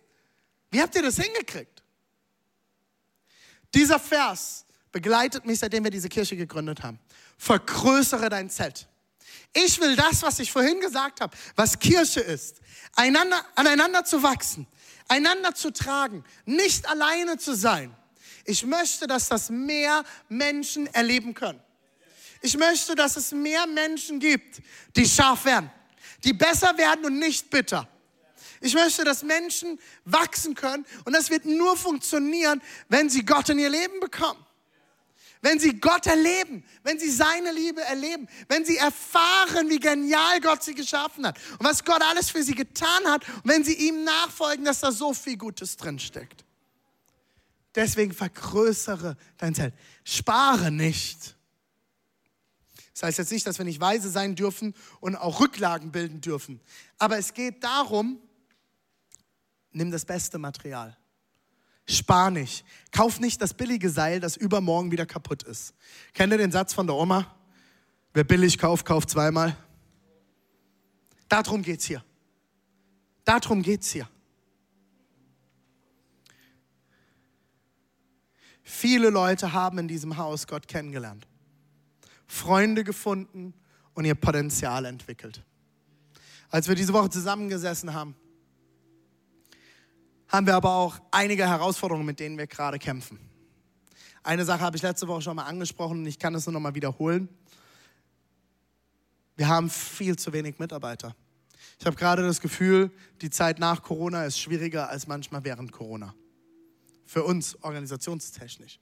Wie 0.71 0.81
habt 0.81 0.95
ihr 0.95 1.03
das 1.03 1.15
hingekriegt? 1.15 1.83
Dieser 3.75 3.99
Vers 3.99 4.65
begleitet 4.91 5.45
mich, 5.45 5.59
seitdem 5.59 5.83
wir 5.83 5.91
diese 5.91 6.09
Kirche 6.09 6.35
gegründet 6.35 6.81
haben. 6.81 6.99
Vergrößere 7.37 8.29
dein 8.29 8.49
Zelt. 8.49 8.87
Ich 9.53 9.79
will 9.79 9.95
das, 9.95 10.23
was 10.23 10.39
ich 10.39 10.51
vorhin 10.51 10.79
gesagt 10.79 11.21
habe, 11.21 11.37
was 11.55 11.77
Kirche 11.77 12.19
ist, 12.19 12.61
einander, 12.95 13.45
aneinander 13.53 14.03
zu 14.03 14.23
wachsen, 14.23 14.65
einander 15.07 15.53
zu 15.53 15.69
tragen, 15.71 16.23
nicht 16.45 16.89
alleine 16.89 17.37
zu 17.37 17.53
sein. 17.53 17.95
Ich 18.43 18.65
möchte, 18.65 19.05
dass 19.05 19.29
das 19.29 19.51
mehr 19.51 20.03
Menschen 20.29 20.87
erleben 20.95 21.35
können. 21.35 21.61
Ich 22.41 22.57
möchte, 22.57 22.95
dass 22.95 23.17
es 23.17 23.31
mehr 23.33 23.67
Menschen 23.67 24.19
gibt, 24.19 24.63
die 24.95 25.05
scharf 25.05 25.45
werden, 25.45 25.69
die 26.23 26.33
besser 26.33 26.77
werden 26.77 27.05
und 27.05 27.19
nicht 27.19 27.49
bitter. 27.49 27.87
Ich 28.61 28.73
möchte, 28.73 29.03
dass 29.03 29.23
Menschen 29.23 29.79
wachsen 30.05 30.53
können 30.55 30.85
und 31.05 31.13
das 31.13 31.29
wird 31.29 31.45
nur 31.45 31.77
funktionieren, 31.77 32.61
wenn 32.89 33.09
sie 33.09 33.25
Gott 33.25 33.49
in 33.49 33.59
ihr 33.59 33.69
Leben 33.69 33.99
bekommen. 33.99 34.45
Wenn 35.41 35.57
sie 35.57 35.79
Gott 35.79 36.05
erleben, 36.05 36.65
wenn 36.83 36.99
sie 36.99 37.09
seine 37.09 37.53
Liebe 37.53 37.81
erleben, 37.81 38.27
wenn 38.49 38.65
sie 38.65 38.75
erfahren, 38.75 39.69
wie 39.69 39.79
genial 39.79 40.41
Gott 40.41 40.63
sie 40.63 40.75
geschaffen 40.75 41.25
hat 41.25 41.39
und 41.57 41.65
was 41.65 41.85
Gott 41.85 42.01
alles 42.01 42.29
für 42.29 42.43
sie 42.43 42.55
getan 42.55 43.05
hat 43.05 43.25
und 43.29 43.45
wenn 43.45 43.63
sie 43.63 43.75
ihm 43.75 44.03
nachfolgen, 44.03 44.65
dass 44.65 44.81
da 44.81 44.91
so 44.91 45.13
viel 45.13 45.37
Gutes 45.37 45.77
drinsteckt. 45.77 46.43
Deswegen 47.73 48.11
vergrößere 48.11 49.15
dein 49.37 49.55
Zelt. 49.55 49.73
Spare 50.03 50.71
nicht. 50.71 51.37
Das 52.99 53.07
heißt 53.07 53.19
jetzt 53.19 53.31
nicht, 53.31 53.47
dass 53.47 53.57
wir 53.57 53.63
nicht 53.63 53.79
weise 53.79 54.09
sein 54.09 54.35
dürfen 54.35 54.75
und 54.99 55.15
auch 55.15 55.39
Rücklagen 55.39 55.89
bilden 55.89 56.19
dürfen. 56.19 56.59
Aber 56.97 57.17
es 57.17 57.33
geht 57.33 57.63
darum, 57.63 58.19
nimm 59.71 59.89
das 59.89 60.03
beste 60.03 60.37
Material. 60.37 60.97
Spar 61.87 62.29
nicht. 62.29 62.65
Kauf 62.91 63.21
nicht 63.21 63.41
das 63.41 63.53
billige 63.53 63.89
Seil, 63.89 64.19
das 64.19 64.35
übermorgen 64.35 64.91
wieder 64.91 65.05
kaputt 65.05 65.43
ist. 65.43 65.73
Kennt 66.13 66.33
ihr 66.33 66.37
den 66.37 66.51
Satz 66.51 66.73
von 66.73 66.87
der 66.87 66.95
Oma? 66.97 67.33
Wer 68.13 68.25
billig 68.25 68.57
kauft, 68.57 68.85
kauft 68.85 69.09
zweimal. 69.09 69.55
Darum 71.29 71.61
geht's 71.61 71.85
hier. 71.85 72.03
Darum 73.23 73.61
geht's 73.61 73.91
hier. 73.91 74.09
Viele 78.61 79.09
Leute 79.09 79.53
haben 79.53 79.77
in 79.77 79.87
diesem 79.87 80.17
Haus 80.17 80.47
Gott 80.47 80.67
kennengelernt, 80.67 81.28
Freunde 82.29 82.83
gefunden 82.83 83.53
und 83.95 84.05
ihr 84.05 84.15
Potenzial 84.15 84.85
entwickelt. 84.85 85.43
Als 86.49 86.67
wir 86.67 86.75
diese 86.75 86.93
Woche 86.93 87.09
zusammengesessen 87.09 87.93
haben, 87.93 88.15
haben 90.27 90.45
wir 90.45 90.55
aber 90.55 90.75
auch 90.75 90.99
einige 91.11 91.47
Herausforderungen, 91.47 92.05
mit 92.05 92.19
denen 92.19 92.37
wir 92.37 92.45
gerade 92.47 92.77
kämpfen. 92.77 93.19
Eine 94.21 94.45
Sache 94.45 94.61
habe 94.61 94.77
ich 94.77 94.83
letzte 94.83 95.07
Woche 95.07 95.23
schon 95.23 95.35
mal 95.35 95.45
angesprochen 95.45 95.99
und 95.99 96.05
ich 96.05 96.19
kann 96.19 96.35
es 96.35 96.45
nur 96.45 96.53
noch 96.53 96.59
mal 96.59 96.75
wiederholen. 96.75 97.29
Wir 99.35 99.47
haben 99.47 99.69
viel 99.69 100.15
zu 100.15 100.31
wenig 100.31 100.59
Mitarbeiter. 100.59 101.15
Ich 101.79 101.85
habe 101.85 101.95
gerade 101.95 102.21
das 102.21 102.41
Gefühl, 102.41 102.91
die 103.21 103.31
Zeit 103.31 103.57
nach 103.57 103.81
Corona 103.81 104.25
ist 104.25 104.39
schwieriger 104.39 104.89
als 104.89 105.07
manchmal 105.07 105.43
während 105.45 105.71
Corona. 105.71 106.13
Für 107.05 107.23
uns 107.23 107.55
organisationstechnisch. 107.63 108.79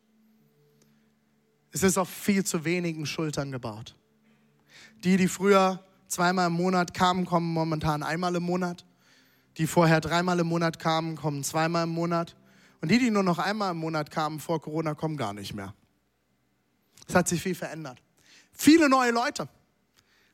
Es 1.71 1.83
ist 1.83 1.97
auf 1.97 2.09
viel 2.09 2.45
zu 2.45 2.65
wenigen 2.65 3.05
Schultern 3.05 3.51
gebaut. 3.51 3.95
Die, 5.03 5.17
die 5.17 5.27
früher 5.27 5.83
zweimal 6.07 6.47
im 6.47 6.53
Monat 6.53 6.93
kamen, 6.93 7.25
kommen 7.25 7.53
momentan 7.53 8.03
einmal 8.03 8.35
im 8.35 8.43
Monat 8.43 8.85
die 9.57 9.67
vorher 9.67 10.01
dreimal 10.01 10.39
im 10.39 10.47
Monat 10.47 10.79
kamen, 10.79 11.15
kommen 11.15 11.43
zweimal 11.43 11.85
im 11.85 11.89
Monat. 11.89 12.35
Und 12.81 12.91
die, 12.91 12.99
die 12.99 13.09
nur 13.09 13.23
noch 13.23 13.39
einmal 13.39 13.71
im 13.71 13.77
Monat 13.77 14.11
kamen 14.11 14.39
vor 14.39 14.61
Corona, 14.61 14.93
kommen 14.93 15.17
gar 15.17 15.33
nicht 15.33 15.53
mehr. 15.53 15.73
Es 17.07 17.15
hat 17.15 17.27
sich 17.27 17.41
viel 17.41 17.55
verändert. 17.55 18.01
Viele 18.51 18.87
neue 18.87 19.11
Leute. 19.11 19.49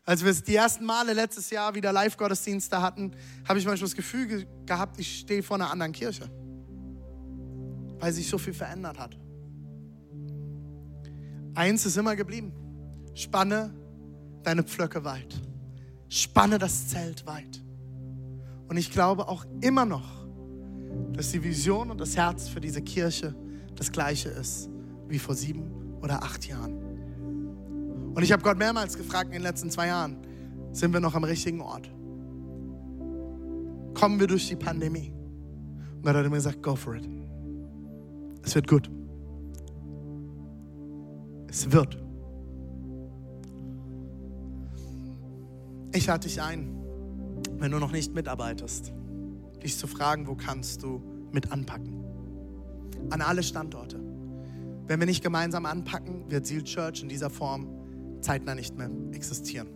Als 0.06 0.26
wir 0.26 0.34
die 0.34 0.56
ersten 0.56 0.86
Male 0.86 1.14
letztes 1.14 1.50
Jahr 1.50 1.74
wieder 1.76 1.94
Live-Gottesdienste 1.94 2.82
hatten, 2.82 3.16
habe 3.48 3.60
ich 3.60 3.66
manchmal 3.66 3.88
das 3.88 3.96
Gefühl 3.96 4.28
ge 4.28 4.46
gehabt, 4.66 5.00
ich 5.00 5.20
stehe 5.20 5.42
vor 5.42 5.56
einer 5.56 5.72
anderen 5.72 5.94
Kirche. 5.94 6.30
Weil 8.00 8.12
sich 8.12 8.28
so 8.28 8.38
viel 8.38 8.54
verändert 8.54 9.00
hat. 9.00 9.18
Eins 11.56 11.86
ist 11.86 11.98
immer 11.98 12.16
geblieben. 12.16 12.52
Spanne 13.14 13.74
deine 14.44 14.64
Pflöcke 14.64 15.04
weit. 15.04 15.40
Spanne 16.10 16.58
das 16.60 16.90
Zelt 16.90 17.26
weit. 17.26 17.62
Und 18.68 18.78
ich 18.78 18.92
glaube 18.92 19.28
auch 19.28 19.46
immer 19.62 19.86
noch, 19.86 20.26
dass 21.14 21.32
die 21.32 21.44
Vision 21.44 21.92
und 21.92 22.00
das 22.00 22.18
Herz 22.18 22.48
für 22.48 22.60
diese 22.60 22.82
Kirche 22.82 23.36
das 23.76 23.92
gleiche 23.92 24.30
ist 24.30 24.70
wie 25.08 25.20
vor 25.20 25.36
sieben 25.36 25.98
oder 26.02 26.24
acht 26.24 26.46
Jahren. 26.46 28.14
Und 28.16 28.24
ich 28.24 28.32
habe 28.32 28.44
Gott 28.44 28.58
mehrmals 28.58 28.96
gefragt 28.98 29.28
in 29.28 29.34
den 29.34 29.42
letzten 29.44 29.70
zwei 29.70 29.88
Jahren, 29.88 30.18
sind 30.72 30.94
wir 30.94 31.00
noch 31.00 31.16
am 31.16 31.24
richtigen 31.24 31.62
Ort? 31.62 31.90
Kommen 33.94 34.20
wir 34.20 34.28
durch 34.28 34.48
die 34.48 34.56
Pandemie? 34.56 35.14
Und 35.96 36.04
Gott 36.04 36.16
hat 36.16 36.24
mir 36.26 36.32
gesagt, 36.32 36.62
go 36.64 36.76
for 36.76 36.96
it. 36.96 37.08
Es 38.44 38.56
wird 38.56 38.68
gut. 38.68 38.90
Es 41.54 41.72
wird. 41.72 42.02
Ich 45.94 46.08
lade 46.08 46.28
dich 46.28 46.42
ein 46.42 46.84
wenn 47.64 47.72
du 47.72 47.80
noch 47.80 47.94
nicht 47.94 48.14
mitarbeitest, 48.14 48.92
dich 49.64 49.78
zu 49.78 49.88
fragen, 49.88 50.28
wo 50.28 50.36
kannst 50.36 50.84
du 50.84 51.02
mit 51.32 51.54
anpacken? 51.54 52.04
An 53.10 53.22
alle 53.22 53.42
Standorte. 53.42 54.02
Wenn 54.86 55.00
wir 55.00 55.06
nicht 55.06 55.24
gemeinsam 55.24 55.66
anpacken, 55.66 56.30
wird 56.30 56.46
Seal 56.46 56.64
Church 56.64 57.02
in 57.02 57.08
dieser 57.08 57.30
Form 57.30 57.70
zeitnah 58.20 58.54
nicht 58.54 58.78
mehr 58.78 58.90
existieren. 59.14 59.70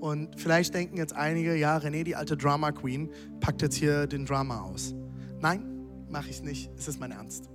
Und 0.00 0.40
vielleicht 0.40 0.74
denken 0.74 0.96
jetzt 0.96 1.14
einige, 1.14 1.54
ja, 1.54 1.76
René, 1.76 2.02
die 2.02 2.16
alte 2.16 2.36
Drama 2.36 2.72
Queen, 2.72 3.10
packt 3.38 3.62
jetzt 3.62 3.76
hier 3.76 4.08
den 4.08 4.26
Drama 4.26 4.62
aus. 4.62 4.92
Nein, 5.40 5.86
mache 6.08 6.30
ich 6.30 6.42
nicht. 6.42 6.72
Es 6.76 6.88
ist 6.88 6.98
mein 6.98 7.12
Ernst. 7.12 7.50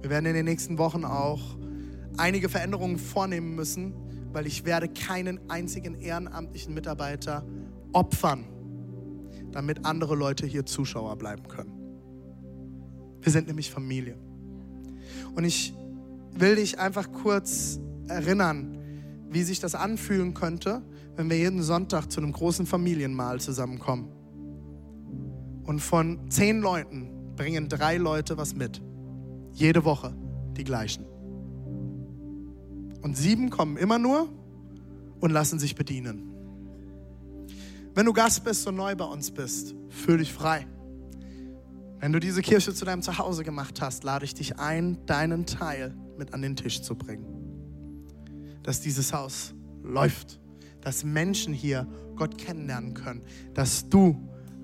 Wir 0.00 0.10
werden 0.10 0.26
in 0.26 0.34
den 0.34 0.46
nächsten 0.46 0.76
Wochen 0.78 1.04
auch 1.04 1.56
einige 2.16 2.48
Veränderungen 2.48 2.98
vornehmen 2.98 3.54
müssen, 3.54 3.94
weil 4.32 4.46
ich 4.46 4.64
werde 4.64 4.88
keinen 4.88 5.50
einzigen 5.50 6.00
ehrenamtlichen 6.00 6.74
Mitarbeiter 6.74 7.44
opfern, 7.92 8.44
damit 9.50 9.84
andere 9.84 10.14
Leute 10.14 10.46
hier 10.46 10.64
Zuschauer 10.64 11.16
bleiben 11.16 11.46
können. 11.48 11.72
Wir 13.20 13.30
sind 13.30 13.46
nämlich 13.46 13.70
Familie. 13.70 14.16
Und 15.34 15.44
ich 15.44 15.74
will 16.32 16.56
dich 16.56 16.78
einfach 16.78 17.12
kurz 17.12 17.78
erinnern, 18.08 18.78
wie 19.30 19.42
sich 19.42 19.60
das 19.60 19.74
anfühlen 19.74 20.34
könnte, 20.34 20.82
wenn 21.16 21.30
wir 21.30 21.38
jeden 21.38 21.62
Sonntag 21.62 22.10
zu 22.10 22.20
einem 22.20 22.32
großen 22.32 22.66
Familienmahl 22.66 23.40
zusammenkommen. 23.40 24.08
Und 25.64 25.80
von 25.80 26.30
zehn 26.30 26.60
Leuten 26.60 27.34
bringen 27.36 27.68
drei 27.68 27.96
Leute 27.96 28.36
was 28.36 28.54
mit. 28.54 28.82
Jede 29.52 29.84
Woche 29.84 30.14
die 30.56 30.64
gleichen. 30.64 31.11
Und 33.02 33.16
sieben 33.16 33.50
kommen 33.50 33.76
immer 33.76 33.98
nur 33.98 34.28
und 35.20 35.30
lassen 35.30 35.58
sich 35.58 35.74
bedienen. 35.74 36.32
Wenn 37.94 38.06
du 38.06 38.12
Gast 38.12 38.42
bist 38.44 38.66
und 38.66 38.76
neu 38.76 38.94
bei 38.96 39.04
uns 39.04 39.30
bist, 39.30 39.74
fühl 39.90 40.18
dich 40.18 40.32
frei. 40.32 40.66
Wenn 42.00 42.12
du 42.12 42.18
diese 42.18 42.42
Kirche 42.42 42.74
zu 42.74 42.84
deinem 42.84 43.02
Zuhause 43.02 43.44
gemacht 43.44 43.80
hast, 43.80 44.02
lade 44.02 44.24
ich 44.24 44.34
dich 44.34 44.58
ein, 44.58 45.04
deinen 45.06 45.46
Teil 45.46 45.94
mit 46.16 46.32
an 46.32 46.42
den 46.42 46.56
Tisch 46.56 46.82
zu 46.82 46.94
bringen. 46.94 47.26
Dass 48.62 48.80
dieses 48.80 49.12
Haus 49.12 49.54
läuft, 49.82 50.40
dass 50.80 51.04
Menschen 51.04 51.52
hier 51.52 51.86
Gott 52.16 52.38
kennenlernen 52.38 52.94
können, 52.94 53.22
dass 53.54 53.88
du 53.88 54.16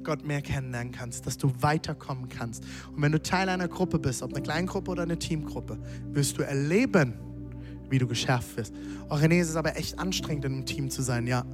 Gott 0.02 0.24
mehr 0.24 0.42
kennenlernen 0.42 0.92
kannst, 0.92 1.26
dass 1.26 1.36
du 1.36 1.52
weiterkommen 1.60 2.28
kannst. 2.28 2.64
Und 2.94 3.02
wenn 3.02 3.12
du 3.12 3.22
Teil 3.22 3.48
einer 3.48 3.68
Gruppe 3.68 3.98
bist, 3.98 4.22
ob 4.22 4.32
eine 4.32 4.42
Kleingruppe 4.42 4.90
oder 4.90 5.02
eine 5.02 5.18
Teamgruppe, 5.18 5.78
wirst 6.12 6.38
du 6.38 6.42
erleben, 6.42 7.14
wie 7.90 7.98
du 7.98 8.06
geschärft 8.06 8.56
wirst. 8.56 8.74
Oh 9.08 9.14
René, 9.14 9.40
es 9.40 9.48
ist 9.48 9.56
aber 9.56 9.76
echt 9.76 9.98
anstrengend, 9.98 10.44
in 10.44 10.52
einem 10.52 10.66
Team 10.66 10.90
zu 10.90 11.02
sein, 11.02 11.26
ja. 11.26 11.44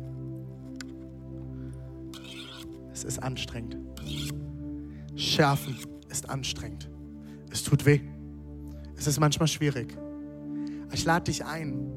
Es 2.92 3.04
ist 3.04 3.22
anstrengend. 3.22 3.76
Schärfen 5.16 5.76
ist 6.08 6.28
anstrengend. 6.28 6.88
Es 7.50 7.62
tut 7.62 7.86
weh. 7.86 8.00
Es 8.96 9.06
ist 9.06 9.20
manchmal 9.20 9.48
schwierig. 9.48 9.96
Ich 10.92 11.04
lade 11.04 11.24
dich 11.24 11.44
ein. 11.44 11.92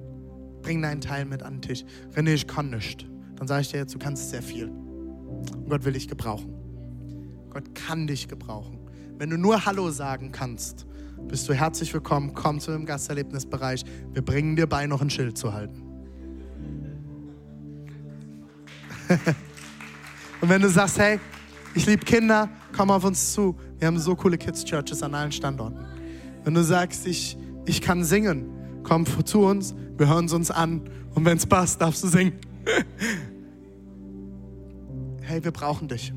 Bring 0.61 0.81
deinen 0.81 1.01
Teil 1.01 1.25
mit 1.25 1.43
an 1.43 1.55
den 1.55 1.61
Tisch. 1.61 1.85
René, 2.13 2.33
ich 2.33 2.47
kann 2.47 2.69
nicht. 2.71 3.07
Dann 3.35 3.47
sage 3.47 3.61
ich 3.61 3.69
dir 3.69 3.77
jetzt, 3.77 3.93
du 3.93 3.99
kannst 3.99 4.29
sehr 4.29 4.41
viel. 4.41 4.67
Und 4.67 5.69
Gott 5.69 5.85
will 5.85 5.93
dich 5.93 6.07
gebrauchen. 6.07 6.53
Gott 7.49 7.75
kann 7.75 8.07
dich 8.07 8.27
gebrauchen. 8.27 8.79
Wenn 9.17 9.29
du 9.29 9.38
nur 9.38 9.65
Hallo 9.65 9.89
sagen 9.91 10.31
kannst, 10.31 10.85
bist 11.28 11.47
du 11.49 11.53
herzlich 11.53 11.93
willkommen. 11.93 12.34
Komm 12.34 12.59
zu 12.59 12.72
dem 12.72 12.86
Gasterlebnisbereich. 12.86 13.84
Wir 14.13 14.22
bringen 14.22 14.55
dir 14.55 14.68
bei, 14.68 14.88
noch 14.88 15.01
ein 15.01 15.09
Schild 15.09 15.38
zu 15.38 15.53
halten. 15.53 15.84
Und 20.41 20.49
wenn 20.49 20.61
du 20.61 20.70
sagst, 20.70 20.99
hey, 20.99 21.20
ich 21.74 21.86
liebe 21.86 22.05
Kinder, 22.05 22.49
komm 22.76 22.91
auf 22.91 23.03
uns 23.03 23.34
zu. 23.34 23.55
Wir 23.80 23.88
haben 23.88 23.99
so 23.99 24.15
coole 24.15 24.38
Kids 24.38 24.63
Churches 24.63 25.03
an 25.03 25.13
allen 25.13 25.32
Standorten. 25.32 25.86
Wenn 26.43 26.53
du 26.53 26.63
sagst, 26.63 27.07
ich, 27.07 27.38
ich 27.65 27.82
kann 27.82 28.03
singen, 28.03 28.45
komm 28.84 29.05
zu 29.26 29.41
uns, 29.41 29.76
wir 29.97 30.07
hören 30.07 30.26
es 30.26 30.34
uns 30.34 30.51
an 30.51 30.82
und 31.13 31.26
wenn 31.26 31.38
es 31.38 31.45
passt, 31.45 31.82
darfst 31.82 32.03
du 32.03 32.07
singen. 32.07 32.34
hey, 35.22 35.43
wir 35.43 35.51
brauchen 35.51 35.88
dich. 35.88 36.13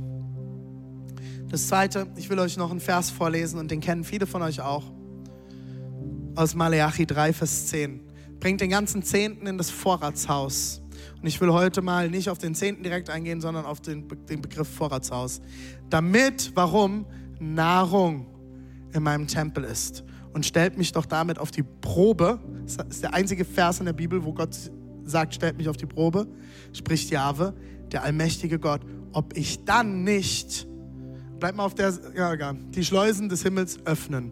Das 1.50 1.66
zweite, 1.66 2.06
ich 2.14 2.30
will 2.30 2.38
euch 2.38 2.56
noch 2.56 2.70
einen 2.70 2.78
Vers 2.78 3.10
vorlesen 3.10 3.58
und 3.58 3.72
den 3.72 3.80
kennen 3.80 4.04
viele 4.04 4.28
von 4.28 4.40
euch 4.40 4.60
auch. 4.60 4.84
Aus 6.36 6.54
Maleachi 6.54 7.06
3, 7.06 7.32
Vers 7.32 7.66
10. 7.66 8.00
Bringt 8.38 8.60
den 8.60 8.70
ganzen 8.70 9.02
Zehnten 9.02 9.48
in 9.48 9.58
das 9.58 9.68
Vorratshaus. 9.68 10.80
Und 11.20 11.26
ich 11.26 11.40
will 11.40 11.52
heute 11.52 11.82
mal 11.82 12.08
nicht 12.08 12.30
auf 12.30 12.38
den 12.38 12.54
Zehnten 12.54 12.84
direkt 12.84 13.10
eingehen, 13.10 13.40
sondern 13.40 13.66
auf 13.66 13.80
den, 13.80 14.06
den 14.28 14.40
Begriff 14.40 14.68
Vorratshaus. 14.68 15.40
Damit, 15.90 16.52
warum? 16.54 17.04
Nahrung 17.40 18.26
in 18.92 19.02
meinem 19.02 19.26
Tempel 19.26 19.64
ist. 19.64 20.04
Und 20.32 20.46
stellt 20.46 20.78
mich 20.78 20.92
doch 20.92 21.04
damit 21.04 21.40
auf 21.40 21.50
die 21.50 21.64
Probe. 21.64 22.38
Das 22.64 22.76
ist 22.88 23.02
der 23.02 23.12
einzige 23.12 23.44
Vers 23.44 23.80
in 23.80 23.86
der 23.86 23.92
Bibel, 23.92 24.22
wo 24.22 24.32
Gott 24.32 24.56
sagt, 25.02 25.34
stellt 25.34 25.56
mich 25.56 25.68
auf 25.68 25.76
die 25.76 25.86
Probe. 25.86 26.28
Spricht 26.72 27.10
Jahwe, 27.10 27.54
der 27.90 28.04
allmächtige 28.04 28.60
Gott, 28.60 28.82
ob 29.12 29.36
ich 29.36 29.64
dann 29.64 30.04
nicht, 30.04 30.69
bleibt 31.40 31.56
mal 31.56 31.64
auf 31.64 31.74
der, 31.74 31.92
ja, 32.14 32.34
ja, 32.34 32.52
die 32.52 32.84
Schleusen 32.84 33.28
des 33.28 33.42
Himmels 33.42 33.78
öffnen 33.86 34.30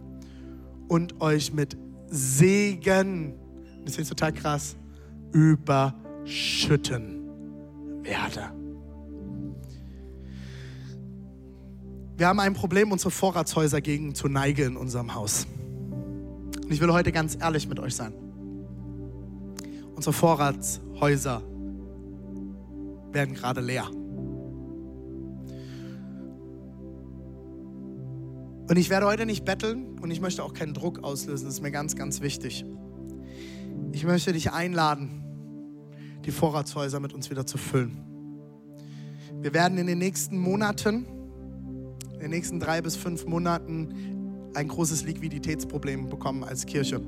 und 0.87 1.21
euch 1.21 1.53
mit 1.53 1.77
Segen, 2.11 3.35
das 3.85 3.99
ist 3.99 4.09
total 4.09 4.33
krass, 4.33 4.77
überschütten 5.33 7.19
werde. 8.03 8.53
Wir 12.17 12.27
haben 12.27 12.41
ein 12.41 12.55
Problem, 12.55 12.91
unsere 12.93 13.11
Vorratshäuser 13.11 13.81
gegen 13.81 14.15
zu 14.15 14.29
neigen 14.29 14.73
in 14.73 14.77
unserem 14.77 15.15
Haus. 15.15 15.47
Und 16.63 16.73
ich 16.73 16.81
will 16.81 16.93
heute 16.93 17.13
ganz 17.13 17.39
ehrlich 17.41 17.69
mit 17.69 17.79
euch 17.79 17.95
sein. 17.95 18.13
Unsere 19.95 20.13
Vorratshäuser 20.13 21.43
werden 23.13 23.35
gerade 23.35 23.61
leer. 23.61 23.89
Und 28.69 28.77
ich 28.77 28.91
werde 28.91 29.07
heute 29.07 29.25
nicht 29.25 29.47
betteln 29.47 29.99
und 30.01 30.11
ich 30.11 30.21
möchte 30.21 30.45
auch 30.45 30.53
keinen 30.53 30.75
Druck 30.75 31.03
auslösen. 31.03 31.47
Das 31.47 31.55
ist 31.55 31.63
mir 31.63 31.71
ganz, 31.71 31.97
ganz 31.97 32.21
wichtig. 32.21 32.67
Ich 33.93 34.05
möchte 34.05 34.35
dich 34.35 34.53
einladen, 34.53 35.25
die 36.27 36.31
Vorratshäuser 36.31 37.01
mit 37.01 37.15
uns 37.15 37.31
wieder 37.31 37.47
zu 37.47 37.57
füllen. 37.57 38.05
Wir 39.41 39.55
werden 39.55 39.79
in 39.79 39.87
den 39.87 39.99
nächsten 39.99 40.39
Monaten, 40.39 41.07
in 42.15 42.21
den 42.21 42.31
nächsten 42.31 42.61
drei 42.61 42.83
bis 42.83 42.95
fünf 42.95 43.25
Monaten 43.25 44.51
ein 44.55 44.69
großes 44.69 45.05
Liquiditätsproblem 45.05 46.11
bekommen 46.11 46.45
als 46.45 46.67
Kirche, 46.67 47.01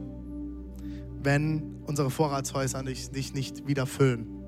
wenn 1.22 1.82
unsere 1.86 2.10
Vorratshäuser 2.10 2.82
sich 2.84 3.12
nicht, 3.12 3.34
nicht 3.34 3.66
wieder 3.66 3.86
füllen. 3.86 4.39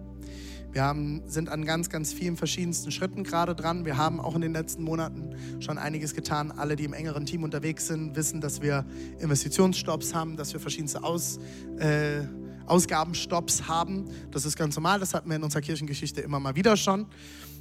Wir 0.72 0.84
haben, 0.84 1.20
sind 1.26 1.50
an 1.50 1.66
ganz, 1.66 1.90
ganz 1.90 2.14
vielen 2.14 2.38
verschiedensten 2.38 2.90
Schritten 2.90 3.24
gerade 3.24 3.54
dran. 3.54 3.84
Wir 3.84 3.98
haben 3.98 4.20
auch 4.20 4.34
in 4.34 4.40
den 4.40 4.54
letzten 4.54 4.82
Monaten 4.82 5.36
schon 5.60 5.76
einiges 5.76 6.14
getan. 6.14 6.50
Alle, 6.50 6.76
die 6.76 6.84
im 6.84 6.94
engeren 6.94 7.26
Team 7.26 7.44
unterwegs 7.44 7.88
sind, 7.88 8.16
wissen, 8.16 8.40
dass 8.40 8.62
wir 8.62 8.86
Investitionsstopps 9.18 10.14
haben, 10.14 10.38
dass 10.38 10.54
wir 10.54 10.60
verschiedenste 10.60 11.04
Aus, 11.04 11.38
äh, 11.78 12.22
Ausgabenstopps 12.64 13.68
haben. 13.68 14.06
Das 14.30 14.46
ist 14.46 14.56
ganz 14.56 14.74
normal. 14.74 14.98
Das 14.98 15.12
hatten 15.12 15.28
wir 15.28 15.36
in 15.36 15.42
unserer 15.42 15.60
Kirchengeschichte 15.60 16.22
immer 16.22 16.40
mal 16.40 16.56
wieder 16.56 16.78
schon. 16.78 17.04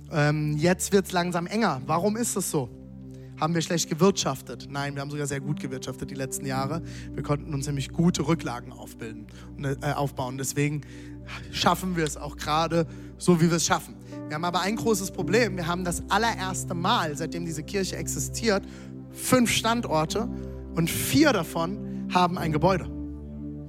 Ähm, 0.09 0.55
jetzt 0.57 0.93
wird 0.93 1.07
es 1.07 1.11
langsam 1.11 1.47
enger. 1.47 1.81
Warum 1.85 2.15
ist 2.15 2.37
das 2.37 2.49
so? 2.49 2.69
Haben 3.41 3.55
wir 3.55 3.61
schlecht 3.63 3.89
gewirtschaftet? 3.89 4.67
Nein, 4.69 4.93
wir 4.93 5.01
haben 5.01 5.09
sogar 5.09 5.25
sehr 5.25 5.39
gut 5.39 5.59
gewirtschaftet 5.59 6.11
die 6.11 6.15
letzten 6.15 6.45
Jahre. 6.45 6.83
Wir 7.11 7.23
konnten 7.23 7.51
uns 7.55 7.65
nämlich 7.65 7.89
gute 7.89 8.27
Rücklagen 8.27 8.71
aufbilden, 8.71 9.25
äh, 9.63 9.93
aufbauen. 9.93 10.37
Deswegen 10.37 10.81
schaffen 11.51 11.95
wir 11.95 12.03
es 12.03 12.17
auch 12.17 12.37
gerade 12.37 12.87
so, 13.17 13.39
wie 13.41 13.49
wir 13.49 13.57
es 13.57 13.65
schaffen. 13.65 13.95
Wir 14.27 14.35
haben 14.35 14.45
aber 14.45 14.61
ein 14.61 14.75
großes 14.75 15.11
Problem. 15.11 15.57
Wir 15.57 15.67
haben 15.67 15.83
das 15.83 16.03
allererste 16.09 16.73
Mal, 16.73 17.15
seitdem 17.15 17.45
diese 17.45 17.63
Kirche 17.63 17.97
existiert, 17.97 18.63
fünf 19.11 19.51
Standorte 19.51 20.27
und 20.75 20.89
vier 20.89 21.33
davon 21.33 22.07
haben 22.13 22.37
ein 22.37 22.51
Gebäude. 22.51 22.89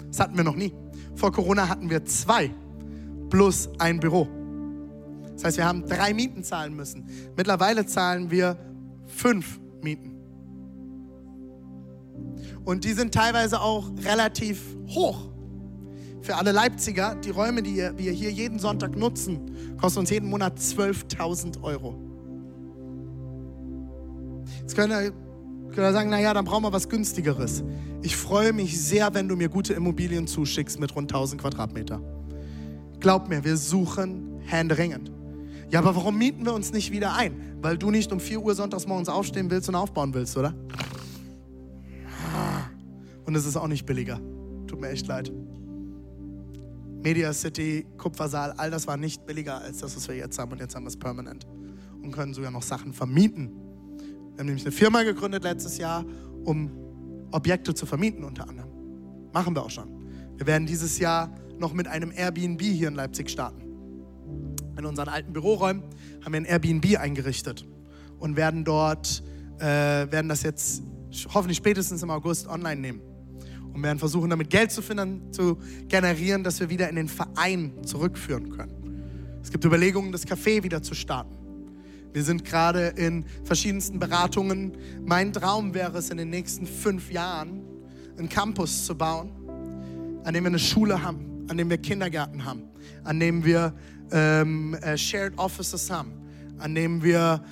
Das 0.09 0.20
hatten 0.20 0.36
wir 0.36 0.44
noch 0.44 0.57
nie. 0.57 0.72
Vor 1.14 1.32
Corona 1.32 1.68
hatten 1.68 1.90
wir 1.90 2.05
zwei 2.05 2.55
plus 3.28 3.68
ein 3.78 3.98
Büro. 4.00 4.28
Das 5.34 5.44
heißt, 5.44 5.57
wir 5.57 5.64
haben 5.64 5.86
drei 5.86 6.14
Mieten 6.14 6.44
zahlen 6.44 6.74
müssen. 6.74 7.07
Mittlerweile 7.36 7.86
zahlen 7.86 8.30
wir 8.30 8.57
fünf 9.07 9.59
Mieten. 9.82 10.12
Und 12.64 12.84
die 12.84 12.92
sind 12.92 13.12
teilweise 13.12 13.61
auch 13.61 13.90
relativ 14.05 14.61
hoch. 14.88 15.32
Für 16.23 16.37
alle 16.37 16.53
Leipziger, 16.53 17.16
die 17.16 17.31
Räume, 17.31 17.62
die 17.62 17.77
wir 17.97 18.12
hier 18.12 18.31
jeden 18.31 18.61
Sonntag 18.61 18.97
nutzen, 18.97 19.77
kosten 19.81 20.01
uns 20.01 20.11
jeden 20.11 20.31
Monat 20.31 20.57
12.000 20.57 21.61
Euro. 21.62 21.99
Jetzt 24.61 24.77
können 24.77 24.93
wir, 24.93 25.12
können 25.75 25.93
sagen, 25.93 26.11
naja, 26.11 26.33
dann 26.33 26.45
brauchen 26.45 26.62
wir 26.62 26.73
was 26.73 26.89
günstigeres. 26.89 27.64
Ich 28.03 28.16
freue 28.16 28.53
mich 28.53 28.81
sehr, 28.81 29.12
wenn 29.14 29.29
du 29.29 29.35
mir 29.35 29.49
gute 29.49 29.75
Immobilien 29.75 30.29
zuschickst 30.29 30.79
mit 30.79 30.95
rund 30.95 31.12
1000 31.12 31.41
Quadratmeter. 31.41 32.01
Glaub 33.01 33.29
mir, 33.29 33.43
wir 33.43 33.57
suchen 33.57 34.41
händeringend. 34.47 35.11
Ja, 35.70 35.81
aber 35.81 35.97
warum 35.97 36.18
mieten 36.18 36.45
wir 36.45 36.55
uns 36.55 36.73
nicht 36.73 36.93
wieder 36.93 37.16
ein? 37.16 37.57
Weil 37.61 37.79
du 37.79 37.91
nicht 37.91 38.12
um 38.12 38.20
4 38.20 38.41
Uhr 38.41 38.55
sonntags 38.55 38.87
morgens 38.87 39.09
aufstehen 39.09 39.51
willst 39.51 39.68
und 39.68 39.75
aufbauen 39.75 40.14
willst, 40.14 40.37
oder? 40.37 40.55
Und 43.25 43.35
es 43.35 43.45
ist 43.45 43.57
auch 43.57 43.66
nicht 43.66 43.87
billiger. 43.87 44.20
Tut 44.68 44.81
mir 44.81 44.91
echt 44.91 45.09
leid. 45.09 45.33
Media 47.03 47.32
City, 47.32 47.86
Kupfersaal, 47.98 48.53
all 48.53 48.70
das 48.70 48.86
war 48.86 48.96
nicht 48.96 49.26
billiger 49.26 49.61
als 49.61 49.78
das, 49.78 49.96
was 49.96 50.07
wir 50.09 50.14
jetzt 50.14 50.38
haben. 50.38 50.53
Und 50.53 50.61
jetzt 50.61 50.74
haben 50.74 50.84
wir 50.84 50.88
es 50.88 50.96
permanent 50.96 51.46
und 52.00 52.12
können 52.12 52.32
sogar 52.32 52.50
noch 52.50 52.62
Sachen 52.62 52.92
vermieten. 52.92 53.50
Wir 53.50 54.38
haben 54.38 54.46
nämlich 54.46 54.64
eine 54.64 54.72
Firma 54.72 55.03
gegründet 55.03 55.42
letztes 55.42 55.78
Jahr, 55.78 56.05
um 56.44 56.70
Objekte 57.32 57.74
zu 57.74 57.86
vermieten 57.86 58.24
unter 58.24 58.48
anderem. 58.48 58.70
Machen 59.32 59.55
wir 59.55 59.62
auch 59.62 59.70
schon. 59.70 59.88
Wir 60.36 60.46
werden 60.46 60.66
dieses 60.66 60.98
Jahr 60.98 61.34
noch 61.59 61.72
mit 61.72 61.88
einem 61.88 62.12
Airbnb 62.12 62.62
hier 62.62 62.88
in 62.88 62.94
Leipzig 62.94 63.30
starten. 63.30 63.62
In 64.78 64.86
unseren 64.86 65.09
alten 65.09 65.32
Büroräumen 65.32 65.82
haben 66.24 66.32
wir 66.32 66.40
ein 66.40 66.44
Airbnb 66.44 66.98
eingerichtet 66.98 67.66
und 68.18 68.36
werden 68.36 68.64
dort, 68.64 69.22
äh, 69.59 69.64
werden 69.64 70.28
das 70.28 70.42
jetzt 70.42 70.82
hoffentlich 71.34 71.59
spätestens 71.59 72.03
im 72.03 72.11
August 72.11 72.46
online 72.46 72.80
nehmen 72.80 73.12
und 73.73 73.83
werden 73.83 73.99
versuchen, 73.99 74.31
damit 74.31 74.51
Geld 74.51 74.70
zu, 74.70 74.83
finden, 74.83 75.33
zu 75.33 75.59
generieren, 75.89 76.45
dass 76.45 76.61
wir 76.61 76.70
wieder 76.70 76.89
in 76.89 76.97
den 76.97 77.09
Verein 77.09 77.73
zurückführen 77.85 78.51
können. 78.51 79.41
Es 79.43 79.51
gibt 79.51 79.64
Überlegungen, 79.64 80.12
das 80.12 80.27
Café 80.27 80.62
wieder 80.62 80.83
zu 80.83 80.95
starten. 80.95 81.37
Wir 82.12 82.23
sind 82.23 82.45
gerade 82.45 82.89
in 82.89 83.25
verschiedensten 83.45 83.99
Beratungen. 83.99 84.77
Mein 85.05 85.33
Traum 85.33 85.73
wäre 85.75 85.99
es, 85.99 86.11
in 86.11 86.18
den 86.18 86.31
nächsten 86.31 86.66
fünf 86.66 87.11
Jahren 87.11 87.62
einen 88.18 88.29
Campus 88.29 88.85
zu 88.85 88.95
bauen, 88.95 89.31
an 90.25 90.35
dem 90.35 90.45
wir 90.45 90.51
eine 90.51 90.59
Schule 90.59 91.03
haben, 91.03 91.47
an 91.49 91.57
dem 91.57 91.70
wir 91.70 91.79
Kindergärten 91.79 92.45
haben, 92.45 92.64
an 93.05 93.18
dem 93.18 93.45
wir 93.45 93.75
ähm, 94.12 94.75
äh, 94.75 94.97
Shared 94.99 95.39
Offices 95.39 95.91
haben, 95.91 96.12
an 96.59 96.75
dem 96.75 97.03
wir 97.03 97.43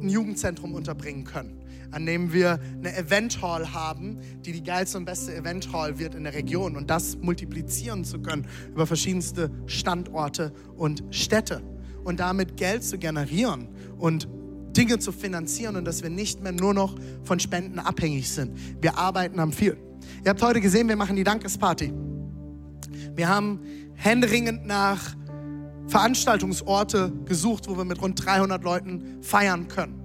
ein 0.00 0.08
Jugendzentrum 0.08 0.74
unterbringen 0.74 1.24
können 1.24 1.59
an 1.90 2.06
dem 2.06 2.32
wir 2.32 2.60
eine 2.78 2.96
Event 2.96 3.42
Hall 3.42 3.72
haben, 3.72 4.18
die 4.44 4.52
die 4.52 4.62
geilste 4.62 4.98
und 4.98 5.04
beste 5.04 5.34
Event 5.34 5.72
Hall 5.72 5.98
wird 5.98 6.14
in 6.14 6.24
der 6.24 6.34
Region 6.34 6.76
und 6.76 6.90
das 6.90 7.16
multiplizieren 7.16 8.04
zu 8.04 8.20
können 8.20 8.46
über 8.70 8.86
verschiedenste 8.86 9.50
Standorte 9.66 10.52
und 10.76 11.04
Städte 11.10 11.62
und 12.04 12.20
damit 12.20 12.56
Geld 12.56 12.84
zu 12.84 12.98
generieren 12.98 13.68
und 13.98 14.28
Dinge 14.76 14.98
zu 14.98 15.12
finanzieren 15.12 15.76
und 15.76 15.84
dass 15.84 16.02
wir 16.02 16.10
nicht 16.10 16.42
mehr 16.42 16.52
nur 16.52 16.74
noch 16.74 16.94
von 17.24 17.40
Spenden 17.40 17.78
abhängig 17.78 18.30
sind. 18.30 18.56
Wir 18.80 18.96
arbeiten 18.98 19.38
am 19.40 19.52
viel. 19.52 19.76
Ihr 20.24 20.30
habt 20.30 20.42
heute 20.42 20.60
gesehen, 20.60 20.88
wir 20.88 20.96
machen 20.96 21.16
die 21.16 21.24
Dankesparty. 21.24 21.92
Wir 23.14 23.28
haben 23.28 23.60
händeringend 23.94 24.66
nach 24.66 25.16
Veranstaltungsorte 25.88 27.12
gesucht, 27.24 27.68
wo 27.68 27.76
wir 27.76 27.84
mit 27.84 28.00
rund 28.00 28.24
300 28.24 28.62
Leuten 28.62 29.22
feiern 29.22 29.68
können. 29.68 29.99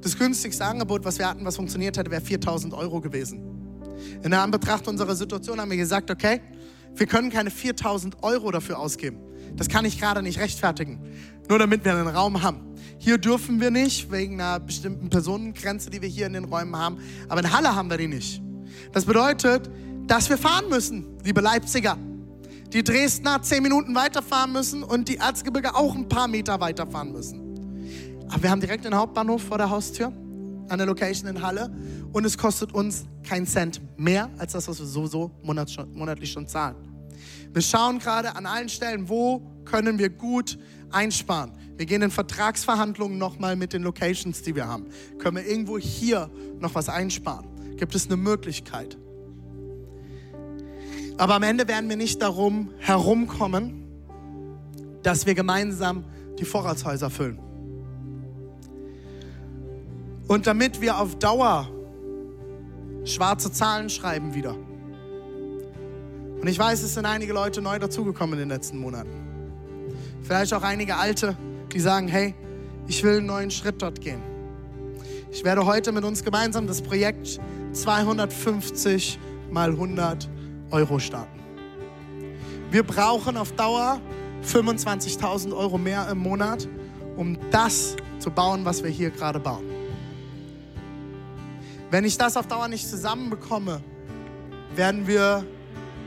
Das 0.00 0.16
günstigste 0.16 0.64
Angebot, 0.64 1.04
was 1.04 1.18
wir 1.18 1.28
hatten, 1.28 1.44
was 1.44 1.56
funktioniert 1.56 1.96
hätte, 1.96 2.10
wäre 2.10 2.20
4000 2.20 2.72
Euro 2.74 3.00
gewesen. 3.00 3.42
In 4.22 4.30
der 4.30 4.42
Anbetracht 4.42 4.86
unserer 4.86 5.16
Situation 5.16 5.60
haben 5.60 5.70
wir 5.70 5.76
gesagt, 5.76 6.10
okay, 6.10 6.40
wir 6.94 7.06
können 7.06 7.30
keine 7.30 7.50
4000 7.50 8.22
Euro 8.22 8.50
dafür 8.50 8.78
ausgeben. 8.78 9.18
Das 9.56 9.68
kann 9.68 9.84
ich 9.84 10.00
gerade 10.00 10.22
nicht 10.22 10.38
rechtfertigen. 10.38 11.00
Nur 11.48 11.58
damit 11.58 11.84
wir 11.84 11.94
einen 11.94 12.08
Raum 12.08 12.42
haben. 12.42 12.60
Hier 12.98 13.18
dürfen 13.18 13.60
wir 13.60 13.70
nicht, 13.70 14.10
wegen 14.10 14.40
einer 14.40 14.60
bestimmten 14.60 15.08
Personengrenze, 15.08 15.90
die 15.90 16.02
wir 16.02 16.08
hier 16.08 16.26
in 16.26 16.32
den 16.32 16.44
Räumen 16.44 16.76
haben. 16.76 16.98
Aber 17.28 17.40
in 17.40 17.52
Halle 17.52 17.74
haben 17.74 17.90
wir 17.90 17.96
die 17.96 18.08
nicht. 18.08 18.42
Das 18.92 19.04
bedeutet, 19.04 19.70
dass 20.06 20.28
wir 20.28 20.38
fahren 20.38 20.68
müssen, 20.68 21.18
liebe 21.24 21.40
Leipziger. 21.40 21.96
Die 22.72 22.84
Dresdner 22.84 23.40
zehn 23.42 23.62
Minuten 23.62 23.94
weiterfahren 23.94 24.52
müssen 24.52 24.82
und 24.82 25.08
die 25.08 25.16
Erzgebirge 25.16 25.74
auch 25.74 25.94
ein 25.94 26.08
paar 26.08 26.28
Meter 26.28 26.60
weiterfahren 26.60 27.12
müssen. 27.12 27.47
Aber 28.28 28.42
wir 28.42 28.50
haben 28.50 28.60
direkt 28.60 28.84
den 28.84 28.94
Hauptbahnhof 28.94 29.42
vor 29.42 29.58
der 29.58 29.70
Haustür, 29.70 30.12
eine 30.68 30.84
Location 30.84 31.28
in 31.28 31.42
Halle. 31.42 31.74
Und 32.12 32.24
es 32.24 32.36
kostet 32.36 32.72
uns 32.72 33.06
keinen 33.22 33.46
Cent 33.46 33.80
mehr 33.98 34.28
als 34.38 34.52
das, 34.52 34.68
was 34.68 34.78
wir 34.78 34.86
sowieso 34.86 35.30
monatlich 35.42 36.30
schon 36.30 36.46
zahlen. 36.46 36.76
Wir 37.52 37.62
schauen 37.62 37.98
gerade 37.98 38.36
an 38.36 38.46
allen 38.46 38.68
Stellen, 38.68 39.08
wo 39.08 39.40
können 39.64 39.98
wir 39.98 40.10
gut 40.10 40.58
einsparen. 40.90 41.52
Wir 41.76 41.86
gehen 41.86 42.02
in 42.02 42.10
Vertragsverhandlungen 42.10 43.18
nochmal 43.18 43.56
mit 43.56 43.72
den 43.72 43.82
Locations, 43.82 44.42
die 44.42 44.54
wir 44.54 44.66
haben. 44.66 44.86
Können 45.18 45.36
wir 45.36 45.46
irgendwo 45.46 45.78
hier 45.78 46.30
noch 46.58 46.74
was 46.74 46.88
einsparen? 46.88 47.46
Gibt 47.76 47.94
es 47.94 48.06
eine 48.06 48.16
Möglichkeit? 48.16 48.98
Aber 51.16 51.34
am 51.34 51.42
Ende 51.42 51.66
werden 51.66 51.88
wir 51.88 51.96
nicht 51.96 52.22
darum 52.22 52.70
herumkommen, 52.78 53.84
dass 55.02 55.26
wir 55.26 55.34
gemeinsam 55.34 56.04
die 56.38 56.44
Vorratshäuser 56.44 57.10
füllen. 57.10 57.47
Und 60.28 60.46
damit 60.46 60.80
wir 60.82 60.98
auf 60.98 61.16
Dauer 61.16 61.68
schwarze 63.04 63.50
Zahlen 63.50 63.88
schreiben 63.88 64.34
wieder. 64.34 64.54
Und 66.40 66.46
ich 66.46 66.58
weiß, 66.58 66.82
es 66.82 66.94
sind 66.94 67.06
einige 67.06 67.32
Leute 67.32 67.62
neu 67.62 67.78
dazugekommen 67.78 68.34
in 68.34 68.40
den 68.40 68.48
letzten 68.50 68.78
Monaten. 68.78 69.10
Vielleicht 70.22 70.52
auch 70.52 70.62
einige 70.62 70.96
alte, 70.96 71.36
die 71.72 71.80
sagen, 71.80 72.06
hey, 72.06 72.34
ich 72.86 73.02
will 73.02 73.16
einen 73.16 73.26
neuen 73.26 73.50
Schritt 73.50 73.80
dort 73.80 74.00
gehen. 74.00 74.22
Ich 75.32 75.44
werde 75.44 75.64
heute 75.64 75.92
mit 75.92 76.04
uns 76.04 76.22
gemeinsam 76.22 76.66
das 76.66 76.82
Projekt 76.82 77.40
250 77.72 79.18
mal 79.50 79.70
100 79.70 80.28
Euro 80.70 80.98
starten. 80.98 81.38
Wir 82.70 82.82
brauchen 82.82 83.38
auf 83.38 83.52
Dauer 83.52 84.00
25.000 84.44 85.56
Euro 85.56 85.78
mehr 85.78 86.06
im 86.10 86.18
Monat, 86.18 86.68
um 87.16 87.38
das 87.50 87.96
zu 88.18 88.30
bauen, 88.30 88.64
was 88.66 88.84
wir 88.84 88.90
hier 88.90 89.10
gerade 89.10 89.40
bauen. 89.40 89.77
Wenn 91.90 92.04
ich 92.04 92.18
das 92.18 92.36
auf 92.36 92.46
Dauer 92.46 92.68
nicht 92.68 92.86
zusammenbekomme, 92.86 93.80
werden 94.74 95.06
wir 95.06 95.46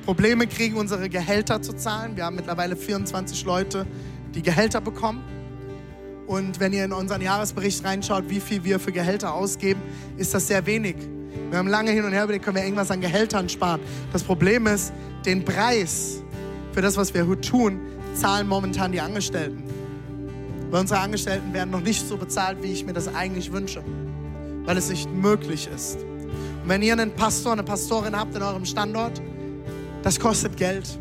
Probleme 0.05 0.45
kriegen, 0.45 0.75
unsere 0.77 1.09
Gehälter 1.09 1.63
zu 1.63 1.73
zahlen. 1.73 2.15
Wir 2.15 2.25
haben 2.25 2.35
mittlerweile 2.35 2.75
24 2.75 3.43
Leute, 3.45 3.87
die 4.35 4.43
Gehälter 4.43 4.79
bekommen. 4.79 5.23
Und 6.27 6.59
wenn 6.59 6.71
ihr 6.71 6.85
in 6.85 6.93
unseren 6.93 7.21
Jahresbericht 7.21 7.83
reinschaut, 7.83 8.29
wie 8.29 8.39
viel 8.39 8.63
wir 8.63 8.79
für 8.79 8.91
Gehälter 8.91 9.33
ausgeben, 9.33 9.81
ist 10.17 10.35
das 10.35 10.47
sehr 10.47 10.67
wenig. 10.67 10.97
Wir 11.49 11.57
haben 11.57 11.67
lange 11.67 11.89
hin 11.89 12.05
und 12.05 12.11
her 12.11 12.25
überlegt, 12.25 12.45
können 12.45 12.57
wir 12.57 12.63
irgendwas 12.63 12.91
an 12.91 13.01
Gehältern 13.01 13.49
sparen. 13.49 13.81
Das 14.13 14.21
Problem 14.21 14.67
ist, 14.67 14.93
den 15.25 15.43
Preis 15.43 16.21
für 16.73 16.81
das, 16.81 16.95
was 16.95 17.11
wir 17.15 17.41
tun, 17.41 17.79
zahlen 18.13 18.47
momentan 18.47 18.91
die 18.91 19.01
Angestellten. 19.01 19.63
Weil 20.69 20.81
unsere 20.81 20.99
Angestellten 20.99 21.51
werden 21.53 21.71
noch 21.71 21.81
nicht 21.81 22.07
so 22.07 22.17
bezahlt, 22.17 22.61
wie 22.61 22.71
ich 22.71 22.85
mir 22.85 22.93
das 22.93 23.13
eigentlich 23.13 23.51
wünsche 23.51 23.83
weil 24.65 24.77
es 24.77 24.89
nicht 24.89 25.09
möglich 25.11 25.69
ist. 25.73 25.97
Und 26.63 26.69
wenn 26.69 26.81
ihr 26.81 26.93
einen 26.93 27.11
Pastor, 27.11 27.53
eine 27.53 27.63
Pastorin 27.63 28.15
habt 28.15 28.35
in 28.35 28.41
eurem 28.41 28.65
Standort, 28.65 29.21
das 30.03 30.19
kostet 30.19 30.57
Geld. 30.57 30.99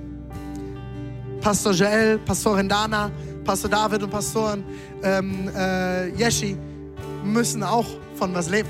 Pastor 1.40 1.72
Joel, 1.72 2.18
Pastorin 2.18 2.68
Dana, 2.68 3.10
Pastor 3.44 3.70
David 3.70 4.02
und 4.02 4.10
Pastorin 4.10 4.62
ähm, 5.02 5.48
äh, 5.56 6.08
Yeshi 6.10 6.56
müssen 7.24 7.62
auch 7.62 7.86
von 8.14 8.34
was 8.34 8.50
leben. 8.50 8.68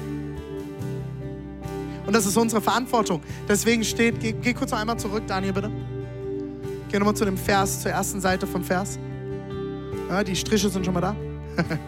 Und 2.07 2.15
das 2.15 2.27
ist 2.27 2.37
unsere 2.37 2.61
Verantwortung. 2.61 3.21
Deswegen 3.49 3.85
steht, 3.85 4.21
geh, 4.21 4.33
geh 4.33 4.55
kurz 4.55 4.71
noch 4.71 4.79
einmal 4.79 4.99
zurück, 4.99 5.23
Daniel, 5.27 5.53
bitte. 5.53 5.71
Geh 6.89 6.99
nochmal 6.99 7.15
zu 7.15 7.25
dem 7.25 7.37
Vers, 7.37 7.83
zur 7.83 7.93
ersten 7.93 8.21
Seite 8.21 8.47
vom 8.47 8.65
Vers. 8.65 8.99
Ja, 10.09 10.25
die 10.25 10.35
Striche 10.35 10.69
sind 10.69 10.85
schon 10.85 10.95
mal 10.95 11.01
da. 11.01 11.17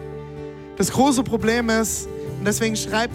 Das 0.75 0.91
große 0.91 1.21
Problem 1.21 1.69
ist, 1.69 2.09
und 2.43 2.47
deswegen 2.47 2.75
schreibt, 2.75 3.13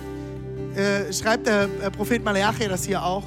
äh, 0.75 1.13
schreibt 1.13 1.47
der 1.47 1.65
äh, 1.83 1.91
Prophet 1.91 2.25
Malachi 2.25 2.67
das 2.67 2.87
hier 2.87 3.03
auch. 3.03 3.25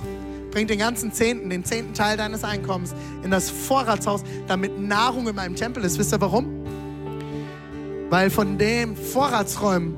Bring 0.49 0.65
den 0.65 0.79
ganzen 0.79 1.13
Zehnten, 1.13 1.47
den 1.51 1.63
zehnten 1.63 1.93
Teil 1.93 2.17
deines 2.17 2.43
Einkommens 2.43 2.95
in 3.21 3.29
das 3.29 3.51
Vorratshaus, 3.51 4.23
damit 4.47 4.79
Nahrung 4.79 5.27
in 5.27 5.35
meinem 5.35 5.55
Tempel 5.55 5.83
ist. 5.83 5.99
Wisst 5.99 6.11
ihr 6.11 6.19
warum? 6.19 6.65
Weil 8.09 8.31
von 8.31 8.57
den 8.57 8.95
Vorratsräumen 8.97 9.95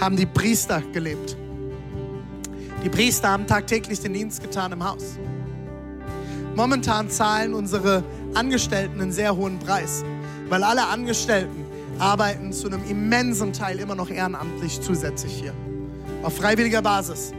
haben 0.00 0.14
die 0.16 0.26
Priester 0.26 0.80
gelebt. 0.92 1.36
Die 2.84 2.88
Priester 2.88 3.30
haben 3.30 3.48
tagtäglich 3.48 3.98
den 3.98 4.12
Dienst 4.12 4.44
getan 4.44 4.70
im 4.70 4.88
Haus. 4.88 5.18
Momentan 6.54 7.10
zahlen 7.10 7.52
unsere 7.54 8.04
Angestellten 8.34 9.00
einen 9.00 9.10
sehr 9.10 9.34
hohen 9.34 9.58
Preis, 9.58 10.04
weil 10.48 10.62
alle 10.62 10.86
Angestellten 10.86 11.61
arbeiten 12.02 12.52
zu 12.52 12.66
einem 12.66 12.82
immensen 12.88 13.52
Teil 13.52 13.78
immer 13.78 13.94
noch 13.94 14.10
ehrenamtlich 14.10 14.80
zusätzlich 14.80 15.32
hier. 15.32 15.54
Auf 16.24 16.36
freiwilliger 16.36 16.82
Basis. 16.82 17.32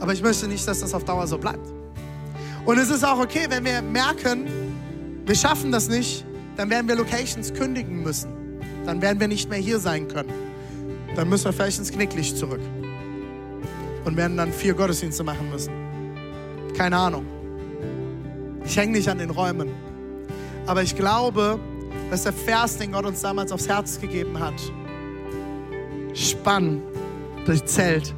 Aber 0.00 0.12
ich 0.12 0.22
möchte 0.22 0.46
nicht, 0.46 0.68
dass 0.68 0.80
das 0.80 0.92
auf 0.92 1.04
Dauer 1.04 1.26
so 1.26 1.38
bleibt. 1.38 1.66
Und 2.66 2.78
es 2.78 2.90
ist 2.90 3.04
auch 3.04 3.18
okay, 3.18 3.46
wenn 3.48 3.64
wir 3.64 3.80
merken, 3.80 4.46
wir 5.24 5.34
schaffen 5.34 5.72
das 5.72 5.88
nicht, 5.88 6.26
dann 6.58 6.68
werden 6.68 6.88
wir 6.88 6.94
Locations 6.94 7.54
kündigen 7.54 8.02
müssen. 8.02 8.30
Dann 8.84 9.00
werden 9.00 9.18
wir 9.18 9.28
nicht 9.28 9.48
mehr 9.48 9.58
hier 9.58 9.78
sein 9.78 10.08
können. 10.08 10.32
Dann 11.16 11.30
müssen 11.30 11.46
wir 11.46 11.54
vielleicht 11.54 11.78
ins 11.78 11.90
Knicklicht 11.90 12.36
zurück. 12.36 12.60
Und 14.04 14.18
werden 14.18 14.36
dann 14.36 14.52
vier 14.52 14.74
Gottesdienste 14.74 15.24
machen 15.24 15.48
müssen. 15.50 15.72
Keine 16.76 16.98
Ahnung. 16.98 17.24
Ich 18.66 18.76
hänge 18.76 18.92
nicht 18.92 19.08
an 19.08 19.16
den 19.16 19.30
Räumen. 19.30 19.70
Aber 20.66 20.82
ich 20.82 20.96
glaube, 20.96 21.58
dass 22.10 22.22
der 22.22 22.32
Vers, 22.32 22.78
den 22.78 22.92
Gott 22.92 23.04
uns 23.04 23.20
damals 23.20 23.52
aufs 23.52 23.68
Herz 23.68 24.00
gegeben 24.00 24.38
hat, 24.38 24.54
spann 26.14 26.82
das 27.46 27.64
Zelt, 27.66 28.14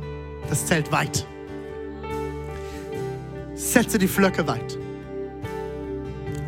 das 0.49 0.67
Zelt 0.67 0.93
weit. 0.93 1.27
Setze 3.55 3.99
die 3.99 4.07
Flöcke 4.07 4.47
weit. 4.47 4.79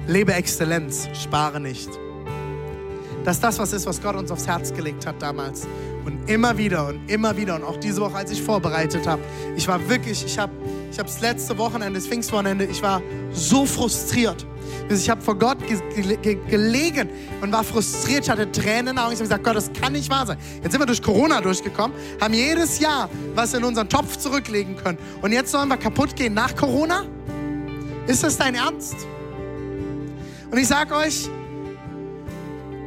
Lebe 0.06 0.34
Exzellenz, 0.34 1.08
spare 1.14 1.60
nicht. 1.60 1.90
Dass 3.24 3.40
das 3.40 3.58
was 3.58 3.72
ist, 3.72 3.86
was 3.86 4.00
Gott 4.00 4.14
uns 4.14 4.30
aufs 4.30 4.46
Herz 4.46 4.72
gelegt 4.72 5.04
hat 5.04 5.20
damals. 5.20 5.66
Und 6.04 6.30
immer 6.30 6.56
wieder 6.56 6.86
und 6.86 7.10
immer 7.10 7.36
wieder 7.36 7.56
und 7.56 7.64
auch 7.64 7.76
diese 7.76 8.00
Woche, 8.00 8.14
als 8.14 8.30
ich 8.30 8.40
vorbereitet 8.40 9.06
habe, 9.06 9.20
ich 9.56 9.66
war 9.68 9.86
wirklich, 9.88 10.24
ich 10.24 10.38
habe 10.38 10.52
ich 10.90 10.96
das 10.96 11.20
letzte 11.20 11.58
Wochenende, 11.58 11.98
das 11.98 12.08
Pfingstwochenende, 12.08 12.64
ich 12.64 12.82
war 12.82 13.02
so 13.32 13.66
frustriert. 13.66 14.46
Ich 14.88 15.10
habe 15.10 15.20
vor 15.20 15.38
Gott 15.38 15.58
ge 15.66 16.16
ge 16.16 16.38
gelegen 16.48 17.08
und 17.40 17.52
war 17.52 17.64
frustriert. 17.64 18.24
Ich 18.24 18.30
hatte 18.30 18.50
Tränen 18.50 18.78
in 18.78 18.86
den 18.86 18.98
Augen. 18.98 19.12
Ich 19.12 19.18
habe 19.18 19.28
gesagt, 19.28 19.44
Gott, 19.44 19.56
das 19.56 19.70
kann 19.72 19.92
nicht 19.92 20.10
wahr 20.10 20.26
sein. 20.26 20.38
Jetzt 20.62 20.72
sind 20.72 20.80
wir 20.80 20.86
durch 20.86 21.02
Corona 21.02 21.40
durchgekommen, 21.40 21.96
haben 22.20 22.34
jedes 22.34 22.78
Jahr 22.78 23.08
was 23.34 23.54
in 23.54 23.64
unseren 23.64 23.88
Topf 23.88 24.16
zurücklegen 24.16 24.76
können. 24.76 24.98
Und 25.22 25.32
jetzt 25.32 25.50
sollen 25.52 25.68
wir 25.68 25.76
kaputt 25.76 26.16
gehen 26.16 26.34
nach 26.34 26.54
Corona? 26.56 27.04
Ist 28.06 28.24
das 28.24 28.36
dein 28.38 28.54
Ernst? 28.54 28.96
Und 30.50 30.58
ich 30.58 30.66
sage 30.66 30.94
euch, 30.94 31.28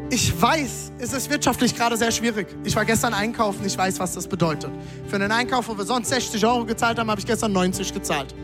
ich 0.09 0.41
weiß, 0.41 0.91
es 0.99 1.13
ist 1.13 1.29
wirtschaftlich 1.29 1.75
gerade 1.75 1.95
sehr 1.95 2.11
schwierig. 2.11 2.47
Ich 2.65 2.75
war 2.75 2.83
gestern 2.83 3.13
einkaufen, 3.13 3.65
ich 3.65 3.77
weiß, 3.77 3.99
was 3.99 4.13
das 4.13 4.27
bedeutet. 4.27 4.69
Für 5.07 5.15
einen 5.15 5.31
Einkauf, 5.31 5.69
wo 5.69 5.77
wir 5.77 5.85
sonst 5.85 6.09
60 6.09 6.45
Euro 6.45 6.65
gezahlt 6.65 6.99
haben, 6.99 7.09
habe 7.09 7.21
ich 7.21 7.25
gestern 7.25 7.53
90 7.53 7.93
gezahlt. 7.93 8.35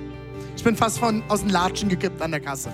Ich 0.56 0.64
bin 0.64 0.76
fast 0.76 0.98
von, 0.98 1.24
aus 1.28 1.42
den 1.42 1.50
Latschen 1.50 1.90
gekippt 1.90 2.22
an 2.22 2.32
der 2.32 2.40
Kasse. 2.40 2.72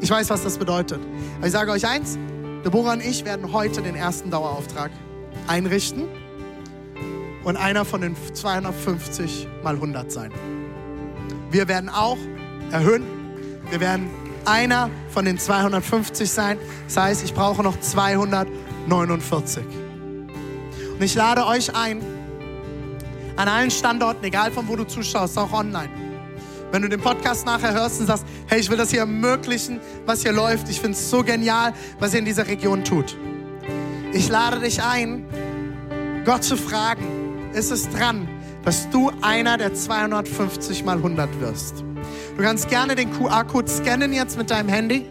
Ich 0.00 0.10
weiß, 0.10 0.30
was 0.30 0.42
das 0.42 0.56
bedeutet. 0.58 1.00
Aber 1.38 1.46
ich 1.46 1.52
sage 1.52 1.70
euch 1.70 1.86
eins, 1.86 2.18
Deborah 2.64 2.94
und 2.94 3.04
ich 3.04 3.24
werden 3.24 3.52
heute 3.52 3.82
den 3.82 3.94
ersten 3.94 4.30
Dauerauftrag 4.30 4.90
einrichten 5.46 6.08
und 7.44 7.56
einer 7.56 7.84
von 7.84 8.00
den 8.00 8.16
250 8.34 9.46
mal 9.62 9.74
100 9.74 10.10
sein. 10.10 10.32
Wir 11.50 11.68
werden 11.68 11.88
auch 11.88 12.18
erhöhen. 12.70 13.04
Wir 13.70 13.80
werden 13.80 14.08
einer 14.44 14.90
von 15.10 15.24
den 15.24 15.38
250 15.38 16.30
sein. 16.30 16.58
Das 16.86 16.96
heißt, 16.96 17.24
ich 17.24 17.34
brauche 17.34 17.62
noch 17.62 17.78
249. 17.80 19.64
Und 20.94 21.02
ich 21.02 21.14
lade 21.14 21.46
euch 21.46 21.74
ein, 21.74 22.02
an 23.36 23.48
allen 23.48 23.70
Standorten, 23.70 24.24
egal 24.24 24.50
von 24.50 24.68
wo 24.68 24.76
du 24.76 24.84
zuschaust, 24.84 25.38
auch 25.38 25.52
online, 25.52 25.88
wenn 26.72 26.82
du 26.82 26.88
den 26.88 27.00
Podcast 27.00 27.46
nachher 27.46 27.74
hörst 27.74 28.00
und 28.00 28.06
sagst, 28.06 28.24
hey, 28.46 28.60
ich 28.60 28.70
will 28.70 28.76
das 28.76 28.90
hier 28.90 29.00
ermöglichen, 29.00 29.80
was 30.06 30.22
hier 30.22 30.32
läuft. 30.32 30.68
Ich 30.68 30.80
finde 30.80 30.96
es 30.96 31.10
so 31.10 31.22
genial, 31.22 31.72
was 31.98 32.12
ihr 32.12 32.20
in 32.20 32.24
dieser 32.24 32.46
Region 32.46 32.84
tut. 32.84 33.16
Ich 34.12 34.28
lade 34.28 34.60
dich 34.60 34.82
ein, 34.82 35.24
Gott 36.24 36.44
zu 36.44 36.56
fragen, 36.56 37.50
ist 37.52 37.70
es 37.70 37.88
dran, 37.88 38.28
dass 38.64 38.90
du 38.90 39.10
einer 39.22 39.56
der 39.56 39.74
250 39.74 40.84
mal 40.84 40.96
100 40.96 41.40
wirst? 41.40 41.84
Du 42.36 42.42
kannst 42.42 42.68
gerne 42.68 42.94
den 42.94 43.10
QR-Code 43.12 43.68
scannen 43.68 44.12
jetzt 44.12 44.36
mit 44.38 44.50
deinem 44.50 44.68
Handy 44.68 45.06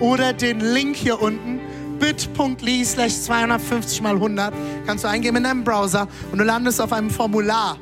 oder 0.00 0.32
den 0.32 0.60
Link 0.60 0.96
hier 0.96 1.20
unten 1.20 1.60
bit.ly 1.98 2.84
slash 2.84 3.20
250 3.20 4.00
mal 4.00 4.14
100 4.14 4.52
kannst 4.86 5.04
du 5.04 5.08
eingeben 5.08 5.36
in 5.36 5.44
deinem 5.44 5.64
Browser 5.64 6.08
und 6.32 6.38
du 6.38 6.44
landest 6.44 6.80
auf 6.80 6.92
einem 6.92 7.10
Formular. 7.10 7.78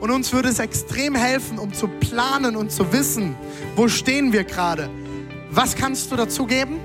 Und 0.00 0.10
uns 0.10 0.32
würde 0.32 0.48
es 0.48 0.58
extrem 0.58 1.14
helfen, 1.14 1.58
um 1.58 1.74
zu 1.74 1.86
planen 1.86 2.56
und 2.56 2.72
zu 2.72 2.92
wissen, 2.92 3.36
wo 3.76 3.88
stehen 3.88 4.32
wir 4.32 4.44
gerade. 4.44 4.88
Was 5.50 5.76
kannst 5.76 6.10
du 6.10 6.16
dazu 6.16 6.46
geben? 6.46 6.80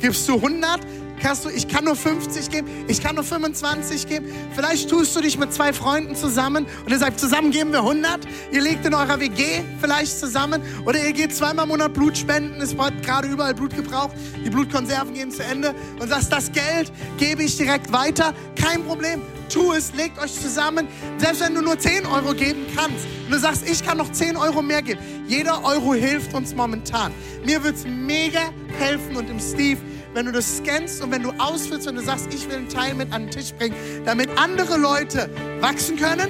Gibst 0.00 0.28
du 0.28 0.36
100? 0.36 0.80
Kannst 1.20 1.44
du, 1.44 1.48
ich 1.48 1.68
kann 1.68 1.84
nur 1.84 1.96
50 1.96 2.50
geben, 2.50 2.68
ich 2.86 3.02
kann 3.02 3.14
nur 3.14 3.24
25 3.24 4.06
geben. 4.06 4.26
Vielleicht 4.54 4.88
tust 4.88 5.14
du 5.16 5.20
dich 5.20 5.38
mit 5.38 5.52
zwei 5.52 5.72
Freunden 5.72 6.14
zusammen 6.14 6.66
und 6.84 6.90
ihr 6.90 6.98
sagt, 6.98 7.18
zusammen 7.18 7.50
geben 7.50 7.72
wir 7.72 7.80
100. 7.80 8.20
Ihr 8.52 8.60
legt 8.60 8.86
in 8.86 8.94
eurer 8.94 9.20
WG 9.20 9.62
vielleicht 9.80 10.18
zusammen 10.18 10.62
oder 10.84 11.04
ihr 11.04 11.12
geht 11.12 11.34
zweimal 11.34 11.64
im 11.64 11.70
Monat 11.70 11.94
Blut 11.94 12.16
spenden. 12.16 12.60
Es 12.60 12.76
wird 12.76 13.02
gerade 13.02 13.28
überall 13.28 13.54
Blut 13.54 13.74
gebraucht. 13.74 14.12
Die 14.44 14.50
Blutkonserven 14.50 15.14
gehen 15.14 15.30
zu 15.30 15.42
Ende 15.42 15.74
und 16.00 16.08
sagst, 16.08 16.32
das 16.32 16.52
Geld 16.52 16.92
gebe 17.18 17.42
ich 17.42 17.56
direkt 17.56 17.92
weiter. 17.92 18.34
Kein 18.56 18.84
Problem. 18.84 19.22
Tu 19.48 19.72
es, 19.72 19.94
legt 19.94 20.22
euch 20.22 20.34
zusammen. 20.34 20.86
Selbst 21.16 21.40
wenn 21.40 21.54
du 21.54 21.62
nur 21.62 21.78
10 21.78 22.06
Euro 22.06 22.34
geben 22.34 22.66
kannst 22.76 23.06
und 23.24 23.32
du 23.32 23.38
sagst, 23.38 23.68
ich 23.68 23.84
kann 23.84 23.96
noch 23.96 24.12
10 24.12 24.36
Euro 24.36 24.60
mehr 24.60 24.82
geben. 24.82 25.00
Jeder 25.26 25.64
Euro 25.64 25.94
hilft 25.94 26.34
uns 26.34 26.54
momentan. 26.54 27.12
Mir 27.44 27.64
wird 27.64 27.76
es 27.76 27.86
mega 27.86 28.50
helfen 28.78 29.16
und 29.16 29.30
im 29.30 29.40
Steve 29.40 29.80
wenn 30.14 30.26
du 30.26 30.32
das 30.32 30.58
scannst 30.58 31.02
und 31.02 31.10
wenn 31.10 31.22
du 31.22 31.30
ausfüllst, 31.38 31.86
wenn 31.86 31.96
du 31.96 32.02
sagst, 32.02 32.32
ich 32.32 32.48
will 32.48 32.56
einen 32.56 32.68
Teil 32.68 32.94
mit 32.94 33.12
an 33.12 33.22
den 33.22 33.30
Tisch 33.30 33.52
bringen, 33.52 33.74
damit 34.04 34.30
andere 34.36 34.76
Leute 34.76 35.28
wachsen 35.60 35.96
können, 35.96 36.28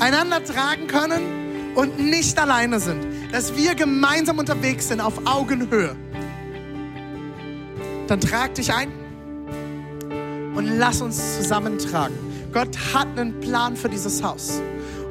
einander 0.00 0.44
tragen 0.44 0.86
können 0.86 1.74
und 1.74 1.98
nicht 1.98 2.38
alleine 2.38 2.80
sind. 2.80 3.06
Dass 3.32 3.56
wir 3.56 3.74
gemeinsam 3.74 4.38
unterwegs 4.38 4.88
sind 4.88 5.00
auf 5.00 5.26
Augenhöhe. 5.26 5.96
Dann 8.06 8.20
trag 8.20 8.54
dich 8.54 8.72
ein 8.72 8.92
und 10.54 10.78
lass 10.78 11.00
uns 11.00 11.36
zusammentragen. 11.38 12.14
Gott 12.52 12.76
hat 12.92 13.08
einen 13.16 13.40
Plan 13.40 13.76
für 13.76 13.88
dieses 13.88 14.22
Haus. 14.22 14.60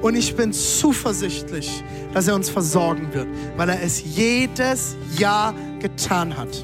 Und 0.02 0.16
ich 0.16 0.36
bin 0.36 0.54
zuversichtlich, 0.54 1.84
dass 2.14 2.28
er 2.28 2.36
uns 2.36 2.50
versorgen 2.50 3.14
wird, 3.14 3.28
weil 3.56 3.70
er 3.70 3.82
es 3.82 4.04
jedes 4.04 4.96
Jahr 5.18 5.54
getan 5.80 6.38
hat. 6.38 6.64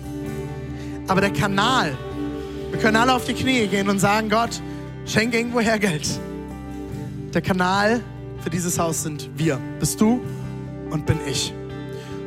Aber 1.07 1.21
der 1.21 1.31
Kanal, 1.31 1.97
wir 2.71 2.79
können 2.79 2.97
alle 2.97 3.13
auf 3.13 3.25
die 3.25 3.33
Knie 3.33 3.67
gehen 3.67 3.89
und 3.89 3.99
sagen, 3.99 4.29
Gott, 4.29 4.61
schenke 5.05 5.37
irgendwoher 5.37 5.79
Geld. 5.79 6.07
Der 7.33 7.41
Kanal 7.41 8.01
für 8.41 8.49
dieses 8.49 8.77
Haus 8.77 9.03
sind 9.03 9.29
wir. 9.35 9.59
Bist 9.79 10.01
du 10.01 10.21
und 10.89 11.05
bin 11.05 11.17
ich. 11.25 11.53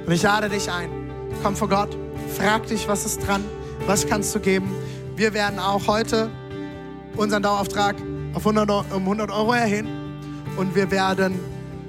Und 0.07 0.13
ich 0.13 0.23
lade 0.23 0.49
dich 0.49 0.71
ein. 0.71 0.89
Komm 1.43 1.57
vor 1.57 1.69
Gott, 1.69 1.97
frag 2.37 2.67
dich, 2.67 2.89
was 2.89 3.05
ist 3.05 3.27
dran, 3.27 3.45
was 3.87 4.07
kannst 4.07 4.35
du 4.35 4.41
geben. 4.41 4.71
Wir 5.15 5.35
werden 5.35 5.59
auch 5.59 5.87
heute 5.87 6.31
unseren 7.17 7.43
Dauerauftrag 7.43 7.97
auf 8.33 8.47
100, 8.47 8.71
um 8.95 9.03
100 9.03 9.31
Euro 9.31 9.53
erhöhen 9.53 9.89
und 10.57 10.75
wir 10.75 10.91
werden 10.91 11.39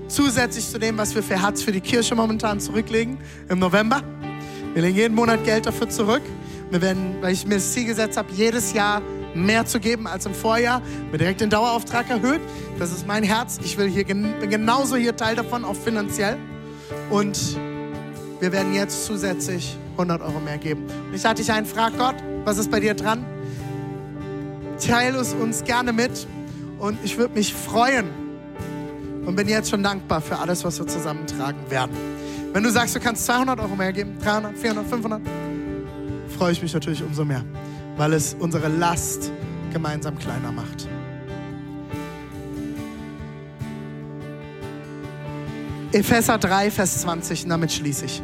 zusätzlich 0.07 0.69
zu 0.69 0.77
dem, 0.77 0.97
was 0.97 1.15
wir 1.15 1.23
für 1.23 1.41
Herz 1.41 1.61
für 1.61 1.71
die 1.71 1.81
Kirche 1.81 2.15
momentan 2.15 2.59
zurücklegen, 2.59 3.17
im 3.47 3.59
November, 3.59 4.01
wir 4.73 4.81
legen 4.81 4.95
jeden 4.95 5.15
Monat 5.15 5.43
Geld 5.43 5.65
dafür 5.65 5.89
zurück. 5.89 6.21
Wir 6.71 6.81
werden, 6.81 7.17
weil 7.19 7.33
ich 7.33 7.45
mir 7.45 7.55
das 7.55 7.73
Ziel 7.73 7.85
gesetzt 7.85 8.17
habe, 8.17 8.31
jedes 8.31 8.71
Jahr 8.73 9.01
mehr 9.35 9.65
zu 9.65 9.79
geben 9.79 10.07
als 10.07 10.25
im 10.25 10.33
Vorjahr, 10.33 10.81
mir 11.11 11.17
direkt 11.17 11.41
den 11.41 11.49
Dauerauftrag 11.49 12.09
erhöht. 12.09 12.41
Das 12.79 12.91
ist 12.91 13.05
mein 13.05 13.23
Herz. 13.23 13.59
Ich 13.63 13.77
will 13.77 13.89
hier 13.89 14.05
bin 14.05 14.33
genauso 14.49 14.95
hier 14.95 15.15
Teil 15.15 15.35
davon, 15.35 15.65
auch 15.65 15.75
finanziell. 15.75 16.37
Und 17.09 17.57
wir 18.39 18.51
werden 18.53 18.73
jetzt 18.73 19.05
zusätzlich 19.05 19.77
100 19.93 20.21
Euro 20.21 20.39
mehr 20.39 20.57
geben. 20.57 20.85
Und 21.07 21.13
ich 21.13 21.25
hatte 21.25 21.41
dich 21.41 21.51
ein, 21.51 21.65
frag 21.65 21.97
Gott, 21.97 22.15
was 22.45 22.57
ist 22.57 22.71
bei 22.71 22.79
dir 22.79 22.93
dran? 22.93 23.25
Teile 24.79 25.19
es 25.19 25.33
uns 25.33 25.63
gerne 25.63 25.93
mit 25.93 26.25
und 26.79 26.97
ich 27.03 27.17
würde 27.17 27.35
mich 27.35 27.53
freuen 27.53 28.09
und 29.25 29.35
bin 29.35 29.47
jetzt 29.47 29.69
schon 29.69 29.83
dankbar 29.83 30.21
für 30.21 30.39
alles, 30.39 30.63
was 30.63 30.79
wir 30.79 30.87
zusammentragen 30.87 31.69
werden. 31.69 31.91
Wenn 32.53 32.63
du 32.63 32.71
sagst, 32.71 32.95
du 32.95 32.99
kannst 32.99 33.25
200 33.25 33.59
Euro 33.59 33.75
mehr 33.75 33.93
geben, 33.93 34.17
300, 34.23 34.57
400, 34.57 34.87
500, 34.87 35.21
freue 36.41 36.53
ich 36.53 36.61
mich 36.63 36.73
natürlich 36.73 37.03
umso 37.03 37.23
mehr, 37.23 37.45
weil 37.97 38.13
es 38.13 38.33
unsere 38.33 38.67
Last 38.67 39.31
gemeinsam 39.71 40.17
kleiner 40.17 40.51
macht. 40.51 40.89
Epheser 45.91 46.39
3, 46.39 46.71
Vers 46.71 47.01
20, 47.01 47.43
und 47.43 47.49
damit 47.51 47.71
schließe 47.71 48.05
ich. 48.05 48.23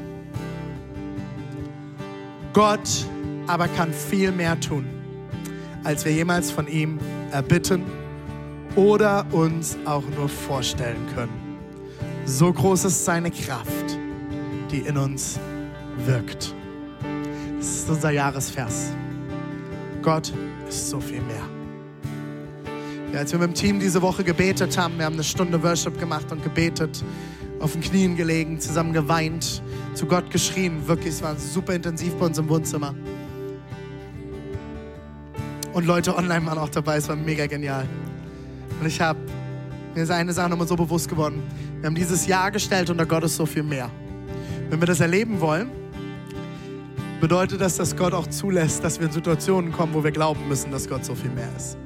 Gott 2.53 2.89
aber 3.45 3.67
kann 3.67 3.93
viel 3.93 4.31
mehr 4.31 4.59
tun, 4.59 4.87
als 5.83 6.03
wir 6.03 6.11
jemals 6.11 6.49
von 6.49 6.67
ihm 6.67 6.97
erbitten 7.31 7.83
oder 8.75 9.27
uns 9.31 9.77
auch 9.85 10.09
nur 10.17 10.27
vorstellen 10.27 11.05
können. 11.13 11.59
So 12.25 12.51
groß 12.51 12.85
ist 12.85 13.05
seine 13.05 13.29
Kraft, 13.29 13.99
die 14.71 14.79
in 14.79 14.97
uns 14.97 15.39
wirkt. 16.03 16.56
Das 17.57 17.67
ist 17.67 17.89
unser 17.89 18.11
Jahresvers. 18.11 18.91
Gott 20.03 20.31
ist 20.69 20.89
so 20.89 20.99
viel 20.99 21.21
mehr. 21.21 21.43
Ja, 23.11 23.19
als 23.19 23.31
wir 23.31 23.39
mit 23.39 23.49
dem 23.49 23.53
Team 23.55 23.79
diese 23.79 24.01
Woche 24.01 24.23
gebetet 24.23 24.77
haben, 24.77 24.97
wir 24.97 25.05
haben 25.05 25.13
eine 25.13 25.23
Stunde 25.23 25.61
Worship 25.63 25.99
gemacht 25.99 26.31
und 26.31 26.43
gebetet, 26.43 27.03
auf 27.59 27.71
den 27.71 27.81
Knien 27.81 28.15
gelegen, 28.15 28.59
zusammen 28.59 28.93
geweint, 28.93 29.63
zu 29.95 30.05
Gott 30.05 30.29
geschrien. 30.29 30.87
Wirklich, 30.87 31.15
es 31.15 31.23
war 31.23 31.35
super 31.35 31.73
intensiv 31.73 32.13
bei 32.15 32.27
uns 32.27 32.37
im 32.37 32.47
Wohnzimmer. 32.47 32.93
Und 35.73 35.85
Leute 35.85 36.15
online 36.15 36.45
waren 36.45 36.57
auch 36.59 36.69
dabei, 36.69 36.97
es 36.97 37.09
war 37.09 37.15
mega 37.15 37.47
genial. 37.47 37.87
Und 38.79 38.85
ich 38.85 39.01
habe, 39.01 39.19
mir 39.95 40.03
ist 40.03 40.11
eine 40.11 40.33
Sache 40.33 40.49
nochmal 40.49 40.67
so 40.67 40.75
bewusst 40.75 41.09
geworden. 41.09 41.41
Wir 41.79 41.87
haben 41.87 41.95
dieses 41.95 42.27
Jahr 42.27 42.51
gestellt 42.51 42.89
unter 42.89 43.05
Gott 43.05 43.23
ist 43.23 43.35
so 43.35 43.45
viel 43.45 43.63
mehr. 43.63 43.89
Wenn 44.69 44.79
wir 44.79 44.85
das 44.85 44.99
erleben 44.99 45.39
wollen, 45.41 45.69
bedeutet 47.19 47.61
das, 47.61 47.77
dass 47.77 47.95
Gott 47.95 48.13
auch 48.13 48.27
zulässt, 48.27 48.83
dass 48.83 48.99
wir 48.99 49.07
in 49.07 49.11
Situationen 49.11 49.71
kommen, 49.71 49.93
wo 49.93 50.03
wir 50.03 50.11
glauben 50.11 50.47
müssen, 50.47 50.71
dass 50.71 50.87
Gott 50.87 51.03
so 51.03 51.15
viel 51.15 51.31
mehr 51.31 51.49
ist. 51.55 51.77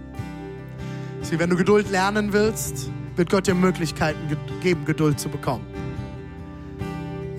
wie 1.30 1.40
wenn 1.40 1.50
du 1.50 1.56
Geduld 1.56 1.90
lernen 1.90 2.34
willst, 2.34 2.90
wird 3.16 3.30
Gott 3.30 3.48
dir 3.48 3.54
Möglichkeiten 3.54 4.20
geben, 4.62 4.84
Geduld 4.84 5.20
zu 5.20 5.30
bekommen. 5.30 5.66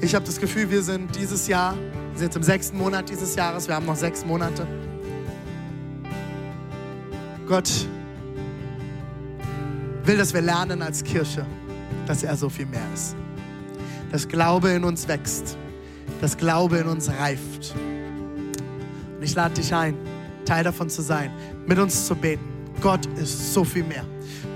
Ich 0.01 0.15
habe 0.15 0.25
das 0.25 0.41
Gefühl, 0.41 0.71
wir 0.71 0.83
sind 0.83 1.15
dieses 1.15 1.47
Jahr, 1.47 1.75
wir 1.75 2.19
sind 2.19 2.27
jetzt 2.27 2.37
im 2.37 2.43
sechsten 2.43 2.79
Monat 2.79 3.11
dieses 3.11 3.35
Jahres, 3.35 3.69
wir 3.69 3.75
haben 3.75 3.87
noch 3.87 3.97
sechs 3.97 4.25
Monate. 4.25 4.67
Gott 7.47 7.71
will, 10.05 10.17
dass 10.17 10.33
wir 10.33 10.41
lernen 10.41 10.81
als 10.81 11.05
Kirche, 11.05 11.45
dass 12.07 12.23
er 12.23 12.37
so 12.37 12.49
viel 12.49 12.67
mehr 12.67 12.81
ist. 12.95 13.15
Dass 14.11 14.27
Glaube 14.27 14.71
in 14.71 14.85
uns 14.85 15.07
wächst 15.07 15.59
dass 16.23 16.37
Glaube 16.37 16.79
in 16.79 16.87
uns 16.87 17.11
reift. 17.11 17.75
Und 19.17 19.23
ich 19.23 19.35
lade 19.35 19.55
dich 19.55 19.75
ein, 19.75 19.97
Teil 20.45 20.63
davon 20.63 20.89
zu 20.89 21.03
sein, 21.03 21.33
mit 21.67 21.79
uns 21.81 22.07
zu 22.07 22.15
beten. 22.15 22.45
Gott 22.81 23.05
ist 23.21 23.53
so 23.53 23.65
viel 23.65 23.83
mehr. 23.83 24.05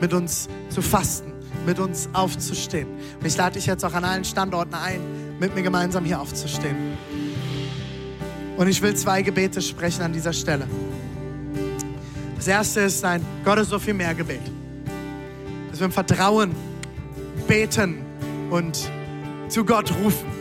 Mit 0.01 0.13
uns 0.15 0.49
zu 0.71 0.81
fasten, 0.81 1.33
mit 1.67 1.81
uns 1.81 2.09
aufzustehen. 2.13 2.87
Und 3.19 3.27
ich 3.27 3.37
lade 3.37 3.55
dich 3.55 3.67
jetzt 3.67 3.85
auch 3.85 3.95
an 3.95 4.05
allen 4.05 4.25
Standorten 4.25 4.75
ein, 4.75 5.01
mit 5.41 5.57
mir 5.57 5.63
gemeinsam 5.63 6.05
hier 6.05 6.21
aufzustehen. 6.21 6.77
Und 8.57 8.69
ich 8.69 8.81
will 8.81 8.95
zwei 8.95 9.23
Gebete 9.23 9.61
sprechen 9.61 10.03
an 10.03 10.13
dieser 10.13 10.33
Stelle. 10.33 10.69
Das 12.37 12.47
erste 12.47 12.83
ist 12.83 13.05
ein 13.05 13.25
Gott 13.45 13.59
ist 13.59 13.71
so 13.71 13.81
viel 13.81 13.95
mehr 13.95 14.15
Gebet. 14.15 14.41
Dass 15.71 15.81
wir 15.81 15.87
im 15.87 15.93
Vertrauen 15.93 16.55
beten 17.49 18.05
und 18.51 18.89
zu 19.49 19.65
Gott 19.65 19.93
rufen. 20.03 20.36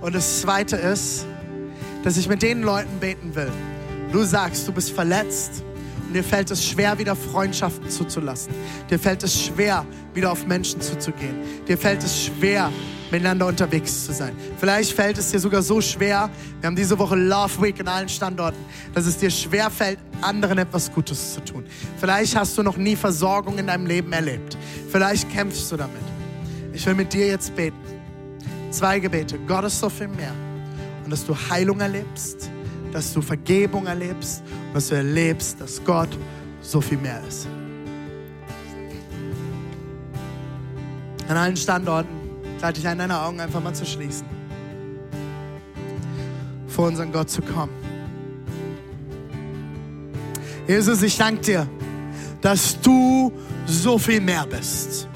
Und 0.00 0.14
das 0.14 0.40
Zweite 0.40 0.76
ist, 0.76 1.26
dass 2.04 2.16
ich 2.16 2.28
mit 2.28 2.42
den 2.42 2.62
Leuten 2.62 2.98
beten 3.00 3.34
will. 3.34 3.50
Du 4.12 4.22
sagst, 4.22 4.66
du 4.66 4.72
bist 4.72 4.92
verletzt 4.92 5.64
und 6.06 6.14
dir 6.14 6.24
fällt 6.24 6.50
es 6.50 6.64
schwer, 6.64 6.98
wieder 6.98 7.14
Freundschaften 7.14 7.90
zuzulassen. 7.90 8.52
Dir 8.88 8.98
fällt 8.98 9.22
es 9.22 9.44
schwer, 9.44 9.84
wieder 10.14 10.32
auf 10.32 10.46
Menschen 10.46 10.80
zuzugehen. 10.80 11.36
Dir 11.66 11.76
fällt 11.76 12.02
es 12.02 12.24
schwer, 12.24 12.72
miteinander 13.10 13.46
unterwegs 13.46 14.06
zu 14.06 14.12
sein. 14.12 14.34
Vielleicht 14.58 14.92
fällt 14.92 15.18
es 15.18 15.30
dir 15.30 15.40
sogar 15.40 15.62
so 15.62 15.80
schwer, 15.80 16.30
wir 16.60 16.66
haben 16.66 16.76
diese 16.76 16.98
Woche 16.98 17.16
Love 17.16 17.60
Week 17.60 17.78
in 17.78 17.88
allen 17.88 18.08
Standorten, 18.08 18.64
dass 18.94 19.06
es 19.06 19.18
dir 19.18 19.30
schwer 19.30 19.68
fällt, 19.70 19.98
anderen 20.22 20.58
etwas 20.58 20.90
Gutes 20.92 21.34
zu 21.34 21.44
tun. 21.44 21.64
Vielleicht 21.98 22.36
hast 22.36 22.56
du 22.56 22.62
noch 22.62 22.76
nie 22.76 22.96
Versorgung 22.96 23.58
in 23.58 23.66
deinem 23.66 23.86
Leben 23.86 24.12
erlebt. 24.12 24.56
Vielleicht 24.90 25.30
kämpfst 25.30 25.70
du 25.72 25.76
damit. 25.76 25.96
Ich 26.72 26.86
will 26.86 26.94
mit 26.94 27.12
dir 27.12 27.26
jetzt 27.26 27.54
beten. 27.54 27.97
Zwei 28.70 28.98
Gebete. 28.98 29.38
Gott 29.46 29.64
ist 29.64 29.80
so 29.80 29.88
viel 29.88 30.08
mehr. 30.08 30.32
Und 31.04 31.10
dass 31.10 31.24
du 31.24 31.34
Heilung 31.34 31.80
erlebst, 31.80 32.50
dass 32.92 33.12
du 33.12 33.22
Vergebung 33.22 33.86
erlebst 33.86 34.42
und 34.68 34.74
dass 34.74 34.88
du 34.88 34.96
erlebst, 34.96 35.60
dass 35.60 35.82
Gott 35.82 36.10
so 36.60 36.80
viel 36.80 36.98
mehr 36.98 37.20
ist. 37.26 37.46
An 41.28 41.36
allen 41.36 41.56
Standorten 41.56 42.08
lade 42.60 42.78
ich 42.78 42.86
ein, 42.86 42.98
deine 42.98 43.20
Augen 43.20 43.40
einfach 43.40 43.62
mal 43.62 43.74
zu 43.74 43.86
schließen. 43.86 44.26
Vor 46.66 46.88
unseren 46.88 47.12
Gott 47.12 47.30
zu 47.30 47.42
kommen. 47.42 47.72
Jesus, 50.66 51.02
ich 51.02 51.16
danke 51.16 51.40
dir, 51.40 51.68
dass 52.42 52.78
du 52.80 53.32
so 53.66 53.98
viel 53.98 54.20
mehr 54.20 54.46
bist 54.46 55.08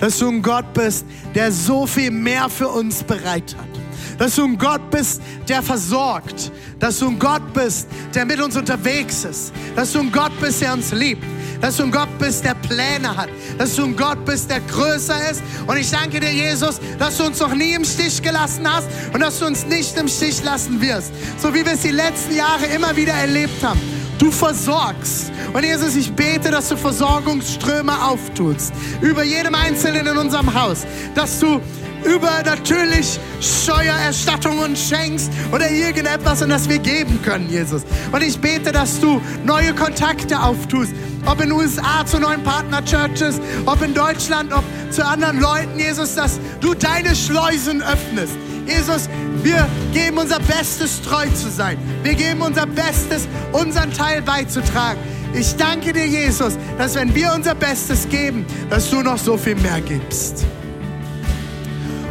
dass 0.00 0.18
du 0.18 0.28
ein 0.28 0.42
Gott 0.42 0.72
bist, 0.72 1.04
der 1.34 1.52
so 1.52 1.86
viel 1.86 2.10
mehr 2.10 2.48
für 2.48 2.68
uns 2.68 3.02
bereit 3.02 3.54
hat. 3.56 3.80
dass 4.20 4.36
du 4.36 4.44
ein 4.44 4.58
Gott 4.58 4.90
bist, 4.90 5.22
der 5.48 5.62
versorgt, 5.62 6.52
dass 6.78 6.98
du 6.98 7.08
ein 7.08 7.18
Gott 7.18 7.54
bist, 7.54 7.88
der 8.14 8.26
mit 8.26 8.38
uns 8.38 8.54
unterwegs 8.54 9.24
ist, 9.24 9.50
dass 9.74 9.92
du 9.92 10.00
ein 10.00 10.12
Gott 10.12 10.32
bist, 10.42 10.60
der 10.60 10.74
uns 10.74 10.92
liebt, 10.92 11.24
dass 11.62 11.78
du 11.78 11.84
ein 11.84 11.90
Gott 11.90 12.18
bist, 12.18 12.44
der 12.44 12.54
Pläne 12.54 13.16
hat, 13.16 13.30
dass 13.56 13.76
du 13.76 13.84
ein 13.84 13.96
Gott 13.96 14.22
bist, 14.26 14.50
der 14.50 14.60
größer 14.60 15.30
ist. 15.30 15.42
Und 15.66 15.76
ich 15.78 15.90
danke 15.90 16.20
dir, 16.20 16.32
Jesus, 16.32 16.80
dass 16.98 17.16
du 17.16 17.24
uns 17.24 17.40
noch 17.40 17.54
nie 17.54 17.72
im 17.72 17.84
Stich 17.84 18.20
gelassen 18.20 18.70
hast 18.70 18.88
und 19.14 19.20
dass 19.20 19.38
du 19.38 19.46
uns 19.46 19.64
nicht 19.64 19.96
im 19.96 20.06
Stich 20.06 20.44
lassen 20.44 20.82
wirst, 20.82 21.12
so 21.38 21.54
wie 21.54 21.64
wir 21.64 21.72
es 21.72 21.80
die 21.80 21.90
letzten 21.90 22.36
Jahre 22.36 22.66
immer 22.66 22.94
wieder 22.96 23.14
erlebt 23.14 23.62
haben. 23.62 23.99
Du 24.20 24.30
versorgst. 24.30 25.32
Und 25.54 25.64
Jesus, 25.64 25.96
ich 25.96 26.12
bete, 26.12 26.50
dass 26.50 26.68
du 26.68 26.76
Versorgungsströme 26.76 28.04
auftust. 28.04 28.72
Über 29.00 29.24
jedem 29.24 29.54
Einzelnen 29.54 30.06
in 30.06 30.16
unserem 30.18 30.52
Haus. 30.52 30.86
Dass 31.14 31.40
du 31.40 31.58
übernatürlich 32.04 33.18
Steuererstattungen 33.40 34.76
schenkst 34.76 35.30
oder 35.52 35.70
irgendetwas, 35.70 36.42
und 36.42 36.50
das 36.50 36.68
wir 36.68 36.78
geben 36.78 37.20
können, 37.22 37.48
Jesus. 37.48 37.82
Und 38.12 38.22
ich 38.22 38.38
bete, 38.38 38.72
dass 38.72 39.00
du 39.00 39.22
neue 39.44 39.74
Kontakte 39.74 40.38
auftust. 40.38 40.92
Ob 41.24 41.42
in 41.42 41.50
USA 41.52 42.04
zu 42.04 42.18
neuen 42.18 42.42
Partner-Churches, 42.42 43.40
ob 43.64 43.82
in 43.82 43.94
Deutschland, 43.94 44.52
ob 44.52 44.64
zu 44.90 45.04
anderen 45.04 45.40
Leuten, 45.40 45.78
Jesus, 45.78 46.14
dass 46.14 46.38
du 46.60 46.74
deine 46.74 47.16
Schleusen 47.16 47.82
öffnest. 47.82 48.34
Jesus, 48.66 49.08
wir 49.42 49.68
geben 49.92 50.18
unser 50.18 50.38
Bestes, 50.38 51.00
treu 51.02 51.26
zu 51.34 51.50
sein. 51.50 51.78
Wir 52.02 52.14
geben 52.14 52.42
unser 52.42 52.66
Bestes, 52.66 53.26
unseren 53.52 53.92
Teil 53.92 54.22
beizutragen. 54.22 55.00
Ich 55.32 55.54
danke 55.56 55.92
dir, 55.92 56.06
Jesus, 56.06 56.58
dass 56.76 56.94
wenn 56.94 57.14
wir 57.14 57.32
unser 57.34 57.54
Bestes 57.54 58.08
geben, 58.08 58.44
dass 58.68 58.90
du 58.90 59.02
noch 59.02 59.18
so 59.18 59.36
viel 59.36 59.54
mehr 59.54 59.80
gibst. 59.80 60.44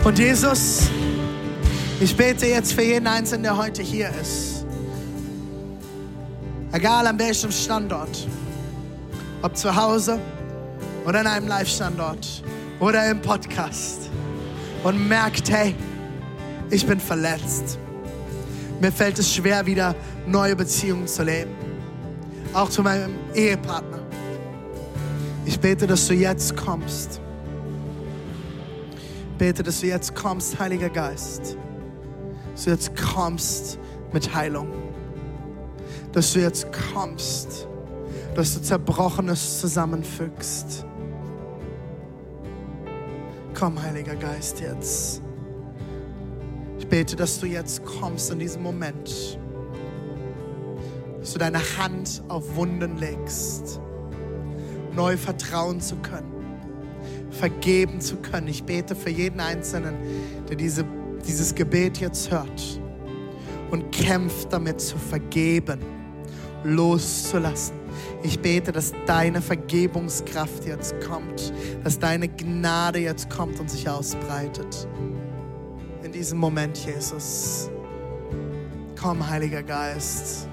Und 0.04 0.18
Jesus, 0.18 0.90
ich 2.00 2.16
bete 2.16 2.46
jetzt 2.46 2.74
für 2.74 2.84
jeden 2.84 3.08
Einzelnen, 3.08 3.44
der 3.44 3.58
heute 3.58 3.82
hier 3.82 4.10
ist. 4.22 4.66
Egal 6.72 7.08
an 7.08 7.20
welchem 7.20 7.52
Standort. 7.52 8.28
Ob 9.42 9.58
zu 9.58 9.76
Hause 9.76 10.20
oder 11.06 11.22
in 11.22 11.28
einem 11.28 11.48
Live-Standort 11.48 12.44
oder 12.80 13.10
im 13.10 13.22
Podcast. 13.22 14.10
Und 14.84 15.10
merkt, 15.10 15.50
hey, 15.52 15.76
ich 16.70 16.86
bin 16.86 17.00
verletzt. 17.00 17.80
Mir 18.80 18.92
fällt 18.92 19.20
es 19.20 19.34
schwer, 19.34 19.66
wieder 19.66 19.96
neue 20.26 20.56
Beziehungen 20.56 21.08
zu 21.08 21.24
leben. 21.24 21.52
Auch 22.54 22.70
zu 22.70 22.82
meinem 22.82 23.16
Ehepartner. 23.34 24.00
Ich 25.46 25.60
bete, 25.60 25.88
dass 25.88 26.08
du 26.08 26.14
jetzt 26.14 26.56
kommst. 26.56 27.22
Ich 29.32 29.38
bete, 29.38 29.64
dass 29.64 29.82
du 29.82 29.88
jetzt 29.88 30.16
kommst, 30.16 30.60
Heiliger 30.60 30.90
Geist. 30.90 31.58
Dass 32.54 32.64
du 32.66 32.70
jetzt 32.72 32.96
kommst 32.96 33.80
mit 34.14 34.34
Heilung. 34.34 34.70
Dass 36.12 36.34
du 36.34 36.40
jetzt 36.40 36.68
kommst. 36.94 37.68
Dass 38.36 38.54
du 38.54 38.62
Zerbrochenes 38.62 39.60
zusammenfügst. 39.60 40.86
Komm, 43.54 43.82
Heiliger 43.82 44.16
Geist, 44.16 44.62
jetzt. 44.62 45.22
Ich 46.80 46.88
bete, 46.88 47.18
dass 47.18 47.40
du 47.42 47.46
jetzt 47.46 47.84
kommst 47.84 48.32
in 48.32 48.40
diesem 48.40 48.64
Moment. 48.64 49.38
Dass 51.20 51.34
du 51.34 51.40
deine 51.40 51.60
Hand 51.78 52.24
auf 52.30 52.56
Wunden 52.56 52.98
legst. 52.98 53.82
Neu 54.96 55.18
vertrauen 55.18 55.82
zu 55.82 55.98
können. 55.98 56.32
Vergeben 57.32 58.00
zu 58.00 58.16
können. 58.16 58.48
Ich 58.48 58.64
bete 58.64 58.96
für 58.96 59.10
jeden 59.10 59.42
Einzelnen, 59.42 59.96
der 60.48 60.56
diese, 60.56 60.86
dieses 61.28 61.54
Gebet 61.54 62.00
jetzt 62.00 62.32
hört 62.32 62.82
und 63.72 63.92
kämpft 63.92 64.52
damit 64.52 64.80
zu 64.80 64.98
vergeben, 64.98 65.80
loszulassen. 66.64 67.76
Ich 68.24 68.40
bete, 68.40 68.72
dass 68.72 68.94
deine 69.06 69.42
Vergebungskraft 69.42 70.66
jetzt 70.66 70.96
kommt, 71.02 71.54
dass 71.84 72.00
deine 72.00 72.30
Gnade 72.30 73.00
jetzt 73.00 73.30
kommt 73.30 73.60
und 73.60 73.70
sich 73.70 73.88
ausbreitet 73.88 74.88
diesem 76.20 76.38
Moment, 76.38 76.78
Jesus. 76.86 77.70
Komm, 79.00 79.28
Heiliger 79.28 79.64
Geist. 79.64 80.50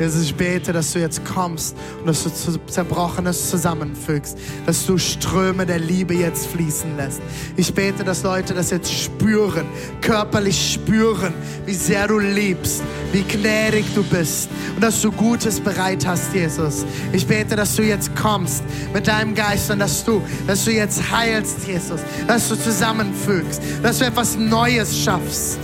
Jesus, 0.00 0.22
ich 0.22 0.34
bete, 0.34 0.72
dass 0.72 0.94
du 0.94 0.98
jetzt 0.98 1.22
kommst 1.26 1.76
und 2.00 2.06
dass 2.06 2.24
du 2.24 2.30
Zerbrochenes 2.66 3.50
zusammenfügst, 3.50 4.38
dass 4.64 4.86
du 4.86 4.96
Ströme 4.96 5.66
der 5.66 5.78
Liebe 5.78 6.14
jetzt 6.14 6.46
fließen 6.46 6.96
lässt. 6.96 7.20
Ich 7.58 7.74
bete, 7.74 8.02
dass 8.02 8.22
Leute 8.22 8.54
das 8.54 8.70
jetzt 8.70 8.90
spüren, 8.90 9.66
körperlich 10.00 10.72
spüren, 10.72 11.34
wie 11.66 11.74
sehr 11.74 12.08
du 12.08 12.18
liebst, 12.18 12.82
wie 13.12 13.22
gnädig 13.22 13.84
du 13.94 14.02
bist 14.02 14.48
und 14.74 14.82
dass 14.82 15.02
du 15.02 15.12
Gutes 15.12 15.60
bereit 15.60 16.06
hast, 16.06 16.32
Jesus. 16.32 16.86
Ich 17.12 17.26
bete, 17.26 17.54
dass 17.54 17.76
du 17.76 17.82
jetzt 17.82 18.16
kommst 18.16 18.64
mit 18.94 19.06
deinem 19.06 19.34
Geist 19.34 19.70
und 19.70 19.80
dass 19.80 20.02
du, 20.02 20.22
dass 20.46 20.64
du 20.64 20.70
jetzt 20.70 21.10
heilst, 21.10 21.66
Jesus, 21.66 22.00
dass 22.26 22.48
du 22.48 22.56
zusammenfügst, 22.56 23.60
dass 23.82 23.98
du 23.98 24.06
etwas 24.06 24.38
Neues 24.38 24.98
schaffst. 24.98 25.58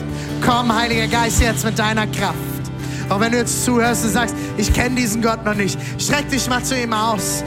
Komm, 0.44 0.74
Heiliger 0.78 1.06
Geist, 1.06 1.40
jetzt 1.40 1.64
mit 1.64 1.78
deiner 1.78 2.06
Kraft. 2.08 2.55
Auch 3.08 3.20
wenn 3.20 3.32
du 3.32 3.38
jetzt 3.38 3.64
zuhörst 3.64 4.04
und 4.04 4.10
sagst, 4.10 4.34
ich 4.56 4.72
kenne 4.72 4.96
diesen 4.96 5.22
Gott 5.22 5.44
noch 5.44 5.54
nicht, 5.54 5.78
streck 5.98 6.28
dich 6.28 6.48
mal 6.48 6.62
zu 6.62 6.76
ihm 6.80 6.92
aus. 6.92 7.44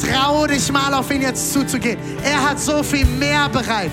Trau 0.00 0.46
dich 0.46 0.70
mal 0.70 0.92
auf 0.94 1.10
ihn 1.10 1.22
jetzt 1.22 1.52
zuzugehen. 1.52 1.98
Er 2.22 2.50
hat 2.50 2.60
so 2.60 2.82
viel 2.82 3.06
mehr 3.06 3.48
bereit 3.48 3.90